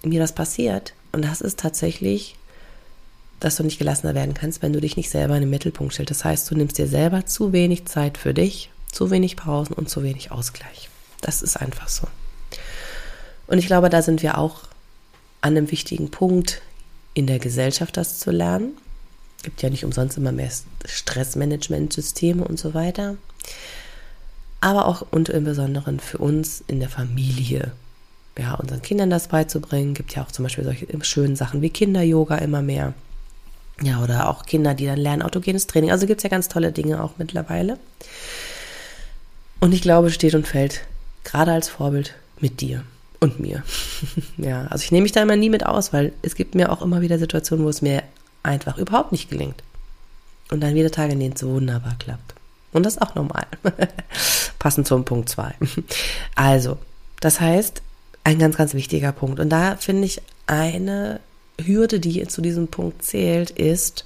mir 0.03 0.19
das 0.19 0.33
passiert. 0.33 0.93
Und 1.13 1.23
das 1.23 1.39
ist 1.39 1.59
tatsächlich, 1.59 2.35
dass 3.39 3.55
du 3.55 3.63
nicht 3.63 3.79
gelassener 3.79 4.15
werden 4.15 4.33
kannst, 4.33 4.61
wenn 4.61 4.73
du 4.73 4.81
dich 4.81 4.97
nicht 4.97 5.09
selber 5.09 5.35
in 5.35 5.41
den 5.41 5.49
Mittelpunkt 5.49 5.93
stellst. 5.93 6.11
Das 6.11 6.25
heißt, 6.25 6.51
du 6.51 6.55
nimmst 6.55 6.77
dir 6.77 6.87
selber 6.87 7.25
zu 7.25 7.53
wenig 7.53 7.85
Zeit 7.85 8.17
für 8.17 8.33
dich, 8.33 8.69
zu 8.91 9.11
wenig 9.11 9.37
Pausen 9.37 9.73
und 9.73 9.89
zu 9.89 10.03
wenig 10.03 10.31
Ausgleich. 10.31 10.89
Das 11.21 11.41
ist 11.41 11.55
einfach 11.55 11.87
so. 11.87 12.07
Und 13.47 13.59
ich 13.59 13.67
glaube, 13.67 13.89
da 13.89 14.01
sind 14.01 14.21
wir 14.21 14.37
auch 14.37 14.67
an 15.41 15.57
einem 15.57 15.71
wichtigen 15.71 16.11
Punkt 16.11 16.61
in 17.13 17.27
der 17.27 17.39
Gesellschaft 17.39 17.97
das 17.97 18.19
zu 18.19 18.31
lernen. 18.31 18.77
Es 19.37 19.43
gibt 19.43 19.61
ja 19.61 19.69
nicht 19.69 19.85
umsonst 19.85 20.17
immer 20.17 20.31
mehr 20.31 20.51
Stressmanagementsysteme 20.85 22.43
und 22.43 22.59
so 22.59 22.73
weiter. 22.73 23.17
Aber 24.61 24.87
auch 24.87 25.05
und 25.11 25.29
im 25.29 25.43
Besonderen 25.43 25.99
für 25.99 26.17
uns 26.17 26.63
in 26.67 26.79
der 26.79 26.89
Familie. 26.89 27.71
Ja, 28.37 28.55
unseren 28.55 28.81
Kindern 28.81 29.09
das 29.09 29.27
beizubringen. 29.27 29.93
Gibt 29.93 30.15
ja 30.15 30.23
auch 30.23 30.31
zum 30.31 30.43
Beispiel 30.43 30.63
solche 30.63 30.87
schönen 31.03 31.35
Sachen 31.35 31.61
wie 31.61 31.69
Kinder-Yoga 31.69 32.37
immer 32.37 32.61
mehr. 32.61 32.93
Ja, 33.81 34.01
oder 34.03 34.29
auch 34.29 34.45
Kinder, 34.45 34.73
die 34.73 34.85
dann 34.85 34.97
lernen 34.97 35.21
autogenes 35.21 35.67
Training. 35.67 35.91
Also 35.91 36.07
gibt 36.07 36.19
es 36.19 36.23
ja 36.23 36.29
ganz 36.29 36.47
tolle 36.47 36.71
Dinge 36.71 37.03
auch 37.03 37.13
mittlerweile. 37.17 37.77
Und 39.59 39.73
ich 39.73 39.81
glaube, 39.81 40.11
steht 40.11 40.35
und 40.35 40.47
fällt 40.47 40.81
gerade 41.23 41.51
als 41.51 41.69
Vorbild 41.69 42.15
mit 42.39 42.61
dir 42.61 42.83
und 43.19 43.39
mir. 43.39 43.63
ja, 44.37 44.67
also 44.67 44.83
ich 44.83 44.91
nehme 44.91 45.03
mich 45.03 45.11
da 45.11 45.21
immer 45.21 45.35
nie 45.35 45.49
mit 45.49 45.65
aus, 45.65 45.93
weil 45.93 46.13
es 46.21 46.35
gibt 46.35 46.55
mir 46.55 46.71
auch 46.71 46.81
immer 46.81 47.01
wieder 47.01 47.19
Situationen, 47.19 47.65
wo 47.65 47.69
es 47.69 47.81
mir 47.81 48.03
einfach 48.43 48.77
überhaupt 48.77 49.11
nicht 49.11 49.29
gelingt. 49.29 49.63
Und 50.49 50.61
dann 50.61 50.75
wieder 50.75 50.91
Tage, 50.91 51.13
in 51.13 51.19
denen 51.19 51.33
es 51.35 51.43
wunderbar 51.43 51.95
klappt. 51.99 52.35
Und 52.71 52.85
das 52.85 52.95
ist 52.95 53.01
auch 53.01 53.15
normal. 53.15 53.45
Passend 54.59 54.87
zum 54.87 55.05
Punkt 55.05 55.29
2. 55.29 55.53
Also, 56.35 56.77
das 57.19 57.41
heißt, 57.41 57.81
ein 58.23 58.39
ganz, 58.39 58.57
ganz 58.57 58.73
wichtiger 58.73 59.11
Punkt. 59.11 59.39
Und 59.39 59.49
da 59.49 59.75
finde 59.77 60.05
ich 60.05 60.21
eine 60.45 61.19
Hürde, 61.59 61.99
die 61.99 62.25
zu 62.27 62.41
diesem 62.41 62.67
Punkt 62.67 63.03
zählt, 63.03 63.49
ist, 63.49 64.05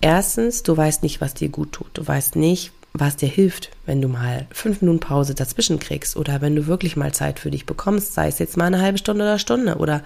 erstens, 0.00 0.62
du 0.62 0.76
weißt 0.76 1.02
nicht, 1.02 1.20
was 1.20 1.34
dir 1.34 1.48
gut 1.48 1.72
tut. 1.72 1.90
Du 1.94 2.06
weißt 2.06 2.36
nicht, 2.36 2.72
was 2.96 3.16
dir 3.16 3.28
hilft, 3.28 3.70
wenn 3.86 4.00
du 4.00 4.06
mal 4.06 4.46
fünf 4.52 4.80
Minuten 4.80 5.00
Pause 5.00 5.34
dazwischen 5.34 5.80
kriegst 5.80 6.16
oder 6.16 6.40
wenn 6.40 6.54
du 6.54 6.68
wirklich 6.68 6.96
mal 6.96 7.12
Zeit 7.12 7.40
für 7.40 7.50
dich 7.50 7.66
bekommst, 7.66 8.14
sei 8.14 8.28
es 8.28 8.38
jetzt 8.38 8.56
mal 8.56 8.66
eine 8.66 8.80
halbe 8.80 8.98
Stunde 8.98 9.24
oder 9.24 9.40
Stunde 9.40 9.76
oder 9.76 10.02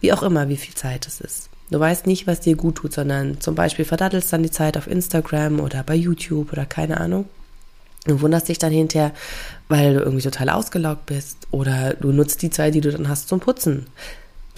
wie 0.00 0.12
auch 0.12 0.22
immer, 0.22 0.50
wie 0.50 0.58
viel 0.58 0.74
Zeit 0.74 1.06
es 1.06 1.20
ist. 1.20 1.48
Du 1.70 1.80
weißt 1.80 2.06
nicht, 2.06 2.26
was 2.26 2.40
dir 2.40 2.54
gut 2.54 2.76
tut, 2.76 2.92
sondern 2.92 3.40
zum 3.40 3.54
Beispiel 3.54 3.86
verdattelst 3.86 4.32
dann 4.32 4.42
die 4.42 4.50
Zeit 4.50 4.76
auf 4.76 4.86
Instagram 4.86 5.60
oder 5.60 5.82
bei 5.82 5.94
YouTube 5.94 6.52
oder 6.52 6.66
keine 6.66 7.00
Ahnung. 7.00 7.24
Du 8.04 8.20
wunderst 8.20 8.48
dich 8.48 8.58
dann 8.58 8.70
hinterher, 8.70 9.12
weil 9.68 9.94
du 9.94 10.00
irgendwie 10.00 10.22
total 10.22 10.50
ausgelaugt 10.50 11.06
bist 11.06 11.48
oder 11.50 11.94
du 11.94 12.12
nutzt 12.12 12.42
die 12.42 12.50
Zeit, 12.50 12.74
die 12.74 12.82
du 12.82 12.92
dann 12.92 13.08
hast 13.08 13.28
zum 13.28 13.40
Putzen. 13.40 13.86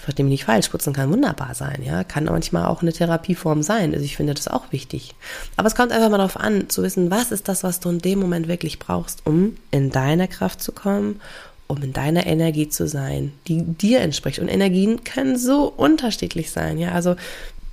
Verstehe 0.09 0.25
mich 0.25 0.31
nicht 0.31 0.45
falsch, 0.45 0.69
Putzen 0.69 0.91
kann 0.91 1.11
wunderbar 1.11 1.53
sein, 1.53 1.83
ja, 1.83 2.03
kann 2.03 2.25
manchmal 2.25 2.65
auch 2.65 2.81
eine 2.81 2.91
Therapieform 2.91 3.61
sein. 3.61 3.93
Also 3.93 4.03
ich 4.03 4.17
finde 4.17 4.33
das 4.33 4.47
auch 4.47 4.71
wichtig. 4.71 5.13
Aber 5.55 5.67
es 5.67 5.75
kommt 5.75 5.91
einfach 5.91 6.09
mal 6.09 6.17
darauf 6.17 6.35
an, 6.35 6.67
zu 6.67 6.81
wissen, 6.81 7.11
was 7.11 7.31
ist 7.31 7.47
das, 7.47 7.63
was 7.63 7.79
du 7.79 7.91
in 7.91 7.99
dem 7.99 8.17
Moment 8.17 8.47
wirklich 8.47 8.79
brauchst, 8.79 9.21
um 9.27 9.55
in 9.69 9.91
deiner 9.91 10.27
Kraft 10.27 10.63
zu 10.63 10.71
kommen, 10.71 11.21
um 11.67 11.83
in 11.83 11.93
deiner 11.93 12.25
Energie 12.25 12.69
zu 12.69 12.87
sein, 12.87 13.33
die 13.47 13.61
dir 13.61 13.99
entspricht. 13.99 14.39
Und 14.39 14.47
Energien 14.47 15.03
können 15.03 15.37
so 15.37 15.65
unterschiedlich 15.65 16.49
sein, 16.49 16.79
ja. 16.79 16.93
Also 16.93 17.15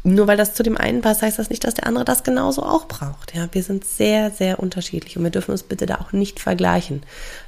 nur 0.05 0.27
weil 0.27 0.37
das 0.37 0.53
zu 0.53 0.63
dem 0.63 0.77
einen 0.77 1.01
passt, 1.01 1.23
heißt 1.23 1.39
das 1.39 1.49
nicht, 1.49 1.65
dass 1.65 1.73
der 1.73 1.87
andere 1.87 2.05
das 2.05 2.23
genauso 2.23 2.65
auch 2.65 2.87
braucht. 2.87 3.35
Ja, 3.35 3.49
wir 3.53 3.63
sind 3.63 3.87
sehr, 3.87 4.31
sehr 4.31 4.61
unterschiedlich 4.61 5.17
und 5.17 5.25
wir 5.25 5.31
dürfen 5.31 5.53
uns 5.53 5.63
bitte 5.63 5.87
da 5.87 6.03
auch 6.03 6.13
nicht 6.13 6.39
vergleichen, 6.39 7.03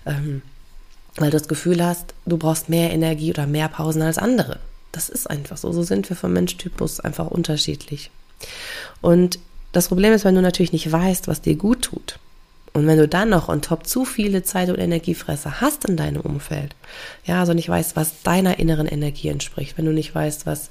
ähm, 0.07 0.41
weil 1.17 1.31
du 1.31 1.37
das 1.37 1.47
Gefühl 1.47 1.85
hast, 1.85 2.15
du 2.25 2.39
brauchst 2.39 2.71
mehr 2.71 2.91
Energie 2.91 3.29
oder 3.29 3.47
mehr 3.47 3.69
Pausen 3.69 4.01
als 4.01 4.17
andere. 4.17 4.61
Das 4.93 5.09
ist 5.09 5.29
einfach 5.29 5.57
so. 5.57 5.73
So 5.73 5.83
sind 5.83 6.09
wir 6.09 6.17
vom 6.17 6.33
Menschtypus 6.33 7.01
einfach 7.01 7.27
unterschiedlich. 7.27 8.11
Und 9.01 9.39
das 9.73 9.89
Problem 9.89 10.13
ist, 10.13 10.25
wenn 10.25 10.35
du 10.35 10.43
natürlich 10.43 10.73
nicht 10.73 10.91
weißt, 10.91 11.29
was 11.29 11.41
dir 11.41 11.57
gut 11.57 11.83
tut. 11.83 12.19
Und 12.73 12.87
wenn 12.87 12.99
du 12.99 13.09
dann 13.09 13.31
noch 13.31 13.49
on 13.49 13.63
top 13.63 13.87
zu 13.87 14.05
viele 14.05 14.43
Zeit- 14.43 14.69
und 14.69 14.79
Energiefresser 14.79 15.61
hast 15.61 15.85
in 15.87 15.97
deinem 15.97 16.21
Umfeld, 16.21 16.75
ja, 17.25 17.41
also 17.41 17.53
nicht 17.53 17.69
weißt, 17.69 17.97
was 17.97 18.23
deiner 18.23 18.59
inneren 18.59 18.87
Energie 18.87 19.29
entspricht, 19.29 19.77
wenn 19.77 19.87
du 19.87 19.93
nicht 19.93 20.15
weißt, 20.15 20.47
was, 20.47 20.71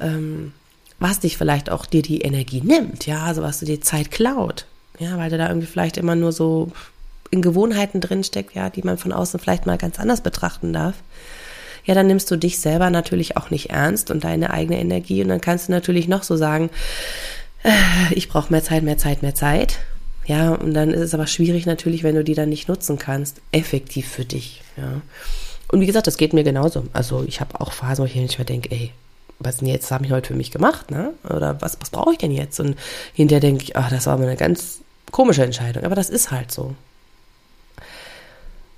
ähm, 0.00 0.52
was 0.98 1.20
dich 1.20 1.36
vielleicht 1.36 1.70
auch 1.70 1.86
dir 1.86 2.02
die 2.02 2.22
Energie 2.22 2.62
nimmt, 2.62 3.06
ja, 3.06 3.22
also 3.22 3.42
was 3.42 3.60
du 3.60 3.66
dir 3.66 3.80
Zeit 3.80 4.10
klaut, 4.10 4.66
ja, 4.98 5.18
weil 5.18 5.30
du 5.30 5.38
da 5.38 5.48
irgendwie 5.48 5.68
vielleicht 5.68 5.98
immer 5.98 6.16
nur 6.16 6.32
so 6.32 6.72
in 7.30 7.42
Gewohnheiten 7.42 8.00
drinsteckt, 8.00 8.54
ja, 8.54 8.70
die 8.70 8.82
man 8.82 8.98
von 8.98 9.12
außen 9.12 9.38
vielleicht 9.38 9.66
mal 9.66 9.78
ganz 9.78 9.98
anders 9.98 10.22
betrachten 10.22 10.72
darf, 10.72 10.94
ja, 11.86 11.94
dann 11.94 12.08
nimmst 12.08 12.30
du 12.30 12.36
dich 12.36 12.58
selber 12.58 12.90
natürlich 12.90 13.36
auch 13.36 13.50
nicht 13.50 13.70
ernst 13.70 14.10
und 14.10 14.24
deine 14.24 14.50
eigene 14.50 14.78
Energie 14.78 15.22
und 15.22 15.28
dann 15.28 15.40
kannst 15.40 15.68
du 15.68 15.72
natürlich 15.72 16.08
noch 16.08 16.24
so 16.24 16.36
sagen, 16.36 16.68
äh, 17.62 17.70
ich 18.10 18.28
brauche 18.28 18.52
mehr 18.52 18.62
Zeit, 18.62 18.82
mehr 18.82 18.98
Zeit, 18.98 19.22
mehr 19.22 19.34
Zeit. 19.34 19.78
Ja, 20.26 20.54
und 20.54 20.74
dann 20.74 20.90
ist 20.90 21.00
es 21.00 21.14
aber 21.14 21.28
schwierig 21.28 21.66
natürlich, 21.66 22.02
wenn 22.02 22.16
du 22.16 22.24
die 22.24 22.34
dann 22.34 22.48
nicht 22.48 22.68
nutzen 22.68 22.98
kannst, 22.98 23.40
effektiv 23.52 24.08
für 24.08 24.24
dich. 24.24 24.62
Ja. 24.76 25.00
Und 25.68 25.80
wie 25.80 25.86
gesagt, 25.86 26.08
das 26.08 26.16
geht 26.16 26.32
mir 26.32 26.42
genauso. 26.42 26.84
Also 26.92 27.24
ich 27.26 27.40
habe 27.40 27.60
auch 27.60 27.72
Phasen, 27.72 28.02
wo 28.02 28.06
ich 28.06 28.16
mehr 28.16 28.44
denke, 28.44 28.70
ey, 28.72 28.90
was 29.38 29.58
denn 29.58 29.68
jetzt, 29.68 29.90
habe 29.90 30.04
ich 30.04 30.12
heute 30.12 30.28
für 30.28 30.34
mich 30.34 30.50
gemacht, 30.50 30.90
ne? 30.90 31.12
Oder 31.28 31.60
was, 31.60 31.80
was 31.80 31.90
brauche 31.90 32.12
ich 32.12 32.18
denn 32.18 32.30
jetzt? 32.32 32.58
Und 32.58 32.76
hinterher 33.12 33.40
denke 33.40 33.62
ich, 33.62 33.76
ach, 33.76 33.90
das 33.90 34.06
war 34.06 34.16
mal 34.16 34.26
eine 34.26 34.36
ganz 34.36 34.80
komische 35.12 35.44
Entscheidung. 35.44 35.84
Aber 35.84 35.94
das 35.94 36.10
ist 36.10 36.30
halt 36.30 36.50
so. 36.50 36.74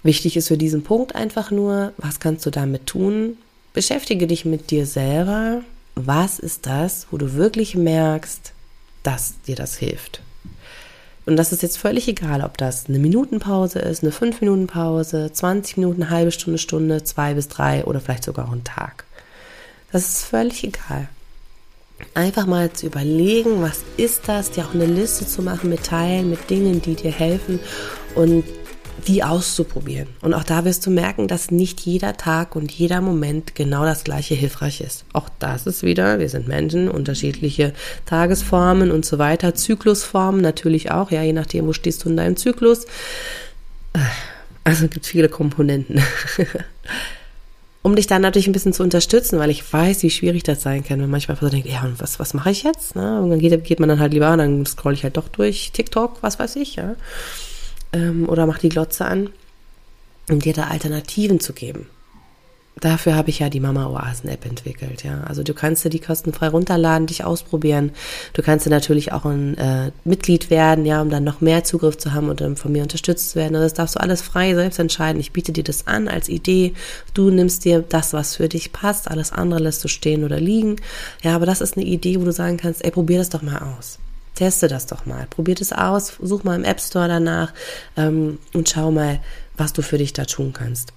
Wichtig 0.02 0.36
ist 0.36 0.48
für 0.48 0.58
diesen 0.58 0.84
Punkt 0.84 1.14
einfach 1.14 1.50
nur, 1.50 1.92
was 1.96 2.20
kannst 2.20 2.46
du 2.46 2.50
damit 2.50 2.86
tun? 2.86 3.36
Beschäftige 3.72 4.26
dich 4.26 4.44
mit 4.44 4.70
dir 4.70 4.86
selber. 4.86 5.62
Was 5.94 6.38
ist 6.38 6.66
das, 6.66 7.08
wo 7.10 7.16
du 7.16 7.34
wirklich 7.34 7.74
merkst, 7.74 8.52
dass 9.02 9.40
dir 9.42 9.56
das 9.56 9.76
hilft? 9.76 10.22
Und 11.26 11.36
das 11.36 11.52
ist 11.52 11.62
jetzt 11.62 11.76
völlig 11.76 12.08
egal, 12.08 12.42
ob 12.42 12.56
das 12.56 12.86
eine 12.88 12.98
Minutenpause 12.98 13.80
ist, 13.80 14.02
eine 14.02 14.12
5-Minuten-Pause, 14.12 15.30
20 15.30 15.76
Minuten, 15.76 16.02
eine 16.02 16.10
halbe 16.10 16.32
Stunde, 16.32 16.58
Stunde, 16.58 17.04
zwei 17.04 17.34
bis 17.34 17.48
drei 17.48 17.84
oder 17.84 18.00
vielleicht 18.00 18.24
sogar 18.24 18.48
auch 18.48 18.52
ein 18.52 18.64
Tag. 18.64 19.04
Das 19.92 20.08
ist 20.08 20.24
völlig 20.24 20.64
egal. 20.64 21.08
Einfach 22.14 22.46
mal 22.46 22.72
zu 22.72 22.86
überlegen, 22.86 23.60
was 23.60 23.80
ist 23.98 24.22
das, 24.26 24.52
dir 24.52 24.64
auch 24.64 24.74
eine 24.74 24.86
Liste 24.86 25.26
zu 25.26 25.42
machen 25.42 25.68
mit 25.68 25.84
Teilen, 25.84 26.30
mit 26.30 26.48
Dingen, 26.48 26.80
die 26.80 26.94
dir 26.94 27.12
helfen 27.12 27.60
und 28.14 28.44
die 29.08 29.24
auszuprobieren. 29.24 30.06
Und 30.20 30.34
auch 30.34 30.44
da 30.44 30.66
wirst 30.66 30.84
du 30.84 30.90
merken, 30.90 31.28
dass 31.28 31.50
nicht 31.50 31.80
jeder 31.80 32.16
Tag 32.18 32.54
und 32.54 32.70
jeder 32.70 33.00
Moment 33.00 33.54
genau 33.54 33.84
das 33.84 34.04
gleiche 34.04 34.34
hilfreich 34.34 34.82
ist. 34.82 35.06
Auch 35.14 35.30
das 35.38 35.66
ist 35.66 35.82
wieder, 35.82 36.18
wir 36.18 36.28
sind 36.28 36.46
Menschen, 36.46 36.90
unterschiedliche 36.90 37.72
Tagesformen 38.04 38.90
und 38.90 39.06
so 39.06 39.18
weiter, 39.18 39.54
Zyklusformen 39.54 40.42
natürlich 40.42 40.90
auch, 40.90 41.10
ja, 41.10 41.22
je 41.22 41.32
nachdem, 41.32 41.66
wo 41.66 41.72
stehst 41.72 42.04
du 42.04 42.10
in 42.10 42.18
deinem 42.18 42.36
Zyklus. 42.36 42.86
Also 44.62 44.88
gibt 44.88 45.06
es 45.06 45.10
viele 45.10 45.30
Komponenten. 45.30 46.02
um 47.82 47.96
dich 47.96 48.06
dann 48.06 48.20
natürlich 48.20 48.46
ein 48.46 48.52
bisschen 48.52 48.74
zu 48.74 48.82
unterstützen, 48.82 49.38
weil 49.38 49.48
ich 49.48 49.72
weiß, 49.72 50.02
wie 50.02 50.10
schwierig 50.10 50.42
das 50.42 50.60
sein 50.60 50.84
kann, 50.84 51.00
wenn 51.00 51.08
manchmal 51.08 51.38
so 51.38 51.48
denkt, 51.48 51.66
ja, 51.66 51.82
und 51.82 51.98
was, 51.98 52.18
was 52.18 52.34
mache 52.34 52.50
ich 52.50 52.62
jetzt? 52.62 52.94
Ne? 52.94 53.22
Und 53.22 53.30
dann 53.30 53.38
geht, 53.38 53.64
geht 53.64 53.80
man 53.80 53.88
dann 53.88 54.00
halt 54.00 54.12
lieber, 54.12 54.36
dann 54.36 54.66
scroll 54.66 54.92
ich 54.92 55.02
halt 55.04 55.16
doch 55.16 55.28
durch 55.28 55.72
TikTok, 55.72 56.18
was 56.20 56.38
weiß 56.38 56.56
ich, 56.56 56.76
ja 56.76 56.94
ähm, 57.92 58.28
oder 58.28 58.46
mach 58.46 58.58
die 58.58 58.68
Glotze 58.68 59.04
an, 59.04 59.30
um 60.30 60.40
dir 60.40 60.52
da 60.52 60.64
Alternativen 60.64 61.40
zu 61.40 61.52
geben. 61.52 61.86
Dafür 62.80 63.16
habe 63.16 63.30
ich 63.30 63.40
ja 63.40 63.48
die 63.48 63.60
Mama 63.60 63.88
Oasen 63.88 64.30
App 64.30 64.44
entwickelt, 64.44 65.02
ja. 65.02 65.22
Also 65.24 65.42
du 65.42 65.52
kannst 65.52 65.84
dir 65.84 65.90
die 65.90 65.98
kostenfrei 65.98 66.48
runterladen, 66.48 67.06
dich 67.06 67.24
ausprobieren. 67.24 67.90
Du 68.34 68.42
kannst 68.42 68.66
dir 68.66 68.70
natürlich 68.70 69.12
auch 69.12 69.24
ein 69.24 69.58
äh, 69.58 69.90
Mitglied 70.04 70.48
werden, 70.50 70.86
ja, 70.86 71.02
um 71.02 71.10
dann 71.10 71.24
noch 71.24 71.40
mehr 71.40 71.64
Zugriff 71.64 71.98
zu 71.98 72.14
haben 72.14 72.28
und 72.28 72.40
dann 72.40 72.56
von 72.56 72.70
mir 72.70 72.82
unterstützt 72.82 73.30
zu 73.30 73.36
werden. 73.36 73.56
Und 73.56 73.62
das 73.62 73.74
darfst 73.74 73.96
du 73.96 74.00
alles 74.00 74.22
frei 74.22 74.54
selbst 74.54 74.78
entscheiden. 74.78 75.20
Ich 75.20 75.32
biete 75.32 75.52
dir 75.52 75.64
das 75.64 75.86
an 75.86 76.06
als 76.08 76.28
Idee. 76.28 76.74
Du 77.14 77.30
nimmst 77.30 77.64
dir 77.64 77.80
das, 77.80 78.12
was 78.12 78.36
für 78.36 78.48
dich 78.48 78.72
passt. 78.72 79.10
Alles 79.10 79.32
andere 79.32 79.60
lässt 79.60 79.82
du 79.82 79.88
stehen 79.88 80.22
oder 80.22 80.38
liegen. 80.38 80.76
Ja, 81.22 81.34
aber 81.34 81.46
das 81.46 81.60
ist 81.60 81.76
eine 81.76 81.86
Idee, 81.86 82.20
wo 82.20 82.24
du 82.24 82.32
sagen 82.32 82.58
kannst, 82.58 82.84
ey, 82.84 82.90
probier 82.92 83.18
das 83.18 83.30
doch 83.30 83.42
mal 83.42 83.74
aus. 83.76 83.98
Teste 84.38 84.68
das 84.68 84.86
doch 84.86 85.04
mal. 85.04 85.26
Probier 85.28 85.56
es 85.60 85.72
aus, 85.72 86.12
such 86.22 86.44
mal 86.44 86.56
im 86.56 86.64
App 86.64 86.80
Store 86.80 87.08
danach 87.08 87.52
ähm, 87.96 88.38
und 88.54 88.68
schau 88.68 88.90
mal, 88.90 89.20
was 89.56 89.72
du 89.72 89.82
für 89.82 89.98
dich 89.98 90.12
da 90.12 90.24
tun 90.24 90.52
kannst. 90.52 90.92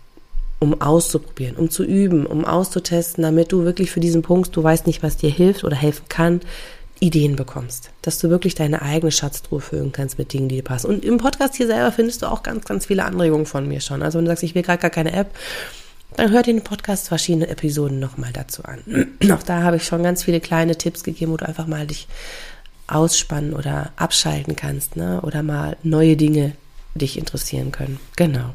Um 0.60 0.80
auszuprobieren, 0.80 1.56
um 1.56 1.72
zu 1.72 1.84
üben, 1.84 2.28
um 2.28 2.46
auszutesten, 2.46 3.24
damit 3.24 3.52
du 3.52 3.64
wirklich 3.64 3.90
für 3.90 4.00
diesen 4.00 4.22
Punkt, 4.22 4.56
du 4.56 4.62
weißt 4.62 4.86
nicht, 4.86 5.02
was 5.02 5.18
dir 5.18 5.32
hilft 5.32 5.64
oder 5.64 5.76
helfen 5.76 6.06
kann, 6.08 6.42
Ideen 7.00 7.36
bekommst. 7.36 7.90
Dass 8.04 8.20
du 8.20 8.30
wirklich 8.30 8.54
deine 8.54 8.84
eigene 8.84 9.12
Schatztruhe 9.12 9.60
füllen 9.60 9.92
kannst 9.92 10.20
mit 10.20 10.34
Dingen, 10.34 10.50
die 10.50 10.58
dir 10.58 10.64
passen. 10.64 10.88
Und 10.88 11.04
im 11.04 11.18
Podcast 11.18 11.56
hier 11.56 11.66
selber 11.66 11.92
findest 11.92 12.22
du 12.22 12.28
auch 12.28 12.44
ganz, 12.44 12.66
ganz 12.66 12.86
viele 12.86 13.06
Anregungen 13.06 13.48
von 13.48 13.68
mir 13.68 13.82
schon. 13.82 14.04
Also 14.04 14.20
wenn 14.20 14.26
du 14.26 14.32
sagst, 14.32 14.44
ich 14.44 14.54
will 14.54 14.62
gerade 14.62 14.82
gar 14.82 14.92
keine 14.92 15.14
App, 15.14 15.32
dann 16.16 16.32
hör 16.32 16.44
dir 16.44 16.54
den 16.54 16.64
Podcast 16.64 17.08
verschiedene 17.08 17.48
Episoden 17.48 18.00
nochmal 18.00 18.32
dazu 18.32 18.64
an. 18.64 18.84
auch 19.32 19.44
da 19.44 19.64
habe 19.64 19.78
ich 19.78 19.86
schon 19.86 20.04
ganz 20.04 20.24
viele 20.24 20.42
kleine 20.42 20.78
Tipps 20.78 21.04
gegeben, 21.04 21.32
wo 21.32 21.38
du 21.38 21.48
einfach 21.48 21.66
mal 21.66 21.88
dich 21.88 22.08
ausspannen 22.92 23.54
oder 23.54 23.92
abschalten 23.96 24.56
kannst, 24.56 24.96
ne? 24.96 25.22
Oder 25.22 25.44
mal 25.44 25.78
neue 25.84 26.18
Dinge 26.18 26.54
dich 26.96 27.18
interessieren 27.18 27.72
können. 27.72 28.00
Genau. 28.16 28.54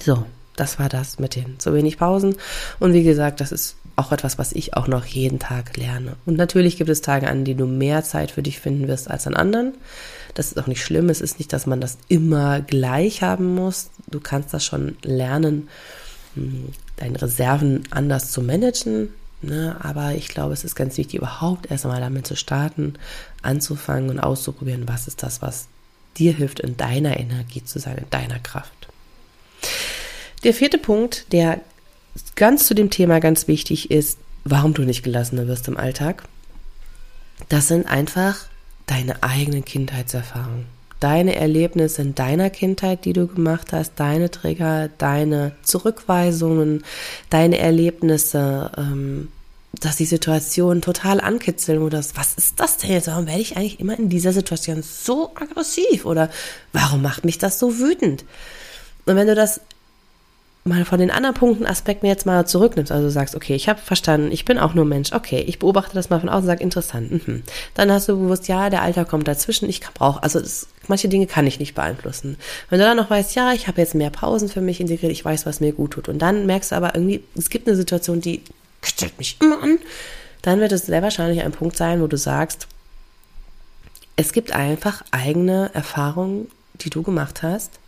So, 0.00 0.24
das 0.56 0.78
war 0.78 0.88
das 0.88 1.18
mit 1.18 1.34
den 1.34 1.58
zu 1.58 1.74
wenig 1.74 1.98
Pausen. 1.98 2.36
Und 2.78 2.92
wie 2.92 3.02
gesagt, 3.02 3.40
das 3.40 3.52
ist 3.52 3.76
auch 3.96 4.12
etwas, 4.12 4.38
was 4.38 4.52
ich 4.52 4.76
auch 4.76 4.88
noch 4.88 5.04
jeden 5.04 5.38
Tag 5.38 5.76
lerne. 5.76 6.16
Und 6.26 6.36
natürlich 6.36 6.76
gibt 6.76 6.90
es 6.90 7.00
Tage, 7.00 7.28
an 7.28 7.44
denen 7.44 7.58
du 7.58 7.66
mehr 7.66 8.02
Zeit 8.02 8.32
für 8.32 8.42
dich 8.42 8.58
finden 8.58 8.88
wirst 8.88 9.10
als 9.10 9.26
an 9.26 9.34
anderen. 9.34 9.74
Das 10.34 10.48
ist 10.48 10.58
auch 10.58 10.66
nicht 10.66 10.82
schlimm. 10.82 11.08
Es 11.10 11.20
ist 11.20 11.38
nicht, 11.38 11.52
dass 11.52 11.66
man 11.66 11.80
das 11.80 11.98
immer 12.08 12.60
gleich 12.60 13.22
haben 13.22 13.54
muss. 13.54 13.90
Du 14.10 14.18
kannst 14.20 14.52
das 14.52 14.64
schon 14.64 14.96
lernen, 15.02 15.68
hm, 16.34 16.70
deine 16.96 17.22
Reserven 17.22 17.84
anders 17.90 18.32
zu 18.32 18.42
managen. 18.42 19.10
Ne? 19.44 19.76
Aber 19.80 20.14
ich 20.14 20.28
glaube, 20.28 20.52
es 20.52 20.64
ist 20.64 20.74
ganz 20.74 20.96
wichtig, 20.96 21.18
überhaupt 21.18 21.70
erstmal 21.70 22.00
damit 22.00 22.26
zu 22.26 22.36
starten, 22.36 22.94
anzufangen 23.42 24.10
und 24.10 24.20
auszuprobieren, 24.20 24.88
was 24.88 25.06
ist 25.06 25.22
das, 25.22 25.42
was 25.42 25.68
dir 26.16 26.32
hilft, 26.32 26.60
in 26.60 26.76
deiner 26.76 27.18
Energie 27.18 27.64
zu 27.64 27.78
sein, 27.78 27.98
in 27.98 28.10
deiner 28.10 28.38
Kraft. 28.38 28.88
Der 30.44 30.54
vierte 30.54 30.78
Punkt, 30.78 31.32
der 31.32 31.60
ganz 32.36 32.66
zu 32.66 32.74
dem 32.74 32.90
Thema 32.90 33.20
ganz 33.20 33.48
wichtig 33.48 33.90
ist, 33.90 34.18
warum 34.44 34.74
du 34.74 34.82
nicht 34.82 35.02
gelassener 35.02 35.46
wirst 35.46 35.68
im 35.68 35.76
Alltag, 35.76 36.24
das 37.48 37.68
sind 37.68 37.86
einfach 37.86 38.46
deine 38.86 39.22
eigenen 39.22 39.64
Kindheitserfahrungen. 39.64 40.66
Deine 41.04 41.34
Erlebnisse 41.36 42.00
in 42.00 42.14
deiner 42.14 42.48
Kindheit, 42.48 43.04
die 43.04 43.12
du 43.12 43.26
gemacht 43.26 43.74
hast, 43.74 43.92
deine 43.96 44.30
Trigger, 44.30 44.88
deine 44.96 45.52
Zurückweisungen, 45.62 46.82
deine 47.28 47.58
Erlebnisse, 47.58 48.70
ähm, 48.78 49.28
dass 49.82 49.96
die 49.96 50.06
Situation 50.06 50.80
total 50.80 51.20
ankitzeln 51.20 51.82
oder 51.82 51.98
was 51.98 52.32
ist 52.36 52.58
das 52.58 52.78
denn 52.78 52.92
jetzt? 52.92 53.08
Warum 53.08 53.26
werde 53.26 53.42
ich 53.42 53.54
eigentlich 53.58 53.80
immer 53.80 53.98
in 53.98 54.08
dieser 54.08 54.32
Situation 54.32 54.82
so 54.82 55.32
aggressiv 55.34 56.06
oder 56.06 56.30
warum 56.72 57.02
macht 57.02 57.26
mich 57.26 57.36
das 57.36 57.58
so 57.58 57.78
wütend? 57.78 58.24
Und 59.04 59.16
wenn 59.16 59.26
du 59.26 59.34
das 59.34 59.60
mal 60.64 60.86
von 60.86 60.98
den 60.98 61.10
anderen 61.10 61.34
Punkten, 61.34 61.66
Aspekten 61.66 62.06
jetzt 62.06 62.24
mal 62.24 62.46
zurücknimmst, 62.46 62.90
also 62.90 63.10
sagst, 63.10 63.36
okay, 63.36 63.54
ich 63.54 63.68
habe 63.68 63.80
verstanden, 63.80 64.32
ich 64.32 64.46
bin 64.46 64.58
auch 64.58 64.72
nur 64.72 64.86
Mensch, 64.86 65.12
okay, 65.12 65.44
ich 65.46 65.58
beobachte 65.58 65.94
das 65.94 66.08
mal 66.08 66.20
von 66.20 66.30
außen 66.30 66.46
sage, 66.46 66.62
interessant, 66.62 67.26
mhm. 67.28 67.42
dann 67.74 67.92
hast 67.92 68.08
du 68.08 68.16
bewusst, 68.16 68.48
ja, 68.48 68.70
der 68.70 68.80
Alter 68.80 69.04
kommt 69.04 69.28
dazwischen, 69.28 69.68
ich 69.68 69.82
brauche, 69.82 70.22
also 70.22 70.40
das, 70.40 70.66
manche 70.88 71.08
Dinge 71.08 71.26
kann 71.26 71.46
ich 71.46 71.60
nicht 71.60 71.74
beeinflussen. 71.74 72.38
Wenn 72.70 72.78
du 72.78 72.86
dann 72.86 72.96
noch 72.96 73.10
weißt, 73.10 73.34
ja, 73.34 73.52
ich 73.52 73.68
habe 73.68 73.80
jetzt 73.80 73.94
mehr 73.94 74.08
Pausen 74.08 74.48
für 74.48 74.62
mich 74.62 74.80
integriert, 74.80 75.12
ich 75.12 75.24
weiß, 75.24 75.44
was 75.44 75.60
mir 75.60 75.72
gut 75.72 75.92
tut 75.92 76.08
und 76.08 76.18
dann 76.20 76.46
merkst 76.46 76.72
du 76.72 76.76
aber 76.76 76.94
irgendwie, 76.94 77.22
es 77.36 77.50
gibt 77.50 77.68
eine 77.68 77.76
Situation, 77.76 78.22
die 78.22 78.42
stellt 78.82 79.18
mich 79.18 79.36
immer 79.42 79.62
an, 79.62 79.78
dann 80.40 80.60
wird 80.60 80.72
es 80.72 80.86
sehr 80.86 81.02
wahrscheinlich 81.02 81.42
ein 81.42 81.52
Punkt 81.52 81.76
sein, 81.76 82.00
wo 82.00 82.06
du 82.06 82.16
sagst, 82.16 82.68
es 84.16 84.32
gibt 84.32 84.52
einfach 84.52 85.02
eigene 85.10 85.70
Erfahrungen, 85.74 86.48
die 86.74 86.88
du 86.88 87.02
gemacht 87.02 87.42
hast, 87.42 87.78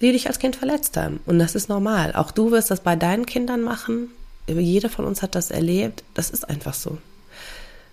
die 0.00 0.12
dich 0.12 0.28
als 0.28 0.38
Kind 0.38 0.56
verletzt 0.56 0.96
haben. 0.96 1.20
Und 1.26 1.38
das 1.38 1.54
ist 1.54 1.68
normal. 1.68 2.14
Auch 2.14 2.30
du 2.30 2.50
wirst 2.50 2.70
das 2.70 2.80
bei 2.80 2.96
deinen 2.96 3.26
Kindern 3.26 3.62
machen. 3.62 4.10
Jeder 4.46 4.88
von 4.88 5.04
uns 5.04 5.22
hat 5.22 5.34
das 5.34 5.50
erlebt. 5.50 6.04
Das 6.14 6.30
ist 6.30 6.48
einfach 6.48 6.74
so. 6.74 6.98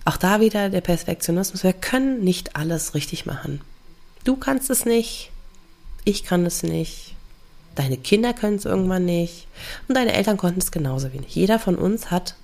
Auch 0.06 0.18
da 0.18 0.40
wieder 0.40 0.70
der 0.70 0.82
Perfektionismus. 0.82 1.64
Wir 1.64 1.74
können 1.74 2.24
nicht 2.24 2.56
alles 2.56 2.94
richtig 2.94 3.26
machen. 3.26 3.62
Du 4.24 4.36
kannst 4.36 4.70
es 4.70 4.86
nicht. 4.86 5.32
Ich 6.04 6.24
kann 6.24 6.46
es 6.46 6.62
nicht. 6.62 7.16
Deine 7.74 7.98
Kinder 7.98 8.34
können 8.34 8.58
es 8.58 8.66
irgendwann 8.66 9.06
nicht. 9.06 9.48
Und 9.88 9.96
deine 9.96 10.14
Eltern 10.14 10.38
konnten 10.38 10.60
es 10.60 10.72
genauso 10.72 11.12
wenig. 11.12 11.34
Jeder 11.36 11.60
von 11.60 11.76
uns 11.76 12.12
hat 12.12 12.36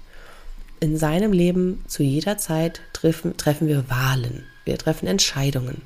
in 0.79 0.97
seinem 0.97 1.31
Leben 1.31 1.85
zu 1.87 2.01
jeder 2.01 2.37
Zeit 2.37 2.81
treffen, 2.93 3.37
treffen 3.37 3.67
wir 3.67 3.89
Wahlen. 3.89 4.45
Wir 4.65 4.77
treffen 4.77 5.07
Entscheidungen. 5.07 5.83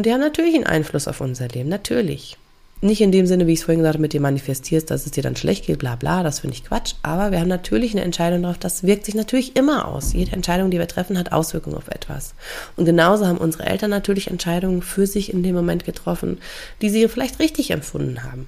Und 0.00 0.06
die 0.06 0.14
haben 0.14 0.20
natürlich 0.20 0.54
einen 0.54 0.64
Einfluss 0.64 1.08
auf 1.08 1.20
unser 1.20 1.46
Leben, 1.48 1.68
natürlich. 1.68 2.38
Nicht 2.80 3.02
in 3.02 3.12
dem 3.12 3.26
Sinne, 3.26 3.46
wie 3.46 3.52
ich 3.52 3.58
es 3.58 3.64
vorhin 3.66 3.80
gesagt 3.80 3.96
habe, 3.96 4.00
mit 4.00 4.14
dir 4.14 4.20
manifestierst, 4.22 4.90
dass 4.90 5.04
es 5.04 5.12
dir 5.12 5.22
dann 5.22 5.36
schlecht 5.36 5.66
geht, 5.66 5.78
bla 5.78 5.94
bla, 5.94 6.22
das 6.22 6.40
finde 6.40 6.56
ich 6.56 6.64
Quatsch. 6.64 6.94
Aber 7.02 7.32
wir 7.32 7.38
haben 7.38 7.48
natürlich 7.48 7.92
eine 7.92 8.00
Entscheidung 8.00 8.40
darauf, 8.40 8.56
das 8.56 8.82
wirkt 8.82 9.04
sich 9.04 9.14
natürlich 9.14 9.56
immer 9.56 9.86
aus. 9.86 10.14
Jede 10.14 10.32
Entscheidung, 10.32 10.70
die 10.70 10.78
wir 10.78 10.88
treffen, 10.88 11.18
hat 11.18 11.32
Auswirkungen 11.32 11.76
auf 11.76 11.88
etwas. 11.88 12.32
Und 12.78 12.86
genauso 12.86 13.26
haben 13.26 13.36
unsere 13.36 13.66
Eltern 13.66 13.90
natürlich 13.90 14.28
Entscheidungen 14.28 14.80
für 14.80 15.06
sich 15.06 15.34
in 15.34 15.42
dem 15.42 15.54
Moment 15.54 15.84
getroffen, 15.84 16.38
die 16.80 16.88
sie 16.88 17.06
vielleicht 17.06 17.38
richtig 17.38 17.70
empfunden 17.70 18.24
haben. 18.24 18.46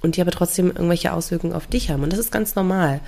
Und 0.00 0.16
die 0.16 0.22
aber 0.22 0.30
trotzdem 0.30 0.68
irgendwelche 0.68 1.12
Auswirkungen 1.12 1.52
auf 1.52 1.66
dich 1.66 1.90
haben. 1.90 2.04
Und 2.04 2.10
das 2.10 2.20
ist 2.20 2.32
ganz 2.32 2.54
normal. 2.54 3.00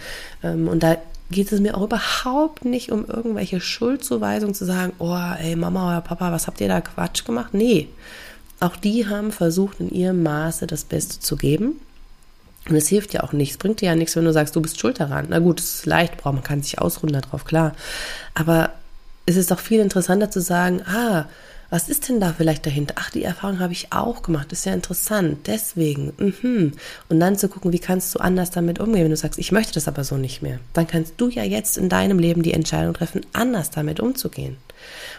Ähm, 0.43 0.69
und 0.69 0.83
da 0.83 0.99
geht 1.31 1.51
es 1.53 1.61
mir 1.61 1.77
auch 1.77 1.83
überhaupt 1.83 2.65
nicht 2.65 2.93
um 2.93 3.05
irgendwelche 3.07 3.61
Schuldzuweisungen 3.61 4.55
zu 4.55 4.65
sagen, 4.65 4.93
oh, 4.99 5.17
ey, 5.39 5.57
Mama 5.57 5.89
oder 5.89 6.01
Papa, 6.01 6.33
was 6.33 6.47
habt 6.47 6.61
ihr 6.61 6.69
da 6.69 6.81
Quatsch 6.81 7.25
gemacht? 7.25 7.53
Nee. 7.53 7.89
Auch 8.61 8.77
die 8.77 9.07
haben 9.09 9.33
versucht, 9.33 9.81
in 9.81 9.91
ihrem 9.91 10.23
Maße 10.23 10.67
das 10.67 10.85
Beste 10.85 11.21
zu 11.21 11.37
geben. 11.37 11.81
Und 12.69 12.75
es 12.75 12.89
hilft 12.89 13.13
ja 13.13 13.23
auch 13.23 13.33
nichts. 13.33 13.59
Bringt 13.59 13.81
dir 13.81 13.87
ja 13.87 13.95
nichts, 13.95 14.17
wenn 14.17 14.25
du 14.25 14.33
sagst, 14.33 14.57
du 14.57 14.63
bist 14.63 14.81
schuld 14.81 14.99
daran. 14.99 15.27
Na 15.29 15.39
gut, 15.39 15.61
es 15.61 15.75
ist 15.75 15.87
leicht, 15.87 16.25
man 16.25 16.43
kann 16.43 16.63
sich 16.63 16.81
ausruhen 16.81 17.13
darauf, 17.13 17.45
klar. 17.45 17.75
Aber 18.35 18.71
es 19.27 19.37
ist 19.37 19.51
doch 19.51 19.61
viel 19.61 19.81
interessanter 19.81 20.31
zu 20.31 20.41
sagen, 20.41 20.83
ah, 20.87 21.27
was 21.71 21.89
ist 21.89 22.09
denn 22.09 22.21
da 22.21 22.33
vielleicht 22.37 22.65
dahinter? 22.65 22.95
Ach, 22.99 23.11
die 23.11 23.25
Erfahrung 23.25 23.59
habe 23.59 23.73
ich 23.73 23.93
auch 23.93 24.23
gemacht. 24.23 24.53
Ist 24.53 24.67
ja 24.67 24.73
interessant. 24.73 25.47
Deswegen. 25.47 26.13
Mhm. 26.19 26.73
Und 27.09 27.21
dann 27.21 27.37
zu 27.37 27.49
gucken, 27.49 27.73
wie 27.73 27.79
kannst 27.79 28.15
du 28.15 28.21
anders 28.21 28.51
damit 28.51 28.79
umgehen, 28.79 29.05
wenn 29.05 29.11
du 29.11 29.17
sagst, 29.17 29.39
ich 29.39 29.53
möchte 29.53 29.75
das 29.75 29.89
aber 29.89 30.05
so 30.05 30.17
nicht 30.17 30.43
mehr. 30.43 30.61
Dann 30.73 30.87
kannst 30.87 31.15
du 31.17 31.29
ja 31.29 31.43
jetzt 31.43 31.77
in 31.77 31.89
deinem 31.89 32.19
Leben 32.19 32.43
die 32.43 32.53
Entscheidung 32.53 32.95
treffen, 32.95 33.27
anders 33.33 33.71
damit 33.71 34.01
umzugehen. 34.01 34.57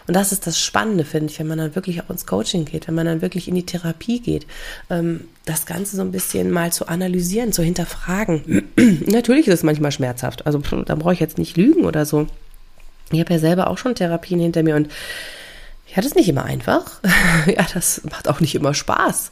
Und 0.06 0.14
das 0.14 0.32
ist 0.32 0.46
das 0.46 0.58
Spannende, 0.58 1.04
finde 1.04 1.30
ich, 1.30 1.38
wenn 1.38 1.46
man 1.46 1.58
dann 1.58 1.74
wirklich 1.74 2.00
auch 2.02 2.10
ins 2.10 2.26
Coaching 2.26 2.64
geht, 2.64 2.88
wenn 2.88 2.94
man 2.94 3.06
dann 3.06 3.20
wirklich 3.20 3.48
in 3.48 3.54
die 3.54 3.66
Therapie 3.66 4.20
geht, 4.20 4.46
ähm, 4.88 5.24
das 5.44 5.66
Ganze 5.66 5.96
so 5.96 6.02
ein 6.02 6.12
bisschen 6.12 6.50
mal 6.50 6.72
zu 6.72 6.88
analysieren, 6.88 7.52
zu 7.52 7.62
hinterfragen. 7.62 8.70
Natürlich 9.06 9.48
ist 9.48 9.54
es 9.54 9.62
manchmal 9.62 9.92
schmerzhaft. 9.92 10.46
Also 10.46 10.58
da 10.58 10.94
brauche 10.94 11.12
ich 11.12 11.20
jetzt 11.20 11.38
nicht 11.38 11.56
lügen 11.56 11.84
oder 11.84 12.06
so. 12.06 12.26
Ich 13.10 13.20
habe 13.20 13.34
ja 13.34 13.38
selber 13.38 13.68
auch 13.68 13.78
schon 13.78 13.94
Therapien 13.94 14.40
hinter 14.40 14.62
mir 14.62 14.76
und 14.76 14.88
ja, 15.88 15.96
das 15.96 16.06
ist 16.06 16.16
nicht 16.16 16.28
immer 16.28 16.44
einfach. 16.44 17.00
ja, 17.46 17.66
das 17.72 18.02
macht 18.04 18.28
auch 18.28 18.40
nicht 18.40 18.54
immer 18.54 18.74
Spaß. 18.74 19.30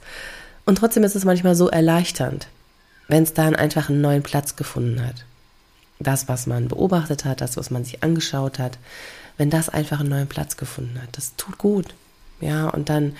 Und 0.64 0.79
trotzdem 0.79 1.05
ist 1.05 1.14
es 1.14 1.25
manchmal 1.25 1.55
so 1.55 1.69
erleichternd, 1.69 2.49
wenn 3.09 3.23
es 3.23 3.35
dann 3.35 3.55
einfach 3.55 3.88
einen 3.88 4.01
neuen 4.01 4.23
Platz 4.23 4.57
gefunden 4.57 5.05
hat. 5.05 5.25
Das, 5.99 6.29
was 6.29 6.47
man 6.47 6.69
beobachtet 6.69 7.25
hat, 7.25 7.40
das, 7.40 7.57
was 7.57 7.71
man 7.71 7.85
sich 7.85 8.03
angeschaut 8.03 8.59
hat, 8.59 8.79
wenn 9.38 9.51
das 9.51 9.69
einfach 9.69 10.01
einen 10.01 10.09
neuen 10.09 10.29
Platz 10.29 10.57
gefunden 10.57 11.01
hat, 11.01 11.09
das 11.12 11.37
tut 11.37 11.59
gut. 11.59 11.95
Ja, 12.40 12.69
und 12.69 12.88
dann 12.88 13.16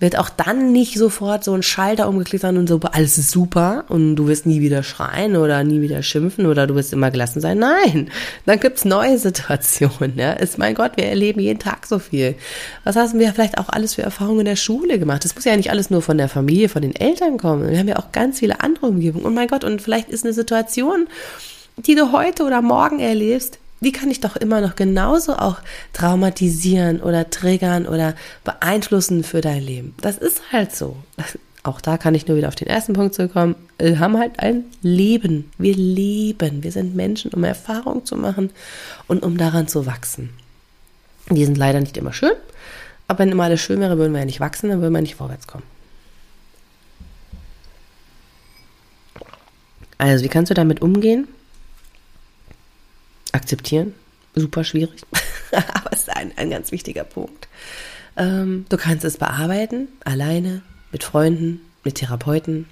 wird 0.00 0.18
auch 0.18 0.28
dann 0.28 0.72
nicht 0.72 0.98
sofort 0.98 1.44
so 1.44 1.54
ein 1.54 1.62
Schalter 1.62 2.08
umgeklickt 2.08 2.42
sein 2.42 2.56
und 2.56 2.68
so, 2.68 2.80
alles 2.80 3.16
ist 3.16 3.30
super 3.30 3.84
und 3.88 4.16
du 4.16 4.26
wirst 4.26 4.44
nie 4.44 4.60
wieder 4.60 4.82
schreien 4.82 5.36
oder 5.36 5.62
nie 5.62 5.80
wieder 5.80 6.02
schimpfen 6.02 6.46
oder 6.46 6.66
du 6.66 6.74
wirst 6.74 6.92
immer 6.92 7.10
gelassen 7.10 7.40
sein. 7.40 7.58
Nein, 7.58 8.10
dann 8.44 8.58
gibt's 8.58 8.84
neue 8.84 9.18
Situationen. 9.18 10.18
Ja? 10.18 10.32
Ist 10.32 10.58
mein 10.58 10.74
Gott, 10.74 10.92
wir 10.96 11.06
erleben 11.06 11.40
jeden 11.40 11.60
Tag 11.60 11.86
so 11.86 12.00
viel. 12.00 12.34
Was 12.82 12.96
haben 12.96 13.18
wir 13.18 13.32
vielleicht 13.32 13.56
auch 13.56 13.68
alles 13.68 13.94
für 13.94 14.02
Erfahrungen 14.02 14.40
in 14.40 14.46
der 14.46 14.56
Schule 14.56 14.98
gemacht? 14.98 15.24
Das 15.24 15.34
muss 15.34 15.44
ja 15.44 15.56
nicht 15.56 15.70
alles 15.70 15.90
nur 15.90 16.02
von 16.02 16.18
der 16.18 16.28
Familie, 16.28 16.68
von 16.68 16.82
den 16.82 16.96
Eltern 16.96 17.38
kommen. 17.38 17.70
Wir 17.70 17.78
haben 17.78 17.88
ja 17.88 17.96
auch 17.96 18.10
ganz 18.10 18.40
viele 18.40 18.60
andere 18.60 18.86
Umgebungen. 18.86 19.24
Und 19.24 19.34
mein 19.34 19.48
Gott, 19.48 19.62
und 19.62 19.80
vielleicht 19.80 20.08
ist 20.08 20.24
eine 20.24 20.34
Situation, 20.34 21.06
die 21.76 21.94
du 21.94 22.12
heute 22.12 22.44
oder 22.44 22.62
morgen 22.62 22.98
erlebst, 22.98 23.58
die 23.84 23.92
kann 23.92 24.10
ich 24.10 24.20
doch 24.20 24.36
immer 24.36 24.60
noch 24.60 24.76
genauso 24.76 25.36
auch 25.36 25.58
traumatisieren 25.92 27.00
oder 27.00 27.30
triggern 27.30 27.86
oder 27.86 28.14
beeinflussen 28.42 29.22
für 29.22 29.40
dein 29.40 29.62
Leben. 29.62 29.94
Das 30.00 30.18
ist 30.18 30.52
halt 30.52 30.74
so. 30.74 30.96
Auch 31.66 31.80
da 31.80 31.96
kann 31.96 32.14
ich 32.14 32.28
nur 32.28 32.36
wieder 32.36 32.48
auf 32.48 32.56
den 32.56 32.68
ersten 32.68 32.92
Punkt 32.92 33.14
zurückkommen. 33.14 33.56
Wir 33.78 33.98
haben 33.98 34.18
halt 34.18 34.38
ein 34.38 34.64
Leben. 34.82 35.50
Wir 35.56 35.74
leben. 35.74 36.62
Wir 36.62 36.70
sind 36.70 36.94
Menschen, 36.94 37.32
um 37.32 37.42
Erfahrung 37.42 38.04
zu 38.04 38.16
machen 38.16 38.50
und 39.08 39.22
um 39.22 39.38
daran 39.38 39.66
zu 39.66 39.86
wachsen. 39.86 40.28
Die 41.30 41.42
sind 41.42 41.56
leider 41.56 41.80
nicht 41.80 41.96
immer 41.96 42.12
schön. 42.12 42.34
Aber 43.08 43.20
wenn 43.20 43.30
immer 43.30 43.44
alles 43.44 43.62
schön 43.62 43.80
wäre, 43.80 43.96
würden 43.96 44.12
wir 44.12 44.20
ja 44.20 44.26
nicht 44.26 44.40
wachsen, 44.40 44.68
dann 44.68 44.82
würden 44.82 44.92
wir 44.92 45.00
nicht 45.00 45.14
vorwärts 45.14 45.46
kommen. 45.46 45.64
Also, 49.96 50.22
wie 50.22 50.28
kannst 50.28 50.50
du 50.50 50.54
damit 50.54 50.82
umgehen? 50.82 51.28
Akzeptieren. 53.34 53.94
Super 54.34 54.64
schwierig, 54.64 55.02
aber 55.52 55.92
es 55.92 56.00
ist 56.00 56.16
ein, 56.16 56.32
ein 56.36 56.50
ganz 56.50 56.72
wichtiger 56.72 57.04
Punkt. 57.04 57.48
Ähm, 58.16 58.66
du 58.68 58.76
kannst 58.76 59.04
es 59.04 59.18
bearbeiten, 59.18 59.88
alleine, 60.04 60.62
mit 60.92 61.04
Freunden, 61.04 61.60
mit 61.84 61.96
Therapeuten. 61.96 62.66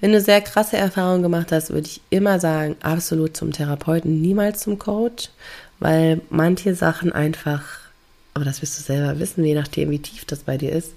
Wenn 0.00 0.12
du 0.12 0.20
sehr 0.20 0.40
krasse 0.40 0.76
Erfahrungen 0.76 1.22
gemacht 1.22 1.52
hast, 1.52 1.70
würde 1.70 1.86
ich 1.86 2.00
immer 2.10 2.40
sagen, 2.40 2.76
absolut 2.82 3.36
zum 3.36 3.52
Therapeuten, 3.52 4.20
niemals 4.20 4.60
zum 4.60 4.78
Coach, 4.78 5.28
weil 5.78 6.20
manche 6.30 6.74
Sachen 6.74 7.12
einfach, 7.12 7.62
aber 8.32 8.44
das 8.44 8.62
wirst 8.62 8.78
du 8.78 8.82
selber 8.82 9.18
wissen, 9.18 9.44
je 9.44 9.54
nachdem, 9.54 9.90
wie 9.90 9.98
tief 9.98 10.24
das 10.24 10.40
bei 10.40 10.56
dir 10.56 10.72
ist, 10.72 10.92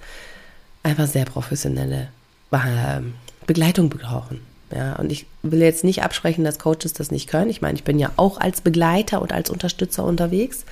einfach 0.82 1.08
sehr 1.08 1.26
professionelle 1.26 2.10
ähm, 2.54 3.16
Begleitung 3.48 3.90
brauchen. 3.90 4.40
Ja, 4.76 4.96
und 4.96 5.12
ich 5.12 5.28
will 5.44 5.62
jetzt 5.62 5.84
nicht 5.84 6.04
absprechen, 6.04 6.44
dass 6.44 6.58
Coaches 6.58 6.94
das 6.94 7.12
nicht 7.12 7.30
können. 7.30 7.50
Ich 7.50 7.62
meine, 7.62 7.76
ich 7.76 7.84
bin 7.84 8.00
ja 8.00 8.12
auch 8.16 8.40
als 8.40 8.62
Begleiter 8.62 9.22
und 9.22 9.32
als 9.32 9.50
Unterstützer 9.50 10.04
unterwegs. 10.04 10.66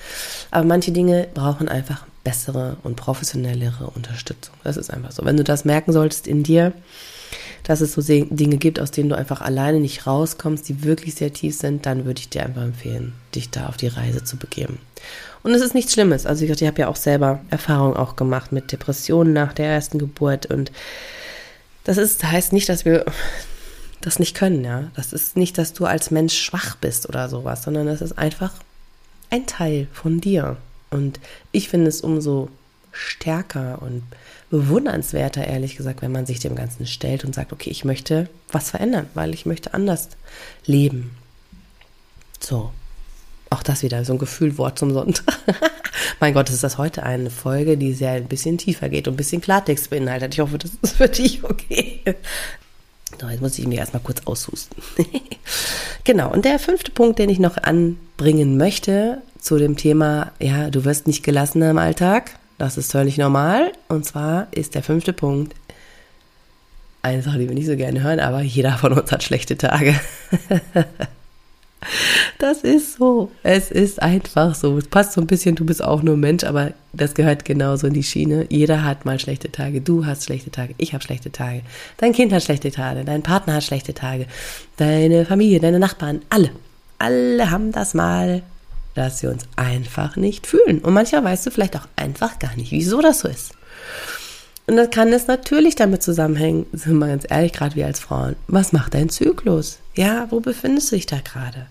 Aber 0.50 0.64
manche 0.64 0.92
Dinge 0.92 1.28
brauchen 1.34 1.68
einfach 1.68 2.04
bessere 2.24 2.76
und 2.82 2.96
professionellere 2.96 3.90
Unterstützung. 3.94 4.54
Das 4.64 4.76
ist 4.76 4.92
einfach 4.92 5.12
so. 5.12 5.24
Wenn 5.24 5.36
du 5.36 5.44
das 5.44 5.64
merken 5.64 5.92
solltest 5.92 6.26
in 6.26 6.42
dir, 6.42 6.72
dass 7.64 7.80
es 7.80 7.92
so 7.92 8.02
Dinge 8.02 8.56
gibt, 8.56 8.80
aus 8.80 8.90
denen 8.90 9.08
du 9.08 9.16
einfach 9.16 9.40
alleine 9.40 9.78
nicht 9.78 10.06
rauskommst, 10.06 10.68
die 10.68 10.82
wirklich 10.82 11.14
sehr 11.14 11.32
tief 11.32 11.56
sind, 11.56 11.86
dann 11.86 12.04
würde 12.04 12.20
ich 12.20 12.28
dir 12.28 12.44
einfach 12.44 12.62
empfehlen, 12.62 13.12
dich 13.34 13.50
da 13.50 13.68
auf 13.68 13.76
die 13.76 13.86
Reise 13.86 14.24
zu 14.24 14.36
begeben. 14.36 14.78
Und 15.44 15.54
es 15.54 15.62
ist 15.62 15.74
nichts 15.74 15.92
Schlimmes. 15.92 16.26
Also 16.26 16.44
ich, 16.44 16.50
habe 16.50 16.80
ja 16.80 16.88
auch 16.88 16.96
selber 16.96 17.40
Erfahrungen 17.50 17.96
auch 17.96 18.16
gemacht 18.16 18.52
mit 18.52 18.72
Depressionen 18.72 19.32
nach 19.32 19.52
der 19.52 19.66
ersten 19.66 19.98
Geburt 19.98 20.46
und 20.46 20.72
das 21.84 21.98
ist, 21.98 22.22
heißt 22.24 22.52
nicht, 22.52 22.68
dass 22.68 22.84
wir 22.84 23.04
das 24.06 24.18
nicht 24.18 24.36
können, 24.36 24.64
ja. 24.64 24.90
Das 24.94 25.12
ist 25.12 25.36
nicht, 25.36 25.58
dass 25.58 25.72
du 25.72 25.86
als 25.86 26.10
Mensch 26.10 26.38
schwach 26.38 26.76
bist 26.76 27.08
oder 27.08 27.28
sowas, 27.28 27.62
sondern 27.62 27.86
das 27.86 28.00
ist 28.00 28.18
einfach 28.18 28.52
ein 29.30 29.46
Teil 29.46 29.88
von 29.92 30.20
dir. 30.20 30.56
Und 30.90 31.20
ich 31.52 31.68
finde 31.68 31.88
es 31.88 32.02
umso 32.02 32.50
stärker 32.92 33.80
und 33.80 34.02
bewundernswerter, 34.50 35.46
ehrlich 35.46 35.76
gesagt, 35.76 36.02
wenn 36.02 36.12
man 36.12 36.26
sich 36.26 36.38
dem 36.38 36.54
Ganzen 36.54 36.86
stellt 36.86 37.24
und 37.24 37.34
sagt, 37.34 37.52
okay, 37.52 37.70
ich 37.70 37.84
möchte 37.84 38.28
was 38.50 38.70
verändern, 38.70 39.06
weil 39.14 39.32
ich 39.32 39.46
möchte 39.46 39.72
anders 39.72 40.10
leben. 40.66 41.16
So. 42.38 42.70
Auch 43.48 43.62
das 43.62 43.82
wieder 43.82 44.04
so 44.04 44.14
ein 44.14 44.18
Gefühlwort 44.18 44.78
zum 44.78 44.92
Sonntag. 44.92 45.38
mein 46.20 46.32
Gott, 46.32 46.48
ist 46.48 46.64
das 46.64 46.78
heute 46.78 47.02
eine 47.02 47.30
Folge, 47.30 47.76
die 47.76 47.92
sehr 47.92 48.12
ein 48.12 48.28
bisschen 48.28 48.56
tiefer 48.58 48.88
geht 48.88 49.08
und 49.08 49.14
ein 49.14 49.16
bisschen 49.16 49.42
Klartext 49.42 49.90
beinhaltet. 49.90 50.34
Ich 50.34 50.40
hoffe, 50.40 50.58
das 50.58 50.70
ist 50.80 50.96
für 50.96 51.08
dich 51.08 51.44
okay. 51.44 52.00
So, 53.22 53.28
jetzt 53.28 53.40
muss 53.40 53.56
ich 53.56 53.68
mir 53.68 53.78
erstmal 53.78 54.02
kurz 54.02 54.22
aushusten. 54.24 54.82
genau, 56.04 56.32
und 56.32 56.44
der 56.44 56.58
fünfte 56.58 56.90
Punkt, 56.90 57.20
den 57.20 57.30
ich 57.30 57.38
noch 57.38 57.56
anbringen 57.56 58.56
möchte 58.56 59.22
zu 59.38 59.58
dem 59.58 59.76
Thema, 59.76 60.32
ja, 60.40 60.70
du 60.70 60.84
wirst 60.84 61.06
nicht 61.06 61.22
gelassener 61.22 61.70
im 61.70 61.78
Alltag, 61.78 62.32
das 62.58 62.76
ist 62.76 62.90
völlig 62.90 63.18
normal. 63.18 63.70
Und 63.86 64.04
zwar 64.04 64.48
ist 64.50 64.74
der 64.74 64.82
fünfte 64.82 65.12
Punkt 65.12 65.54
eine 67.02 67.22
Sache, 67.22 67.38
die 67.38 67.46
wir 67.46 67.54
nicht 67.54 67.66
so 67.66 67.76
gerne 67.76 68.02
hören, 68.02 68.18
aber 68.18 68.40
jeder 68.40 68.72
von 68.76 68.92
uns 68.92 69.12
hat 69.12 69.22
schlechte 69.22 69.56
Tage. 69.56 69.94
Das 72.38 72.58
ist 72.58 72.96
so. 72.96 73.30
Es 73.42 73.70
ist 73.70 74.02
einfach 74.02 74.54
so. 74.54 74.76
Es 74.78 74.88
passt 74.88 75.12
so 75.12 75.20
ein 75.20 75.26
bisschen, 75.26 75.54
du 75.54 75.64
bist 75.64 75.82
auch 75.82 76.02
nur 76.02 76.16
Mensch, 76.16 76.44
aber 76.44 76.72
das 76.92 77.14
gehört 77.14 77.44
genauso 77.44 77.86
in 77.86 77.94
die 77.94 78.02
Schiene. 78.02 78.46
Jeder 78.48 78.84
hat 78.84 79.04
mal 79.04 79.18
schlechte 79.18 79.50
Tage. 79.50 79.80
Du 79.80 80.06
hast 80.06 80.24
schlechte 80.24 80.50
Tage. 80.50 80.74
Ich 80.78 80.94
habe 80.94 81.02
schlechte 81.02 81.32
Tage. 81.32 81.62
Dein 81.98 82.12
Kind 82.12 82.32
hat 82.32 82.42
schlechte 82.42 82.70
Tage. 82.70 83.04
Dein 83.04 83.22
Partner 83.22 83.54
hat 83.54 83.64
schlechte 83.64 83.94
Tage. 83.94 84.26
Deine 84.76 85.24
Familie, 85.24 85.60
deine 85.60 85.78
Nachbarn, 85.78 86.22
alle. 86.28 86.50
Alle 86.98 87.50
haben 87.50 87.72
das 87.72 87.94
mal, 87.94 88.42
dass 88.94 89.22
wir 89.22 89.30
uns 89.30 89.44
einfach 89.56 90.16
nicht 90.16 90.46
fühlen. 90.46 90.78
Und 90.80 90.94
manchmal 90.94 91.24
weißt 91.24 91.46
du 91.46 91.50
vielleicht 91.50 91.76
auch 91.76 91.88
einfach 91.96 92.38
gar 92.38 92.54
nicht, 92.56 92.70
wieso 92.70 93.00
das 93.00 93.20
so 93.20 93.28
ist. 93.28 93.54
Und 94.72 94.78
das 94.78 94.88
kann 94.88 95.12
es 95.12 95.26
natürlich 95.26 95.74
damit 95.74 96.02
zusammenhängen, 96.02 96.64
sind 96.72 96.96
wir 96.96 97.08
ganz 97.08 97.26
ehrlich, 97.28 97.52
gerade 97.52 97.76
wir 97.76 97.84
als 97.84 98.00
Frauen. 98.00 98.36
Was 98.48 98.72
macht 98.72 98.94
dein 98.94 99.10
Zyklus? 99.10 99.80
Ja, 99.94 100.28
wo 100.30 100.40
befindest 100.40 100.90
du 100.90 100.96
dich 100.96 101.04
da 101.04 101.18
gerade? 101.18 101.66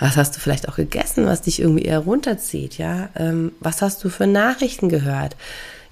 Was 0.00 0.16
hast 0.16 0.34
du 0.34 0.40
vielleicht 0.40 0.68
auch 0.68 0.74
gegessen, 0.74 1.26
was 1.26 1.42
dich 1.42 1.60
irgendwie 1.60 1.84
eher 1.84 2.00
runterzieht? 2.00 2.76
Ja, 2.76 3.08
ähm, 3.14 3.52
was 3.60 3.82
hast 3.82 4.02
du 4.02 4.08
für 4.08 4.26
Nachrichten 4.26 4.88
gehört? 4.88 5.36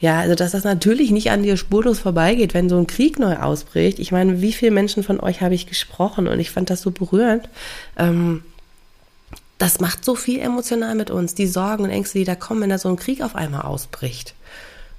Ja, 0.00 0.18
also 0.18 0.34
dass 0.34 0.50
das 0.50 0.64
natürlich 0.64 1.12
nicht 1.12 1.30
an 1.30 1.44
dir 1.44 1.56
spurlos 1.56 2.00
vorbeigeht, 2.00 2.54
wenn 2.54 2.68
so 2.68 2.76
ein 2.76 2.88
Krieg 2.88 3.20
neu 3.20 3.36
ausbricht. 3.36 4.00
Ich 4.00 4.10
meine, 4.10 4.42
wie 4.42 4.52
viele 4.52 4.72
Menschen 4.72 5.04
von 5.04 5.20
euch 5.20 5.42
habe 5.42 5.54
ich 5.54 5.68
gesprochen 5.68 6.26
und 6.26 6.40
ich 6.40 6.50
fand 6.50 6.70
das 6.70 6.82
so 6.82 6.90
berührend. 6.90 7.48
Ähm, 7.96 8.42
das 9.58 9.78
macht 9.78 10.04
so 10.04 10.16
viel 10.16 10.40
emotional 10.40 10.96
mit 10.96 11.12
uns, 11.12 11.36
die 11.36 11.46
Sorgen 11.46 11.84
und 11.84 11.90
Ängste, 11.90 12.18
die 12.18 12.24
da 12.24 12.34
kommen, 12.34 12.62
wenn 12.62 12.70
da 12.70 12.78
so 12.78 12.88
ein 12.88 12.96
Krieg 12.96 13.22
auf 13.22 13.36
einmal 13.36 13.62
ausbricht. 13.62 14.34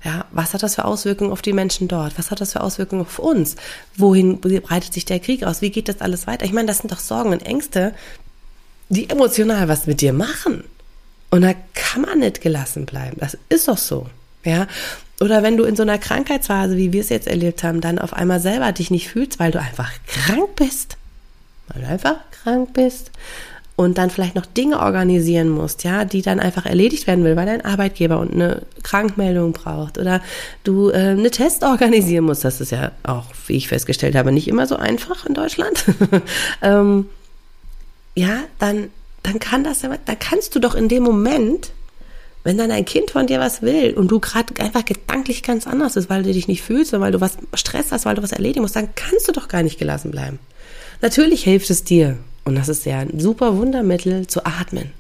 Ja, 0.04 0.26
was 0.32 0.54
hat 0.54 0.64
das 0.64 0.76
für 0.76 0.86
Auswirkungen 0.86 1.32
auf 1.32 1.42
die 1.42 1.54
Menschen 1.54 1.88
dort? 1.88 2.18
Was 2.18 2.30
hat 2.30 2.42
das 2.42 2.54
für 2.54 2.62
Auswirkungen 2.62 3.04
auf 3.04 3.20
uns? 3.20 3.56
Wohin 3.96 4.42
breitet 4.42 4.94
sich 4.94 5.06
der 5.06 5.20
Krieg 5.20 5.44
aus? 5.46 5.62
Wie 5.62 5.70
geht 5.70 5.88
das 5.88 6.02
alles 6.02 6.28
weiter? 6.28 6.46
Ich 6.46 6.52
meine, 6.52 6.68
das 6.68 6.80
sind 6.80 6.92
doch 6.92 7.00
Sorgen 7.00 7.32
und 7.32 7.46
Ängste, 7.46 7.94
die 8.90 9.10
emotional 9.10 9.70
was 9.70 9.88
mit 9.88 10.02
dir 10.02 10.12
machen. 10.12 10.66
Und 11.30 11.42
da 11.42 11.54
kann 11.74 12.02
man 12.02 12.20
nicht 12.20 12.42
gelassen 12.42 12.86
bleiben. 12.86 13.18
Das 13.20 13.38
ist 13.48 13.68
doch 13.68 13.78
so. 13.78 14.08
Ja, 14.44 14.68
oder 15.22 15.42
wenn 15.42 15.56
du 15.56 15.64
in 15.64 15.78
so 15.78 15.84
einer 15.84 15.98
Krankheitsphase, 15.98 16.76
wie 16.76 16.92
wir 16.92 17.00
es 17.00 17.08
jetzt 17.08 17.28
erlebt 17.28 17.64
haben, 17.64 17.80
dann 17.80 17.98
auf 17.98 18.12
einmal 18.14 18.42
selber 18.42 18.74
dich 18.74 18.92
nicht 18.92 19.08
fühlst, 19.08 19.40
weil 19.40 19.52
du 19.52 19.60
einfach 19.60 19.92
krank 20.06 20.56
bist. 20.58 20.98
Weil 21.70 21.84
du 21.84 21.88
einfach 21.88 22.18
krank 22.44 22.74
bist 22.74 23.10
und 23.76 23.98
dann 23.98 24.10
vielleicht 24.10 24.36
noch 24.36 24.46
Dinge 24.46 24.80
organisieren 24.80 25.50
musst, 25.50 25.84
ja, 25.84 26.06
die 26.06 26.22
dann 26.22 26.40
einfach 26.40 26.66
erledigt 26.66 27.08
werden 27.08 27.24
will, 27.24 27.36
weil 27.36 27.48
dein 27.48 27.66
Arbeitgeber 27.66 28.20
und 28.20 28.34
eine 28.34 28.62
Krankmeldung 28.84 29.54
braucht 29.54 29.98
oder 29.98 30.22
du 30.64 30.90
äh, 30.90 30.94
eine 30.94 31.32
Test 31.32 31.64
organisieren 31.64 32.26
musst. 32.26 32.46
Das 32.46 32.62
ist 32.62 32.72
ja 32.72 32.92
auch, 33.02 33.26
wie 33.48 33.54
ich 33.54 33.68
festgestellt 33.68 34.16
habe, 34.16 34.32
nicht 34.32 34.48
immer 34.48 34.68
so 34.68 34.76
einfach 34.76 35.26
in 35.26 35.34
Deutschland. 35.34 35.86
ähm, 36.62 37.08
ja, 38.16 38.42
dann, 38.60 38.90
dann 39.24 39.40
kann 39.40 39.64
das, 39.64 39.82
dann 39.82 40.20
kannst 40.20 40.54
du 40.56 40.60
doch 40.60 40.76
in 40.76 40.88
dem 40.88 41.04
Moment 41.04 41.72
wenn 42.46 42.58
dann 42.58 42.72
ein 42.72 42.84
Kind 42.84 43.12
von 43.12 43.26
dir 43.26 43.40
was 43.40 43.62
will 43.62 43.94
und 43.94 44.10
du 44.10 44.20
gerade 44.20 44.62
einfach 44.62 44.84
gedanklich 44.84 45.44
ganz 45.44 45.66
anders 45.66 45.96
ist, 45.96 46.10
weil 46.10 46.24
du 46.24 46.34
dich 46.34 46.50
nicht 46.50 46.62
fühlst 46.62 46.92
weil 46.92 47.12
du 47.14 47.22
was 47.22 47.38
Stress 47.54 47.92
hast, 47.92 48.06
weil 48.06 48.16
du 48.16 48.22
was 48.22 48.34
erledigen 48.34 48.62
musst, 48.62 48.76
dann 48.76 48.94
kannst 48.96 49.28
du 49.28 49.32
doch 49.32 49.48
gar 49.48 49.64
nicht 49.64 49.80
gelassen 49.80 50.12
bleiben. 50.12 50.40
Natürlich 51.02 51.44
hilft 51.44 51.70
es 51.70 51.86
dir 51.86 52.18
und 52.46 52.56
das 52.56 52.70
ist 52.70 52.86
ja 52.86 53.00
ein 53.00 53.20
super 53.20 53.58
Wundermittel 53.58 54.28
zu 54.28 54.46
atmen. 54.46 54.92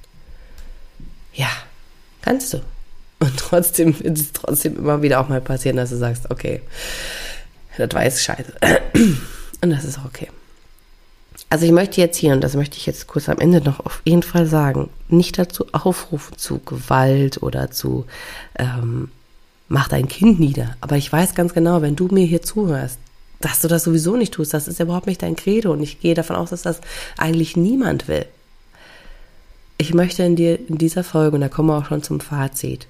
Ja, 1.33 1.49
kannst 2.21 2.53
du. 2.53 2.61
Und 3.19 3.37
trotzdem 3.37 3.97
wird 3.99 4.17
es 4.17 4.31
trotzdem 4.33 4.77
immer 4.77 5.01
wieder 5.01 5.19
auch 5.19 5.29
mal 5.29 5.41
passieren, 5.41 5.77
dass 5.77 5.89
du 5.89 5.97
sagst, 5.97 6.29
okay, 6.29 6.61
das 7.77 7.89
jetzt 8.03 8.23
scheiße. 8.23 8.53
Und 9.61 9.69
das 9.69 9.85
ist 9.85 9.99
okay. 10.05 10.29
Also 11.49 11.65
ich 11.65 11.71
möchte 11.71 12.01
jetzt 12.01 12.17
hier, 12.17 12.33
und 12.33 12.41
das 12.41 12.55
möchte 12.55 12.77
ich 12.77 12.85
jetzt 12.85 13.07
kurz 13.07 13.29
am 13.29 13.39
Ende 13.39 13.61
noch 13.61 13.79
auf 13.79 14.01
jeden 14.05 14.23
Fall 14.23 14.45
sagen, 14.45 14.89
nicht 15.07 15.37
dazu 15.37 15.67
aufrufen 15.71 16.37
zu 16.37 16.59
Gewalt 16.59 17.41
oder 17.41 17.71
zu 17.71 18.05
ähm, 18.57 19.09
mach 19.69 19.87
dein 19.87 20.07
Kind 20.07 20.39
nieder. 20.39 20.75
Aber 20.81 20.97
ich 20.97 21.11
weiß 21.11 21.35
ganz 21.35 21.53
genau, 21.53 21.81
wenn 21.81 21.95
du 21.95 22.07
mir 22.07 22.25
hier 22.25 22.41
zuhörst, 22.41 22.99
dass 23.43 23.61
du 23.61 23.67
das 23.67 23.83
sowieso 23.83 24.15
nicht 24.15 24.33
tust. 24.33 24.53
Das 24.53 24.67
ist 24.67 24.79
überhaupt 24.79 25.07
nicht 25.07 25.21
dein 25.21 25.35
Credo. 25.35 25.71
Und 25.71 25.81
ich 25.81 25.99
gehe 25.99 26.13
davon 26.13 26.35
aus, 26.35 26.51
dass 26.51 26.61
das 26.61 26.81
eigentlich 27.17 27.57
niemand 27.57 28.07
will. 28.07 28.25
Ich 29.77 29.93
möchte 29.93 30.23
in 30.23 30.35
dir 30.35 30.59
in 30.67 30.77
dieser 30.77 31.03
Folge, 31.03 31.35
und 31.35 31.41
da 31.41 31.49
kommen 31.49 31.69
wir 31.69 31.77
auch 31.77 31.85
schon 31.85 32.03
zum 32.03 32.19
Fazit, 32.19 32.87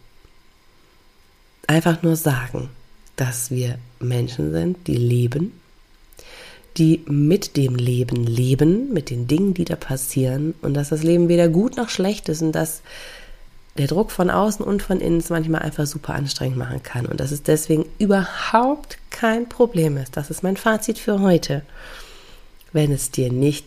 einfach 1.68 2.04
nur 2.04 2.16
sagen, 2.16 2.70
dass 3.16 3.52
wir 3.52 3.78
Menschen 4.00 4.52
sind, 4.52 4.88
die 4.88 4.98
leben 4.98 5.54
die 6.78 7.04
mit 7.08 7.56
dem 7.56 7.76
Leben 7.76 8.26
leben, 8.26 8.92
mit 8.94 9.10
den 9.10 9.28
Dingen, 9.28 9.54
die 9.54 9.66
da 9.66 9.76
passieren 9.76 10.56
und 10.62 10.74
dass 10.74 10.90
das 10.90 11.04
Leben 11.04 11.30
weder 11.30 11.48
gut 11.48 11.78
noch 11.78 11.90
schlecht 11.90 12.30
ist 12.30 12.42
und 12.42 12.54
dass 12.54 12.82
der 13.78 13.88
Druck 13.88 14.12
von 14.12 14.30
außen 14.30 14.64
und 14.64 14.84
von 14.84 15.00
innen 15.00 15.18
es 15.18 15.30
manchmal 15.30 15.62
einfach 15.62 15.88
super 15.88 16.14
anstrengend 16.14 16.58
machen 16.58 16.84
kann 16.84 17.06
und 17.06 17.20
dass 17.20 17.32
es 17.32 17.44
deswegen 17.44 17.86
überhaupt 17.98 18.98
kein 19.10 19.50
Problem 19.50 19.98
ist. 19.98 20.16
Das 20.16 20.30
ist 20.30 20.44
mein 20.44 20.58
Fazit 20.58 21.00
für 21.00 21.20
heute. 21.22 21.64
Wenn 22.72 22.92
es 22.92 23.12
dir 23.12 23.32
nicht 23.32 23.66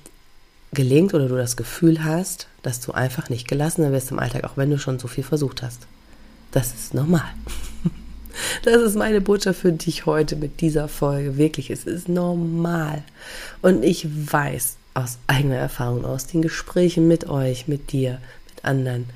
gelingt 0.72 1.14
oder 1.14 1.28
du 1.28 1.36
das 1.36 1.56
Gefühl 1.56 2.04
hast, 2.04 2.48
dass 2.62 2.80
du 2.80 2.92
einfach 2.92 3.30
nicht 3.30 3.48
gelassener 3.48 3.92
wirst 3.92 4.10
im 4.10 4.18
Alltag, 4.18 4.44
auch 4.44 4.56
wenn 4.56 4.70
du 4.70 4.78
schon 4.78 4.98
so 4.98 5.08
viel 5.08 5.24
versucht 5.24 5.62
hast. 5.62 5.86
Das 6.52 6.74
ist 6.74 6.94
normal. 6.94 7.28
Das 8.64 8.82
ist 8.82 8.96
meine 8.96 9.22
Botschaft 9.22 9.60
für 9.60 9.72
dich 9.72 10.04
heute 10.04 10.36
mit 10.36 10.60
dieser 10.60 10.88
Folge. 10.88 11.38
Wirklich, 11.38 11.70
es 11.70 11.86
ist 11.86 12.06
normal. 12.06 13.02
Und 13.62 13.82
ich 13.82 14.06
weiß 14.30 14.76
aus 14.92 15.16
eigener 15.26 15.56
Erfahrung, 15.56 16.04
aus 16.04 16.26
den 16.26 16.42
Gesprächen 16.42 17.08
mit 17.08 17.30
euch, 17.30 17.66
mit 17.66 17.92
dir, 17.92 18.18
mit 18.50 18.62
anderen, 18.62 19.06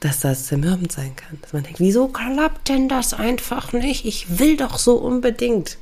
dass 0.00 0.20
das 0.20 0.46
zermürbend 0.46 0.92
sein 0.92 1.16
kann. 1.16 1.38
Dass 1.42 1.52
man 1.52 1.64
denkt, 1.64 1.80
wieso 1.80 2.08
klappt 2.08 2.68
denn 2.68 2.88
das 2.88 3.14
einfach 3.14 3.72
nicht? 3.72 4.04
Ich 4.04 4.38
will 4.38 4.56
doch 4.56 4.78
so 4.78 4.96
unbedingt. 4.96 5.78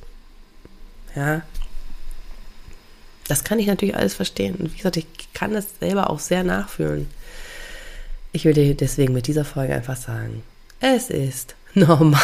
Ja. 1.15 1.43
Das 3.29 3.45
kann 3.45 3.59
ich 3.59 3.67
natürlich 3.67 3.97
alles 3.97 4.15
verstehen. 4.15 4.55
Und 4.57 4.73
wie 4.73 4.77
gesagt, 4.77 4.97
ich 4.97 5.07
kann 5.35 5.53
das 5.53 5.67
selber 5.81 6.11
auch 6.11 6.21
sehr 6.21 6.45
nachfühlen. 6.45 7.09
Ich 8.33 8.45
will 8.45 8.55
dir 8.55 8.75
deswegen 8.75 9.13
mit 9.13 9.27
dieser 9.27 9.45
Folge 9.45 9.75
einfach 9.75 9.97
sagen, 9.97 10.43
es 10.81 11.11
ist 11.11 11.55
normal. 11.75 12.21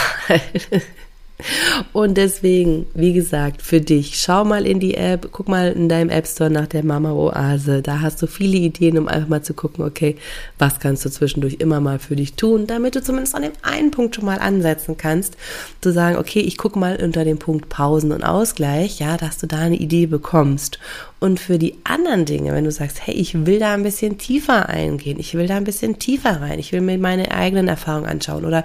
Und 1.93 2.17
deswegen, 2.17 2.87
wie 2.95 3.13
gesagt, 3.13 3.63
für 3.63 3.81
dich, 3.81 4.19
schau 4.19 4.45
mal 4.45 4.67
in 4.67 4.81
die 4.81 4.95
App, 4.95 5.29
guck 5.33 5.49
mal 5.49 5.73
in 5.73 5.89
deinem 5.89 6.11
App 6.11 6.27
Store 6.27 6.51
nach 6.51 6.67
der 6.67 6.85
Mama 6.85 7.13
Oase. 7.13 7.83
Da 7.83 8.01
hast 8.01 8.23
du 8.23 8.27
viele 8.27 8.59
Ideen, 8.59 8.99
um 8.99 9.09
einfach 9.09 9.29
mal 9.29 9.43
zu 9.43 9.55
gucken, 9.55 9.85
okay, 9.85 10.17
was 10.59 10.81
kannst 10.81 11.05
du 11.05 11.11
zwischendurch 11.11 11.55
immer 11.59 11.81
mal 11.81 11.99
für 11.99 12.17
dich 12.17 12.35
tun, 12.35 12.67
damit 12.67 12.95
du 12.95 13.03
zumindest 13.03 13.35
an 13.35 13.43
dem 13.43 13.53
einen 13.63 13.91
Punkt 13.91 14.17
schon 14.17 14.25
mal 14.25 14.39
ansetzen 14.39 14.97
kannst. 14.97 15.37
Zu 15.81 15.93
sagen, 15.93 16.17
okay, 16.17 16.41
ich 16.41 16.57
guck 16.57 16.77
mal 16.77 17.03
unter 17.03 17.25
dem 17.25 17.39
Punkt 17.39 17.69
Pausen 17.69 18.13
und 18.13 18.25
Ausgleich, 18.25 19.01
ja, 19.01 19.17
dass 19.17 19.39
du 19.39 19.47
da 19.47 19.59
eine 19.59 19.77
Idee 19.77 20.07
bekommst. 20.07 20.79
Und 21.23 21.39
für 21.39 21.57
die 21.57 21.77
anderen 21.85 22.25
Dinge, 22.25 22.53
wenn 22.53 22.65
du 22.65 22.73
sagst, 22.73 23.07
hey, 23.07 23.15
ich 23.15 23.47
will 23.47 23.61
da 23.61 23.75
ein 23.75 23.85
bisschen 23.85 24.19
tiefer 24.19 24.69
eingehen, 24.69 25.21
ich 25.21 25.35
will 25.35 25.47
da 25.47 25.57
ein 25.57 25.63
bisschen 25.63 26.01
tiefer 26.01 26.41
rein, 26.41 26.59
ich 26.59 26.73
will 26.73 26.81
mir 26.81 26.99
meine 26.99 27.31
eigenen 27.31 27.69
Erfahrungen 27.69 28.07
anschauen 28.07 28.45
oder 28.45 28.65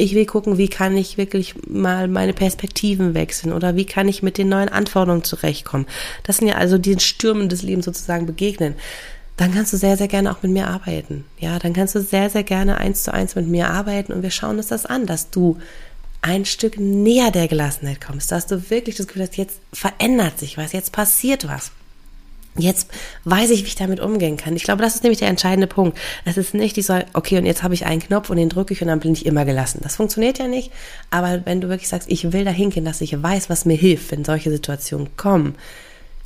ich 0.00 0.14
will 0.14 0.24
gucken, 0.24 0.56
wie 0.56 0.68
kann 0.68 0.96
ich 0.96 1.18
wirklich 1.18 1.54
mal 1.68 2.08
meine 2.08 2.32
Perspektiven 2.32 3.12
wechseln 3.12 3.52
oder 3.52 3.76
wie 3.76 3.84
kann 3.84 4.08
ich 4.08 4.22
mit 4.22 4.38
den 4.38 4.48
neuen 4.48 4.70
Anforderungen 4.70 5.24
zurechtkommen. 5.24 5.86
Das 6.22 6.38
sind 6.38 6.48
ja 6.48 6.54
also 6.54 6.78
die 6.78 6.98
Stürmen 6.98 7.50
des 7.50 7.62
Lebens 7.62 7.84
sozusagen 7.84 8.24
begegnen. 8.24 8.74
Dann 9.36 9.52
kannst 9.52 9.72
du 9.72 9.76
sehr, 9.76 9.96
sehr 9.96 10.08
gerne 10.08 10.32
auch 10.32 10.42
mit 10.42 10.52
mir 10.52 10.68
arbeiten. 10.68 11.24
Ja, 11.38 11.58
dann 11.58 11.74
kannst 11.74 11.94
du 11.94 12.00
sehr, 12.00 12.30
sehr 12.30 12.44
gerne 12.44 12.78
eins 12.78 13.02
zu 13.02 13.12
eins 13.12 13.34
mit 13.34 13.46
mir 13.46 13.68
arbeiten 13.68 14.12
und 14.12 14.22
wir 14.22 14.30
schauen 14.30 14.56
uns 14.56 14.68
das 14.68 14.86
an, 14.86 15.06
dass 15.06 15.30
du 15.30 15.58
ein 16.22 16.44
Stück 16.44 16.78
näher 16.78 17.30
der 17.30 17.48
Gelassenheit 17.48 18.00
kommst, 18.00 18.32
dass 18.32 18.46
du 18.46 18.70
wirklich 18.70 18.96
das 18.96 19.06
Gefühl 19.06 19.22
hast, 19.22 19.36
jetzt 19.36 19.60
verändert 19.72 20.38
sich 20.38 20.56
was, 20.56 20.72
jetzt 20.72 20.92
passiert 20.92 21.46
was. 21.46 21.72
Jetzt 22.56 22.88
weiß 23.24 23.50
ich, 23.50 23.62
wie 23.62 23.68
ich 23.68 23.76
damit 23.76 24.00
umgehen 24.00 24.36
kann. 24.36 24.56
Ich 24.56 24.64
glaube, 24.64 24.82
das 24.82 24.96
ist 24.96 25.04
nämlich 25.04 25.20
der 25.20 25.28
entscheidende 25.28 25.68
Punkt. 25.68 25.96
Es 26.24 26.36
ist 26.36 26.52
nicht 26.52 26.76
die 26.76 26.82
soll, 26.82 27.04
okay, 27.12 27.38
und 27.38 27.46
jetzt 27.46 27.62
habe 27.62 27.74
ich 27.74 27.86
einen 27.86 28.00
Knopf 28.00 28.28
und 28.28 28.36
den 28.36 28.48
drücke 28.48 28.74
ich 28.74 28.82
und 28.82 28.88
dann 28.88 29.00
bin 29.00 29.12
ich 29.12 29.24
immer 29.24 29.44
gelassen. 29.44 29.80
Das 29.82 29.96
funktioniert 29.96 30.38
ja 30.38 30.48
nicht. 30.48 30.72
Aber 31.10 31.46
wenn 31.46 31.60
du 31.60 31.68
wirklich 31.68 31.88
sagst, 31.88 32.10
ich 32.10 32.32
will 32.32 32.44
da 32.44 32.50
hingehen, 32.50 32.84
dass 32.84 33.00
ich 33.00 33.22
weiß, 33.22 33.50
was 33.50 33.66
mir 33.66 33.76
hilft, 33.76 34.10
wenn 34.10 34.24
solche 34.24 34.50
Situationen 34.50 35.16
kommen, 35.16 35.54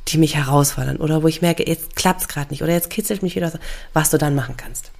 die 0.07 0.17
mich 0.17 0.35
herausfordern 0.35 0.97
oder 0.97 1.23
wo 1.23 1.27
ich 1.27 1.41
merke, 1.41 1.67
jetzt 1.67 1.95
klappt's 1.95 2.27
gerade 2.27 2.49
nicht 2.51 2.63
oder 2.63 2.73
jetzt 2.73 2.89
kitzelt 2.89 3.23
mich 3.23 3.35
wieder, 3.35 3.51
was 3.93 4.09
du 4.09 4.17
dann 4.17 4.35
machen 4.35 4.55
kannst. 4.57 4.91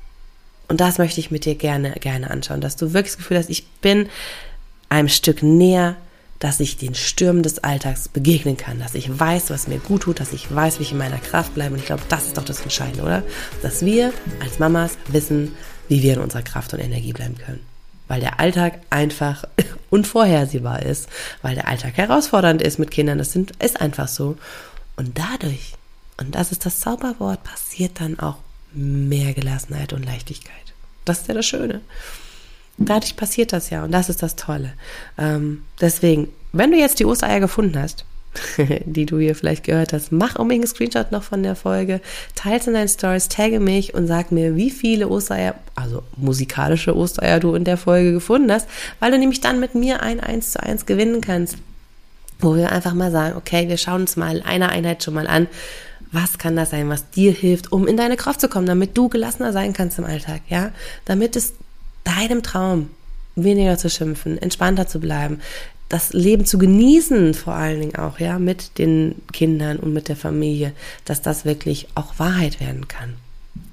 Und 0.67 0.79
das 0.81 0.97
möchte 0.97 1.19
ich 1.19 1.31
mit 1.31 1.45
dir 1.45 1.55
gerne, 1.55 1.91
gerne 1.93 2.31
anschauen, 2.31 2.61
dass 2.61 2.75
du 2.75 2.93
wirklich 2.93 3.13
das 3.13 3.17
Gefühl 3.17 3.37
hast, 3.37 3.49
ich 3.49 3.67
bin 3.81 4.09
einem 4.89 5.09
Stück 5.09 5.43
näher 5.43 5.95
dass 6.39 6.59
ich 6.59 6.77
den 6.77 6.95
Stürmen 6.95 7.43
des 7.43 7.63
Alltags 7.63 8.09
begegnen 8.09 8.57
kann, 8.57 8.79
dass 8.79 8.95
ich 8.95 9.19
weiß, 9.19 9.49
was 9.49 9.67
mir 9.67 9.79
gut 9.79 10.03
tut, 10.03 10.19
dass 10.19 10.33
ich 10.33 10.53
weiß, 10.53 10.79
wie 10.79 10.83
ich 10.83 10.91
in 10.91 10.97
meiner 10.97 11.17
Kraft 11.17 11.53
bleibe. 11.53 11.73
Und 11.73 11.79
ich 11.79 11.85
glaube, 11.85 12.03
das 12.09 12.27
ist 12.27 12.37
doch 12.37 12.45
das 12.45 12.61
Entscheidende, 12.61 13.03
oder? 13.03 13.23
Dass 13.61 13.85
wir 13.85 14.13
als 14.41 14.59
Mamas 14.59 14.97
wissen, 15.07 15.55
wie 15.87 16.03
wir 16.03 16.13
in 16.13 16.19
unserer 16.19 16.41
Kraft 16.41 16.73
und 16.73 16.79
Energie 16.79 17.13
bleiben 17.13 17.37
können. 17.37 17.65
Weil 18.07 18.19
der 18.19 18.39
Alltag 18.39 18.79
einfach 18.89 19.45
unvorhersehbar 19.89 20.83
ist, 20.83 21.09
weil 21.41 21.55
der 21.55 21.67
Alltag 21.67 21.97
herausfordernd 21.97 22.61
ist 22.61 22.79
mit 22.79 22.91
Kindern. 22.91 23.17
Das 23.17 23.31
sind, 23.31 23.51
ist 23.63 23.79
einfach 23.79 24.07
so. 24.07 24.37
Und 24.97 25.17
dadurch, 25.17 25.73
und 26.17 26.35
das 26.35 26.51
ist 26.51 26.65
das 26.65 26.79
Zauberwort, 26.79 27.43
passiert 27.43 28.01
dann 28.01 28.19
auch 28.19 28.37
mehr 28.73 29.33
Gelassenheit 29.33 29.93
und 29.93 30.05
Leichtigkeit. 30.05 30.53
Das 31.05 31.21
ist 31.21 31.27
ja 31.27 31.33
das 31.33 31.45
Schöne. 31.45 31.81
Dadurch 32.77 33.15
passiert 33.15 33.53
das 33.53 33.69
ja 33.69 33.83
und 33.83 33.91
das 33.91 34.09
ist 34.09 34.21
das 34.21 34.35
Tolle. 34.35 34.73
Ähm, 35.17 35.63
deswegen, 35.79 36.29
wenn 36.51 36.71
du 36.71 36.77
jetzt 36.77 36.99
die 36.99 37.05
Ostereier 37.05 37.39
gefunden 37.39 37.79
hast, 37.79 38.05
die 38.85 39.05
du 39.05 39.17
hier 39.19 39.35
vielleicht 39.35 39.63
gehört 39.63 39.93
hast, 39.93 40.11
mach 40.11 40.35
unbedingt 40.35 40.65
einen 40.65 40.73
Screenshot 40.73 41.11
noch 41.11 41.23
von 41.23 41.43
der 41.43 41.55
Folge, 41.55 42.01
teils 42.35 42.67
in 42.67 42.73
deinen 42.73 42.89
Stories, 42.89 43.29
tagge 43.29 43.59
mich 43.59 43.93
und 43.93 44.07
sag 44.07 44.31
mir, 44.31 44.55
wie 44.55 44.71
viele 44.71 45.07
Ostereier, 45.07 45.55
also 45.75 46.03
musikalische 46.17 46.95
Ostereier 46.95 47.39
du 47.39 47.55
in 47.55 47.63
der 47.63 47.77
Folge 47.77 48.11
gefunden 48.11 48.51
hast, 48.51 48.67
weil 48.99 49.11
du 49.11 49.17
nämlich 49.17 49.41
dann 49.41 49.59
mit 49.59 49.75
mir 49.75 50.01
ein 50.01 50.19
1 50.19 50.51
zu 50.51 50.61
1 50.61 50.85
gewinnen 50.85 51.21
kannst, 51.21 51.57
wo 52.39 52.55
wir 52.55 52.71
einfach 52.71 52.93
mal 52.93 53.11
sagen, 53.11 53.37
okay, 53.37 53.69
wir 53.69 53.77
schauen 53.77 54.01
uns 54.01 54.17
mal 54.17 54.41
eine 54.45 54.69
Einheit 54.69 55.03
schon 55.03 55.13
mal 55.13 55.27
an, 55.27 55.47
was 56.11 56.37
kann 56.37 56.55
das 56.55 56.69
sein, 56.69 56.89
was 56.89 57.09
dir 57.09 57.31
hilft, 57.31 57.71
um 57.71 57.87
in 57.87 57.97
deine 57.97 58.15
Kraft 58.15 58.41
zu 58.41 58.47
kommen, 58.47 58.67
damit 58.67 58.97
du 58.97 59.09
gelassener 59.09 59.53
sein 59.53 59.73
kannst 59.73 59.97
im 59.99 60.05
Alltag, 60.05 60.41
ja, 60.49 60.71
damit 61.05 61.35
es 61.35 61.53
deinem 62.05 62.41
Traum 62.41 62.89
weniger 63.35 63.77
zu 63.77 63.89
schimpfen, 63.89 64.41
entspannter 64.41 64.87
zu 64.87 64.99
bleiben, 64.99 65.41
das 65.89 66.13
Leben 66.13 66.45
zu 66.45 66.57
genießen, 66.57 67.33
vor 67.33 67.53
allen 67.53 67.79
Dingen 67.79 67.95
auch, 67.95 68.19
ja, 68.19 68.39
mit 68.39 68.77
den 68.79 69.15
Kindern 69.33 69.77
und 69.77 69.93
mit 69.93 70.07
der 70.07 70.15
Familie, 70.15 70.71
dass 71.03 71.21
das 71.21 71.45
wirklich 71.45 71.87
auch 71.93 72.17
Wahrheit 72.17 72.59
werden 72.59 72.87
kann. 72.87 73.15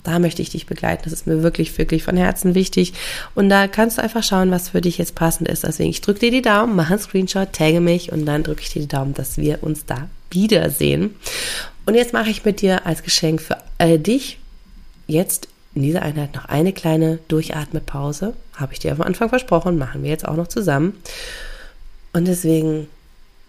Da 0.02 0.18
möchte 0.18 0.42
ich 0.42 0.50
dich 0.50 0.66
begleiten. 0.66 1.02
Das 1.04 1.12
ist 1.12 1.26
mir 1.26 1.42
wirklich, 1.42 1.76
wirklich 1.78 2.02
von 2.02 2.16
Herzen 2.16 2.54
wichtig. 2.54 2.92
Und 3.34 3.48
da 3.48 3.68
kannst 3.68 3.98
du 3.98 4.02
einfach 4.02 4.22
schauen, 4.22 4.50
was 4.50 4.70
für 4.70 4.80
dich 4.80 4.98
jetzt 4.98 5.14
passend 5.14 5.48
ist. 5.48 5.62
Deswegen, 5.64 5.90
ich 5.90 6.00
drücke 6.00 6.20
dir 6.20 6.30
die 6.30 6.42
Daumen, 6.42 6.76
mach 6.76 6.90
einen 6.90 6.98
Screenshot, 6.98 7.52
tagge 7.52 7.80
mich 7.80 8.12
und 8.12 8.26
dann 8.26 8.42
drücke 8.42 8.62
ich 8.62 8.70
dir 8.70 8.82
die 8.82 8.88
Daumen, 8.88 9.14
dass 9.14 9.38
wir 9.38 9.62
uns 9.62 9.86
da 9.86 10.08
wiedersehen. 10.30 11.14
Und 11.86 11.94
jetzt 11.94 12.12
mache 12.12 12.30
ich 12.30 12.44
mit 12.44 12.60
dir 12.60 12.84
als 12.84 13.02
Geschenk 13.02 13.40
für 13.40 13.58
äh, 13.78 13.98
dich 13.98 14.38
jetzt 15.06 15.48
in 15.74 15.82
dieser 15.82 16.02
Einheit 16.02 16.34
noch 16.34 16.46
eine 16.46 16.72
kleine 16.72 17.18
Durchatmepause. 17.28 18.34
Habe 18.54 18.72
ich 18.72 18.78
dir 18.78 18.92
am 18.92 19.00
Anfang 19.00 19.28
versprochen, 19.28 19.78
machen 19.78 20.02
wir 20.02 20.10
jetzt 20.10 20.26
auch 20.26 20.36
noch 20.36 20.48
zusammen. 20.48 21.00
Und 22.12 22.26
deswegen, 22.26 22.88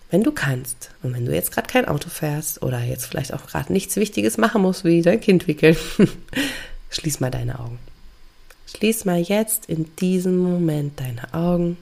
wenn 0.09 0.23
du 0.23 0.31
kannst 0.31 0.91
und 1.03 1.13
wenn 1.13 1.25
du 1.25 1.33
jetzt 1.33 1.51
gerade 1.51 1.67
kein 1.67 1.87
Auto 1.87 2.09
fährst 2.09 2.61
oder 2.61 2.81
jetzt 2.81 3.05
vielleicht 3.05 3.33
auch 3.33 3.45
gerade 3.45 3.73
nichts 3.73 3.95
Wichtiges 3.97 4.37
machen 4.37 4.61
musst, 4.61 4.85
wie 4.85 5.01
dein 5.01 5.19
Kind 5.19 5.47
wickeln, 5.47 5.75
schließ 6.89 7.19
mal 7.19 7.31
deine 7.31 7.59
Augen. 7.59 7.79
Schließ 8.67 9.05
mal 9.05 9.19
jetzt 9.19 9.65
in 9.65 9.93
diesem 9.97 10.37
Moment 10.37 10.99
deine 10.99 11.33
Augen. 11.33 11.77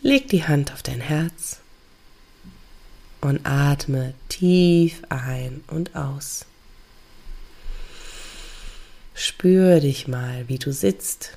Leg 0.00 0.28
die 0.28 0.44
Hand 0.44 0.72
auf 0.72 0.82
dein 0.82 1.00
Herz 1.00 1.60
und 3.20 3.46
atme 3.46 4.14
tief 4.28 5.02
ein 5.10 5.62
und 5.68 5.94
aus. 5.94 6.46
Spür 9.14 9.80
dich 9.80 10.08
mal, 10.08 10.48
wie 10.48 10.58
du 10.58 10.72
sitzt 10.72 11.36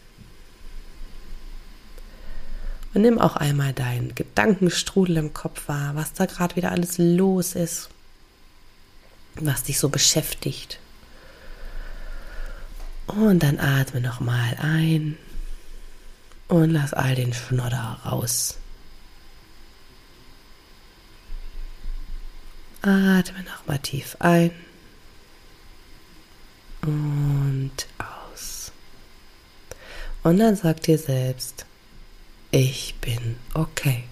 und 2.96 3.02
nimm 3.02 3.20
auch 3.20 3.36
einmal 3.36 3.74
deinen 3.74 4.16
Gedankenstrudel 4.16 5.18
im 5.18 5.34
Kopf 5.34 5.68
wahr, 5.68 5.96
was 5.96 6.14
da 6.14 6.26
gerade 6.26 6.56
wieder 6.56 6.72
alles 6.72 6.98
los 6.98 7.54
ist, 7.54 7.90
was 9.36 9.64
dich 9.64 9.80
so 9.80 9.90
beschäftigt. 9.90 10.80
Und 13.06 13.44
dann 13.44 13.60
atme 13.60 14.00
nochmal 14.00 14.58
ein 14.62 15.18
und 16.48 16.72
lass 16.72 16.94
all 16.94 17.16
den 17.16 17.34
Schnodder 17.34 18.00
raus. 18.06 18.58
Atme 22.82 23.44
nochmal 23.44 23.80
tief 23.80 24.16
ein 24.20 24.52
und 26.86 27.88
aus. 27.98 28.72
Und 30.24 30.40
dann 30.40 30.56
sag 30.56 30.82
dir 30.82 30.98
selbst, 30.98 31.66
ich 32.52 32.96
bin 33.02 33.38
okay. 33.54 34.04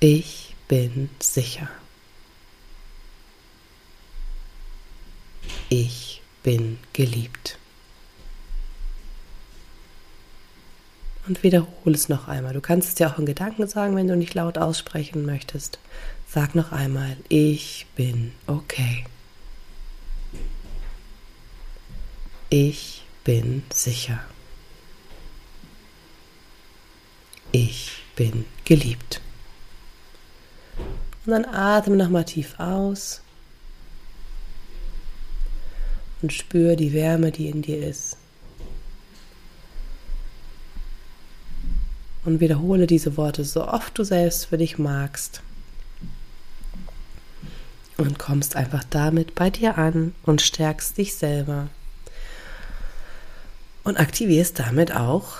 Ich 0.00 0.54
bin 0.68 1.10
sicher. 1.20 1.68
Ich 5.68 6.22
bin 6.42 6.78
geliebt. 6.92 7.58
Und 11.26 11.42
wiederhole 11.44 11.94
es 11.94 12.08
noch 12.08 12.26
einmal. 12.26 12.52
Du 12.52 12.60
kannst 12.60 12.88
es 12.88 12.94
dir 12.96 13.08
auch 13.08 13.18
in 13.18 13.26
Gedanken 13.26 13.68
sagen, 13.68 13.94
wenn 13.94 14.08
du 14.08 14.16
nicht 14.16 14.34
laut 14.34 14.58
aussprechen 14.58 15.24
möchtest. 15.24 15.78
Sag 16.32 16.54
noch 16.54 16.72
einmal, 16.72 17.18
ich 17.28 17.84
bin 17.94 18.32
okay. 18.46 19.04
Ich 22.48 23.02
bin 23.22 23.64
sicher. 23.70 24.18
Ich 27.50 28.02
bin 28.16 28.46
geliebt. 28.64 29.20
Und 31.26 31.32
dann 31.32 31.44
atme 31.44 31.96
nochmal 31.96 32.24
tief 32.24 32.58
aus 32.58 33.20
und 36.22 36.32
spüre 36.32 36.76
die 36.76 36.94
Wärme, 36.94 37.30
die 37.30 37.50
in 37.50 37.60
dir 37.60 37.86
ist. 37.86 38.16
Und 42.24 42.40
wiederhole 42.40 42.86
diese 42.86 43.18
Worte 43.18 43.44
so 43.44 43.68
oft 43.68 43.98
du 43.98 44.04
selbst 44.04 44.46
für 44.46 44.56
dich 44.56 44.78
magst. 44.78 45.42
Und 47.98 48.18
kommst 48.18 48.56
einfach 48.56 48.84
damit 48.88 49.34
bei 49.34 49.50
dir 49.50 49.78
an 49.78 50.14
und 50.24 50.40
stärkst 50.40 50.98
dich 50.98 51.14
selber 51.14 51.68
und 53.84 53.98
aktivierst 53.98 54.58
damit 54.58 54.94
auch 54.94 55.38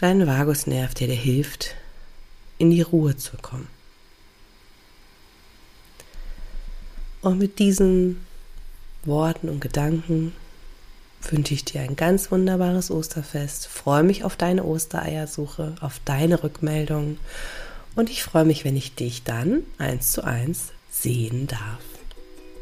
deinen 0.00 0.26
Vagusnerv, 0.26 0.94
der 0.94 1.08
dir 1.08 1.14
hilft, 1.14 1.74
in 2.58 2.70
die 2.70 2.82
Ruhe 2.82 3.16
zu 3.16 3.36
kommen. 3.36 3.68
Und 7.20 7.38
mit 7.38 7.58
diesen 7.58 8.24
Worten 9.04 9.48
und 9.48 9.60
Gedanken 9.60 10.32
wünsche 11.22 11.54
ich 11.54 11.64
dir 11.64 11.80
ein 11.80 11.96
ganz 11.96 12.30
wunderbares 12.30 12.90
Osterfest. 12.90 13.66
Freue 13.66 14.02
mich 14.02 14.24
auf 14.24 14.36
deine 14.36 14.64
Ostereiersuche, 14.64 15.74
auf 15.80 16.00
deine 16.04 16.42
Rückmeldung 16.42 17.18
und 17.94 18.10
ich 18.10 18.22
freue 18.22 18.44
mich, 18.44 18.64
wenn 18.64 18.76
ich 18.76 18.94
dich 18.94 19.22
dann 19.22 19.62
eins 19.78 20.12
zu 20.12 20.22
eins 20.24 20.73
sehen 21.02 21.46
darf. 21.46 21.82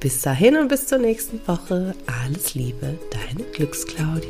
Bis 0.01 0.23
dahin 0.23 0.57
und 0.57 0.69
bis 0.69 0.87
zur 0.87 0.99
nächsten 0.99 1.47
Woche. 1.47 1.95
Alles 2.25 2.55
Liebe, 2.55 2.99
deine 3.11 3.49
Glücksclaudie. 3.51 4.27